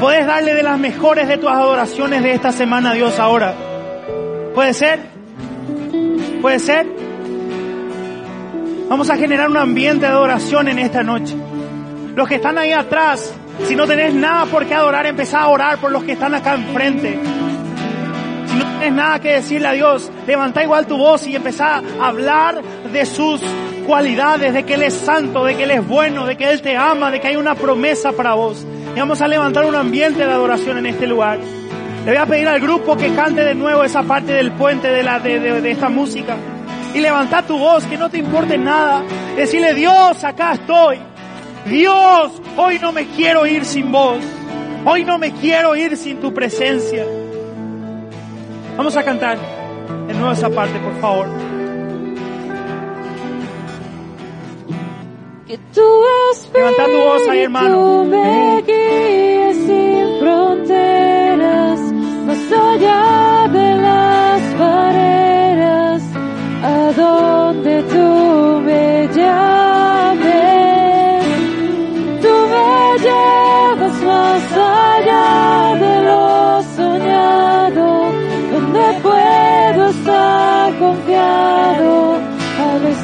Puedes 0.00 0.26
darle 0.26 0.54
de 0.54 0.62
las 0.62 0.78
mejores 0.78 1.28
de 1.28 1.38
tus 1.38 1.50
adoraciones 1.50 2.22
de 2.22 2.32
esta 2.32 2.52
semana 2.52 2.90
a 2.90 2.94
Dios 2.94 3.18
ahora. 3.18 3.54
¿Puede 4.54 4.74
ser? 4.74 5.00
¿Puede 6.40 6.58
ser? 6.58 6.97
Vamos 8.88 9.10
a 9.10 9.16
generar 9.16 9.50
un 9.50 9.56
ambiente 9.58 10.06
de 10.06 10.12
adoración 10.12 10.66
en 10.66 10.78
esta 10.78 11.02
noche. 11.02 11.36
Los 12.14 12.26
que 12.26 12.36
están 12.36 12.56
ahí 12.56 12.72
atrás, 12.72 13.34
si 13.66 13.76
no 13.76 13.86
tenés 13.86 14.14
nada 14.14 14.46
por 14.46 14.64
qué 14.64 14.74
adorar, 14.74 15.04
empezá 15.04 15.42
a 15.42 15.48
orar 15.48 15.76
por 15.78 15.92
los 15.92 16.04
que 16.04 16.12
están 16.12 16.34
acá 16.34 16.54
enfrente. 16.54 17.18
Si 18.46 18.56
no 18.56 18.64
tienes 18.64 18.92
nada 18.92 19.20
que 19.20 19.34
decirle 19.34 19.68
a 19.68 19.72
Dios, 19.72 20.10
levanta 20.26 20.62
igual 20.62 20.86
tu 20.86 20.96
voz 20.96 21.26
y 21.26 21.36
empezá 21.36 21.82
a 22.00 22.08
hablar 22.08 22.62
de 22.90 23.04
sus 23.04 23.42
cualidades, 23.86 24.54
de 24.54 24.64
que 24.64 24.74
Él 24.74 24.82
es 24.82 24.94
santo, 24.94 25.44
de 25.44 25.54
que 25.54 25.64
Él 25.64 25.70
es 25.70 25.86
bueno, 25.86 26.24
de 26.24 26.38
que 26.38 26.50
Él 26.50 26.62
te 26.62 26.74
ama, 26.74 27.10
de 27.10 27.20
que 27.20 27.28
hay 27.28 27.36
una 27.36 27.54
promesa 27.54 28.12
para 28.12 28.34
vos. 28.34 28.66
Y 28.96 28.98
vamos 28.98 29.20
a 29.20 29.28
levantar 29.28 29.66
un 29.66 29.74
ambiente 29.74 30.24
de 30.24 30.32
adoración 30.32 30.78
en 30.78 30.86
este 30.86 31.06
lugar. 31.06 31.38
Le 32.06 32.12
voy 32.12 32.16
a 32.16 32.26
pedir 32.26 32.48
al 32.48 32.58
grupo 32.58 32.96
que 32.96 33.14
cante 33.14 33.44
de 33.44 33.54
nuevo 33.54 33.84
esa 33.84 34.02
parte 34.02 34.32
del 34.32 34.52
puente 34.52 34.88
de, 34.88 35.02
la, 35.02 35.20
de, 35.20 35.60
de 35.60 35.70
esta 35.70 35.90
música. 35.90 36.36
Y 36.94 37.00
levanta 37.00 37.42
tu 37.42 37.58
voz, 37.58 37.84
que 37.84 37.96
no 37.96 38.08
te 38.10 38.18
importe 38.18 38.58
nada. 38.58 39.02
Decirle, 39.36 39.74
Dios, 39.74 40.24
acá 40.24 40.54
estoy. 40.54 40.98
Dios, 41.66 42.32
hoy 42.56 42.78
no 42.78 42.92
me 42.92 43.06
quiero 43.08 43.46
ir 43.46 43.64
sin 43.64 43.92
vos. 43.92 44.18
Hoy 44.84 45.04
no 45.04 45.18
me 45.18 45.32
quiero 45.32 45.76
ir 45.76 45.96
sin 45.96 46.18
tu 46.18 46.32
presencia. 46.32 47.04
Vamos 48.76 48.96
a 48.96 49.02
cantar 49.04 49.38
de 50.06 50.14
nuevo 50.14 50.32
esa 50.32 50.48
parte, 50.50 50.78
por 50.78 50.98
favor. 51.00 51.26
Que 55.46 55.58
tu 55.74 55.80
Levanta 56.54 56.84
tu 56.84 56.98
voz 56.98 57.28
ahí, 57.28 57.40
hermano. 57.40 58.02
espíritu 58.02 58.04
me 58.04 58.62
guíe 58.66 59.54
sin 59.54 60.20
fronteras, 60.20 61.17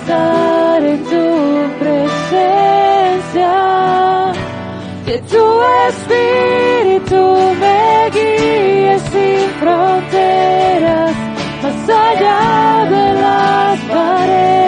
estar 0.05 0.85
en 0.85 1.03
tu 1.05 1.27
presencia. 1.81 3.53
Que 5.07 5.17
tu 5.33 5.63
espíritu 5.89 7.23
me 7.63 8.11
guíe 8.15 8.99
sin 9.11 9.49
fronteras, 9.61 11.15
más 11.63 11.89
allá 11.89 12.43
de 12.95 13.07
las 13.23 13.77
barreras, 13.89 14.64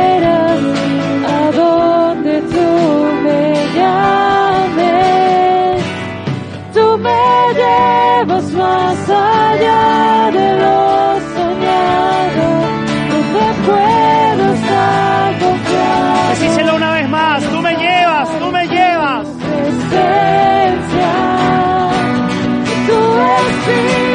espíritu 23.66 24.05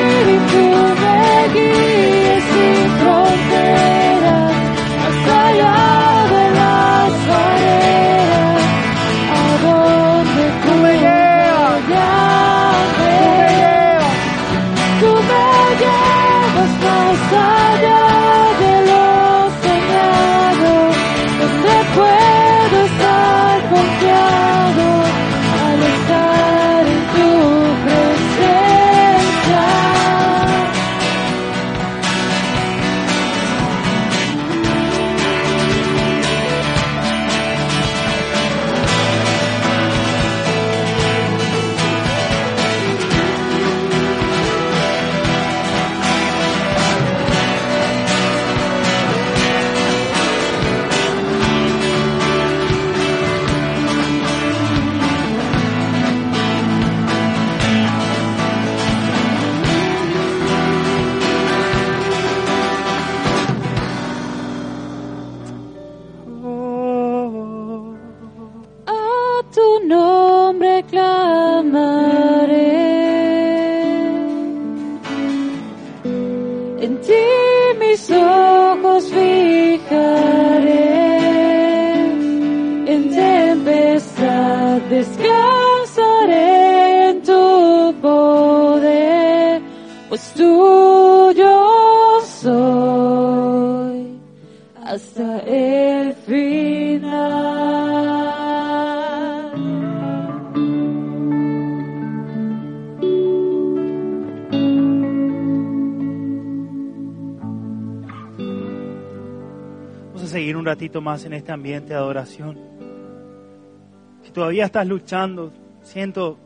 más 110.99 111.23
en 111.23 111.33
este 111.33 111.51
ambiente 111.51 111.89
de 111.89 111.95
adoración. 111.95 112.59
Si 114.23 114.31
todavía 114.31 114.65
estás 114.65 114.87
luchando, 114.87 115.53
siento 115.83 116.37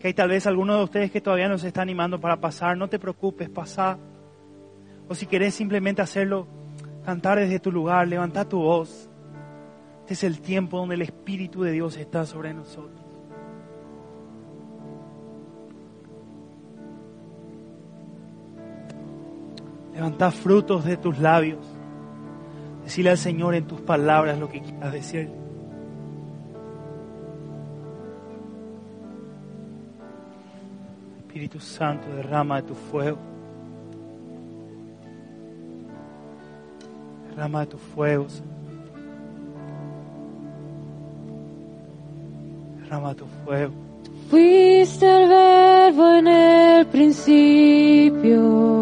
que 0.00 0.08
hay 0.08 0.14
tal 0.14 0.28
vez 0.28 0.46
algunos 0.46 0.78
de 0.78 0.84
ustedes 0.84 1.10
que 1.10 1.20
todavía 1.20 1.48
no 1.48 1.58
se 1.58 1.68
está 1.68 1.82
animando 1.82 2.20
para 2.20 2.40
pasar, 2.40 2.76
no 2.76 2.88
te 2.88 2.98
preocupes, 2.98 3.48
pasa. 3.48 3.98
O 5.08 5.14
si 5.14 5.26
querés 5.26 5.54
simplemente 5.54 6.02
hacerlo, 6.02 6.46
cantar 7.04 7.38
desde 7.38 7.60
tu 7.60 7.72
lugar, 7.72 8.06
levanta 8.06 8.48
tu 8.48 8.58
voz. 8.58 9.08
Este 10.00 10.14
es 10.14 10.24
el 10.24 10.40
tiempo 10.40 10.78
donde 10.78 10.94
el 10.94 11.02
Espíritu 11.02 11.62
de 11.62 11.72
Dios 11.72 11.96
está 11.96 12.26
sobre 12.26 12.52
nosotros. 12.52 12.98
Levanta 19.94 20.30
frutos 20.30 20.84
de 20.84 20.96
tus 20.96 21.18
labios. 21.18 21.77
Decirle 22.88 23.10
al 23.10 23.18
Señor 23.18 23.54
en 23.54 23.66
tus 23.66 23.82
palabras 23.82 24.38
lo 24.38 24.48
que 24.48 24.62
quieras 24.62 24.94
decir. 24.94 25.28
Espíritu 31.18 31.60
Santo, 31.60 32.08
derrama 32.16 32.62
tu 32.62 32.74
fuego. 32.74 33.18
Derrama 37.28 37.66
tu 37.66 37.76
fuego, 37.76 38.26
Señor. 38.30 38.48
Derrama 42.80 43.14
tu 43.14 43.26
fuego. 43.44 43.74
Fuiste 44.30 45.04
el 45.04 45.28
verbo 45.28 46.10
en 46.14 46.26
el 46.26 46.86
principio. 46.86 48.77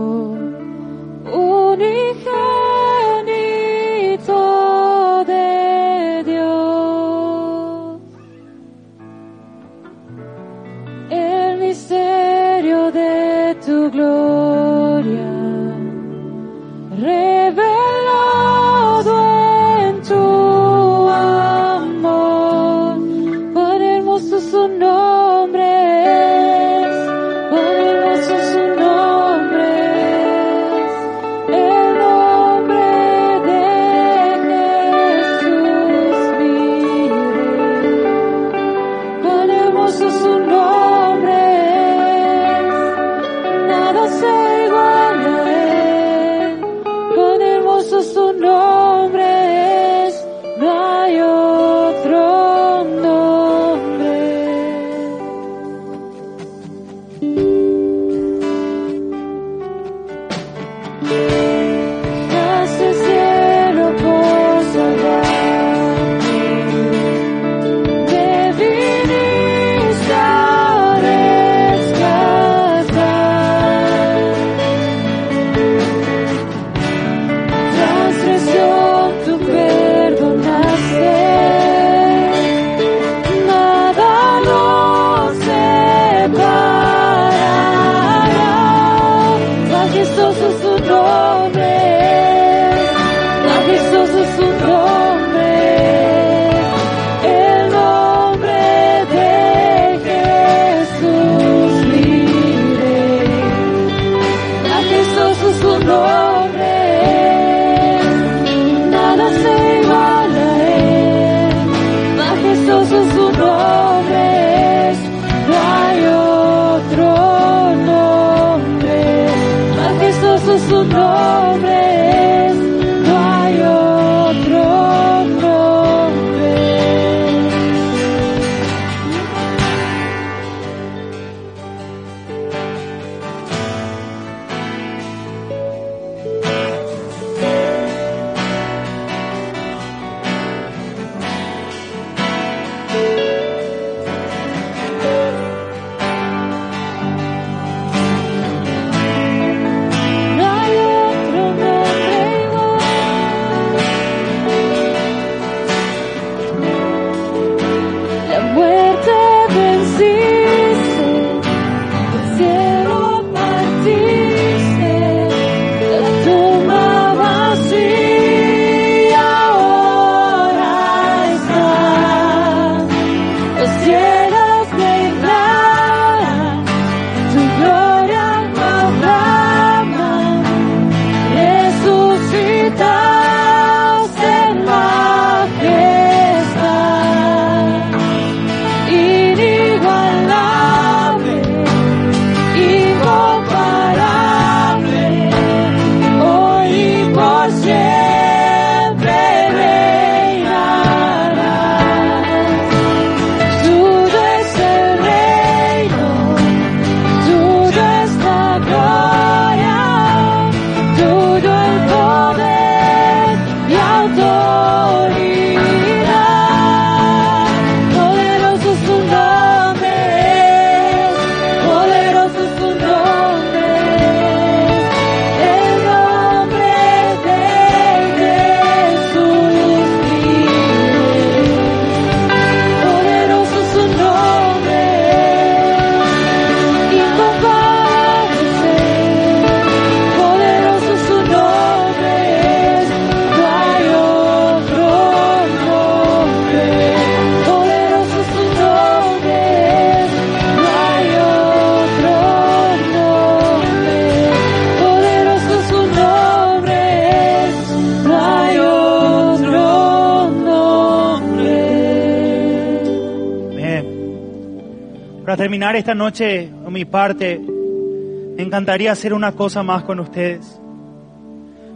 Para 265.36 265.44
terminar 265.44 265.76
esta 265.76 265.94
noche, 265.94 266.48
a 266.66 266.70
mi 266.70 266.86
parte, 266.86 267.38
me 267.38 268.42
encantaría 268.42 268.90
hacer 268.90 269.12
una 269.12 269.32
cosa 269.32 269.62
más 269.62 269.82
con 269.82 270.00
ustedes. 270.00 270.58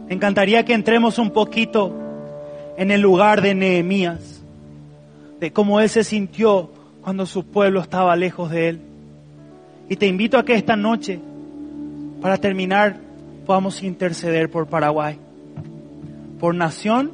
Me 0.07 0.15
encantaría 0.15 0.65
que 0.65 0.73
entremos 0.73 1.19
un 1.19 1.29
poquito 1.29 1.95
en 2.75 2.89
el 2.89 3.01
lugar 3.01 3.43
de 3.43 3.53
Nehemías, 3.53 4.41
de 5.39 5.53
cómo 5.53 5.79
él 5.79 5.89
se 5.89 6.03
sintió 6.03 6.71
cuando 7.03 7.27
su 7.27 7.45
pueblo 7.45 7.81
estaba 7.81 8.15
lejos 8.15 8.49
de 8.49 8.69
él. 8.69 8.81
Y 9.89 9.95
te 9.95 10.07
invito 10.07 10.39
a 10.39 10.43
que 10.43 10.55
esta 10.55 10.75
noche, 10.75 11.19
para 12.19 12.37
terminar, 12.37 12.97
podamos 13.45 13.83
interceder 13.83 14.49
por 14.49 14.65
Paraguay, 14.65 15.19
por 16.39 16.55
nación 16.55 17.11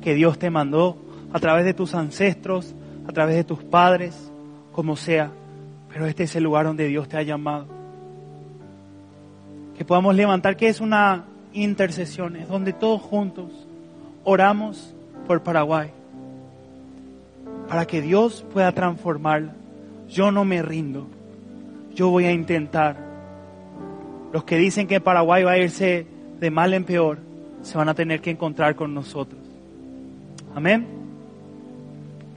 que 0.00 0.14
Dios 0.14 0.38
te 0.38 0.48
mandó 0.48 0.96
a 1.32 1.40
través 1.40 1.64
de 1.64 1.74
tus 1.74 1.92
ancestros, 1.96 2.72
a 3.08 3.10
través 3.10 3.34
de 3.34 3.42
tus 3.42 3.64
padres, 3.64 4.14
como 4.70 4.94
sea. 4.94 5.32
Pero 5.92 6.06
este 6.06 6.24
es 6.24 6.36
el 6.36 6.44
lugar 6.44 6.66
donde 6.66 6.86
Dios 6.86 7.08
te 7.08 7.16
ha 7.16 7.22
llamado. 7.22 7.66
Que 9.76 9.84
podamos 9.84 10.14
levantar, 10.14 10.56
que 10.56 10.68
es 10.68 10.80
una 10.80 11.24
intercesión, 11.52 12.36
es 12.36 12.48
donde 12.48 12.72
todos 12.72 13.00
juntos 13.00 13.66
oramos 14.24 14.94
por 15.26 15.42
Paraguay. 15.42 15.90
Para 17.68 17.86
que 17.86 18.02
Dios 18.02 18.44
pueda 18.52 18.72
transformarla. 18.72 19.54
Yo 20.08 20.30
no 20.30 20.44
me 20.44 20.62
rindo. 20.62 21.06
Yo 21.94 22.08
voy 22.10 22.24
a 22.24 22.32
intentar. 22.32 22.96
Los 24.32 24.44
que 24.44 24.56
dicen 24.56 24.86
que 24.86 25.00
Paraguay 25.00 25.42
va 25.42 25.52
a 25.52 25.58
irse 25.58 26.06
de 26.40 26.50
mal 26.50 26.74
en 26.74 26.84
peor, 26.84 27.18
se 27.62 27.76
van 27.76 27.88
a 27.88 27.94
tener 27.94 28.20
que 28.20 28.30
encontrar 28.30 28.76
con 28.76 28.94
nosotros. 28.94 29.40
Amén. 30.54 30.86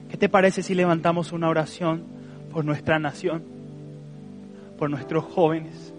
¿Qué 0.09 0.17
te 0.17 0.29
parece 0.29 0.63
si 0.63 0.75
levantamos 0.75 1.31
una 1.31 1.49
oración 1.49 2.03
por 2.51 2.65
nuestra 2.65 2.99
nación, 2.99 3.43
por 4.77 4.89
nuestros 4.89 5.23
jóvenes? 5.23 5.93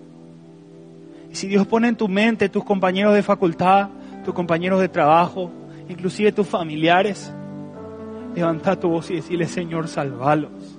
Y 1.31 1.35
si 1.35 1.49
Dios 1.49 1.67
pone 1.67 1.89
en 1.89 1.97
tu 1.97 2.09
mente 2.09 2.49
tus 2.49 2.65
compañeros 2.65 3.15
de 3.15 3.23
facultad, 3.23 3.89
tus 4.25 4.35
compañeros 4.35 4.81
de 4.81 4.89
trabajo, 4.89 5.51
inclusive 5.89 6.31
tus 6.33 6.47
familiares, 6.47 7.33
levanta 8.35 8.79
tu 8.79 8.89
voz 8.89 9.11
y 9.11 9.17
decirle, 9.17 9.47
Señor, 9.47 9.89
salvalos. 9.89 10.79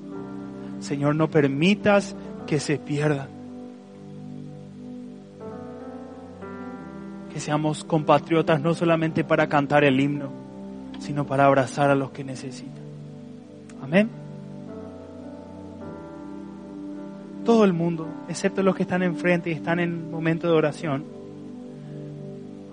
Señor, 0.79 1.15
no 1.15 1.29
permitas 1.29 2.15
que 2.45 2.59
se 2.59 2.77
pierdan. 2.77 3.29
Que 7.31 7.39
seamos 7.39 7.83
compatriotas 7.83 8.61
no 8.61 8.75
solamente 8.75 9.23
para 9.23 9.47
cantar 9.47 9.83
el 9.83 9.99
himno, 9.99 10.29
sino 10.99 11.25
para 11.25 11.45
abrazar 11.45 11.89
a 11.89 11.95
los 11.95 12.11
que 12.11 12.23
necesitan. 12.23 12.83
Amén. 13.81 14.22
Todo 17.45 17.65
el 17.65 17.74
mundo, 17.74 18.07
excepto 18.30 18.64
los 18.64 18.76
que 18.76 18.84
están 18.84 19.03
enfrente 19.03 19.49
y 19.49 19.53
están 19.53 19.80
en 19.80 20.10
momento 20.10 20.48
de 20.48 20.53
oración, 20.53 21.03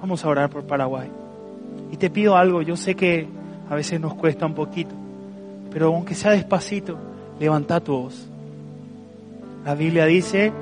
vamos 0.01 0.25
a 0.25 0.29
orar 0.29 0.51
por 0.51 0.65
Paraguay. 0.65 1.11
Y 1.93 1.97
te 1.97 2.11
pido 2.11 2.37
algo, 2.37 2.63
yo 2.63 2.77
sé 2.77 2.95
que 2.95 3.27
a 3.69 3.75
veces 3.75 4.01
nos 4.01 4.15
cuesta 4.15 4.47
un 4.47 4.55
poquito, 4.55 4.95
pero 5.73 5.89
aunque 5.89 6.15
sea 6.15 6.33
despacito, 6.33 6.99
levanta 7.39 7.81
tu 7.81 7.93
voz. 7.93 8.29
La 9.65 9.75
Biblia 9.75 10.07
dice 10.07 10.53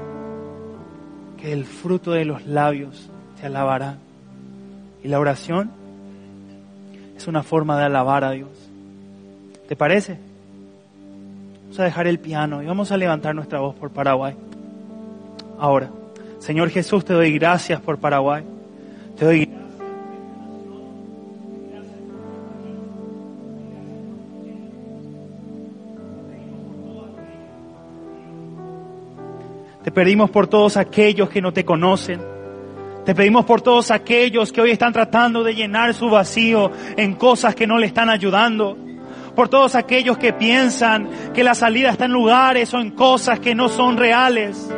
que 1.40 1.52
el 1.52 1.64
fruto 1.64 2.12
de 2.12 2.24
los 2.24 2.46
labios 2.46 3.10
te 3.40 3.46
alabará. 3.46 3.98
Y 5.02 5.08
la 5.08 5.20
oración 5.20 5.70
es 7.16 7.26
una 7.28 7.42
forma 7.42 7.78
de 7.78 7.84
alabar 7.84 8.24
a 8.24 8.32
Dios. 8.32 8.50
¿Te 9.68 9.76
parece? 9.76 10.18
Vamos 11.68 11.80
a 11.80 11.84
dejar 11.84 12.06
el 12.06 12.18
piano 12.18 12.62
y 12.62 12.66
vamos 12.66 12.90
a 12.90 12.96
levantar 12.96 13.34
nuestra 13.34 13.60
voz 13.60 13.74
por 13.74 13.90
Paraguay. 13.90 14.34
Ahora, 15.58 15.90
Señor 16.38 16.70
Jesús, 16.70 17.04
te 17.04 17.12
doy 17.12 17.30
gracias 17.38 17.78
por 17.82 17.98
Paraguay. 17.98 18.42
Te 19.18 19.26
doy 19.26 19.44
gracias. 19.44 19.68
Te 29.84 29.92
pedimos 29.92 30.30
por 30.30 30.46
todos 30.46 30.78
aquellos 30.78 31.28
que 31.28 31.42
no 31.42 31.52
te 31.52 31.66
conocen. 31.66 32.22
Te 33.04 33.14
pedimos 33.14 33.44
por 33.44 33.60
todos 33.60 33.90
aquellos 33.90 34.52
que 34.52 34.62
hoy 34.62 34.70
están 34.70 34.94
tratando 34.94 35.44
de 35.44 35.54
llenar 35.54 35.92
su 35.92 36.08
vacío 36.08 36.70
en 36.96 37.14
cosas 37.16 37.54
que 37.54 37.66
no 37.66 37.76
le 37.76 37.88
están 37.88 38.08
ayudando. 38.08 38.87
Por 39.38 39.48
todos 39.48 39.76
aquellos 39.76 40.18
que 40.18 40.32
piensan 40.32 41.08
que 41.32 41.44
la 41.44 41.54
salida 41.54 41.90
está 41.90 42.06
en 42.06 42.10
lugares 42.10 42.74
o 42.74 42.80
en 42.80 42.90
cosas 42.90 43.38
que 43.38 43.54
no 43.54 43.68
son 43.68 43.96
reales. 43.96 44.68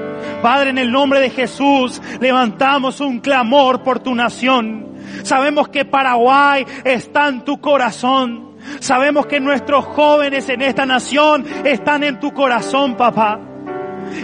Padre, 0.42 0.68
en 0.68 0.76
el 0.76 0.92
nombre 0.92 1.18
de 1.18 1.30
Jesús, 1.30 2.02
levantamos 2.20 3.00
un 3.00 3.20
clamor 3.20 3.82
por 3.82 4.00
tu 4.00 4.14
nación. 4.14 4.86
Sabemos 5.22 5.70
que 5.70 5.86
Paraguay 5.86 6.66
está 6.84 7.28
en 7.28 7.42
tu 7.42 7.58
corazón. 7.58 8.50
Sabemos 8.80 9.24
que 9.24 9.40
nuestros 9.40 9.82
jóvenes 9.86 10.46
en 10.50 10.60
esta 10.60 10.84
nación 10.84 11.46
están 11.64 12.04
en 12.04 12.20
tu 12.20 12.34
corazón, 12.34 12.98
papá. 12.98 13.40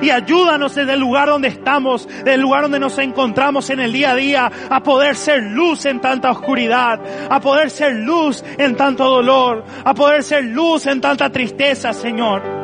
Y 0.02 0.10
ayúdanos 0.10 0.74
desde 0.74 0.94
el 0.94 1.00
lugar 1.00 1.28
donde 1.28 1.48
estamos, 1.48 2.08
del 2.24 2.40
lugar 2.40 2.62
donde 2.62 2.78
nos 2.80 2.98
encontramos 2.98 3.70
en 3.70 3.80
el 3.80 3.92
día 3.92 4.12
a 4.12 4.14
día, 4.14 4.52
a 4.70 4.82
poder 4.82 5.16
ser 5.16 5.42
luz 5.42 5.84
en 5.86 6.00
tanta 6.00 6.30
oscuridad, 6.30 7.00
a 7.30 7.40
poder 7.40 7.70
ser 7.70 7.94
luz 7.94 8.44
en 8.58 8.76
tanto 8.76 9.04
dolor, 9.04 9.64
a 9.84 9.94
poder 9.94 10.22
ser 10.22 10.44
luz 10.44 10.86
en 10.86 11.00
tanta 11.00 11.30
tristeza, 11.30 11.92
Señor. 11.92 12.55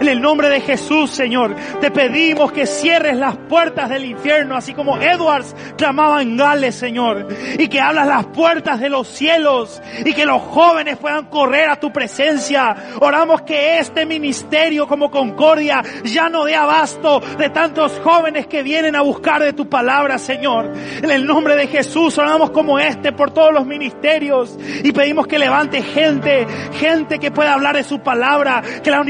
En 0.00 0.06
el 0.06 0.20
nombre 0.20 0.48
de 0.48 0.60
Jesús, 0.60 1.10
Señor, 1.10 1.56
te 1.80 1.90
pedimos 1.90 2.52
que 2.52 2.66
cierres 2.66 3.16
las 3.16 3.36
puertas 3.36 3.90
del 3.90 4.04
infierno, 4.04 4.56
así 4.56 4.72
como 4.72 4.96
Edwards 4.98 5.54
clamaba 5.76 6.22
en 6.22 6.36
Gales, 6.36 6.76
Señor, 6.76 7.26
y 7.58 7.68
que 7.68 7.80
abras 7.80 8.06
las 8.06 8.26
puertas 8.26 8.78
de 8.78 8.88
los 8.88 9.08
cielos 9.08 9.82
y 10.04 10.12
que 10.12 10.24
los 10.24 10.40
jóvenes 10.42 10.98
puedan 10.98 11.26
correr 11.26 11.68
a 11.68 11.80
tu 11.80 11.92
presencia. 11.92 12.76
Oramos 13.00 13.42
que 13.42 13.78
este 13.78 14.06
ministerio 14.06 14.86
como 14.86 15.10
Concordia 15.10 15.82
ya 16.04 16.28
no 16.28 16.44
dé 16.44 16.54
abasto 16.54 17.20
de 17.36 17.50
tantos 17.50 18.00
jóvenes 18.04 18.46
que 18.46 18.62
vienen 18.62 18.94
a 18.94 19.02
buscar 19.02 19.42
de 19.42 19.52
tu 19.52 19.68
palabra, 19.68 20.18
Señor. 20.18 20.72
En 21.02 21.10
el 21.10 21.26
nombre 21.26 21.56
de 21.56 21.66
Jesús 21.66 22.16
oramos 22.18 22.50
como 22.50 22.78
este 22.78 23.12
por 23.12 23.32
todos 23.32 23.52
los 23.52 23.66
ministerios 23.66 24.56
y 24.84 24.92
pedimos 24.92 25.26
que 25.26 25.38
levante 25.38 25.82
gente, 25.82 26.46
gente 26.74 27.18
que 27.18 27.30
pueda 27.30 27.54
hablar 27.54 27.76
de 27.76 27.84
su 27.84 28.00
palabra, 28.00 28.62
que 28.82 28.90
las 28.90 29.04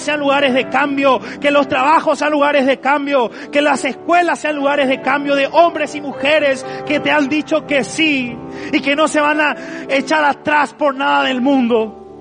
sean 0.00 0.20
lugares 0.20 0.54
de 0.54 0.68
cambio, 0.68 1.20
que 1.40 1.50
los 1.50 1.68
trabajos 1.68 2.18
sean 2.18 2.32
lugares 2.32 2.66
de 2.66 2.78
cambio, 2.78 3.30
que 3.50 3.62
las 3.62 3.84
escuelas 3.84 4.38
sean 4.38 4.56
lugares 4.56 4.88
de 4.88 5.00
cambio 5.00 5.34
de 5.34 5.48
hombres 5.50 5.94
y 5.94 6.00
mujeres 6.00 6.64
que 6.86 7.00
te 7.00 7.10
han 7.10 7.28
dicho 7.28 7.66
que 7.66 7.84
sí 7.84 8.36
y 8.72 8.80
que 8.80 8.96
no 8.96 9.08
se 9.08 9.20
van 9.20 9.40
a 9.40 9.56
echar 9.88 10.24
atrás 10.24 10.74
por 10.74 10.94
nada 10.94 11.24
del 11.24 11.40
mundo. 11.40 12.18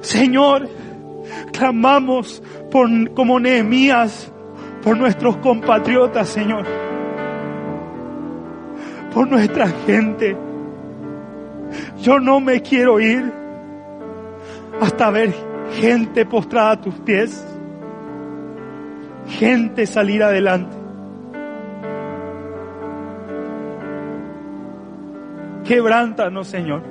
Señor, 0.00 0.68
clamamos 1.52 2.42
por, 2.70 2.88
como 3.14 3.38
Nehemías 3.38 4.32
por 4.82 4.96
nuestros 4.96 5.36
compatriotas, 5.38 6.28
Señor, 6.28 6.66
por 9.14 9.28
nuestra 9.28 9.68
gente. 9.86 10.36
Yo 12.00 12.18
no 12.18 12.40
me 12.40 12.60
quiero 12.60 13.00
ir 13.00 13.32
hasta 14.80 15.10
ver 15.10 15.51
gente 15.70 16.24
postrada 16.26 16.72
a 16.72 16.80
tus 16.80 16.94
pies, 16.94 17.46
gente 19.28 19.86
salir 19.86 20.22
adelante. 20.22 20.76
Quebrántanos, 25.64 26.48
Señor. 26.48 26.82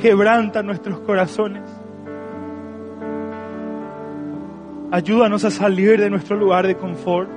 Quebranta 0.00 0.62
nuestros 0.62 1.00
corazones. 1.00 1.62
Ayúdanos 4.90 5.44
a 5.44 5.50
salir 5.50 6.00
de 6.00 6.08
nuestro 6.08 6.36
lugar 6.36 6.66
de 6.66 6.76
confort 6.76 7.28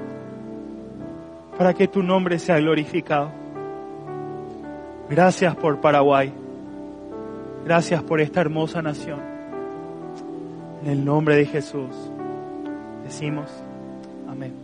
para 1.58 1.74
que 1.74 1.88
tu 1.88 2.02
nombre 2.02 2.40
sea 2.40 2.60
glorificado. 2.60 3.32
Gracias 5.10 5.56
por 5.56 5.82
Paraguay. 5.82 6.32
Gracias 7.66 8.02
por 8.04 8.22
esta 8.22 8.42
hermosa 8.42 8.82
nación. 8.82 9.31
En 10.84 10.90
el 10.90 11.06
nombre 11.06 11.36
de 11.36 11.46
Jesús 11.46 11.96
decimos 13.04 13.50
amén. 14.28 14.61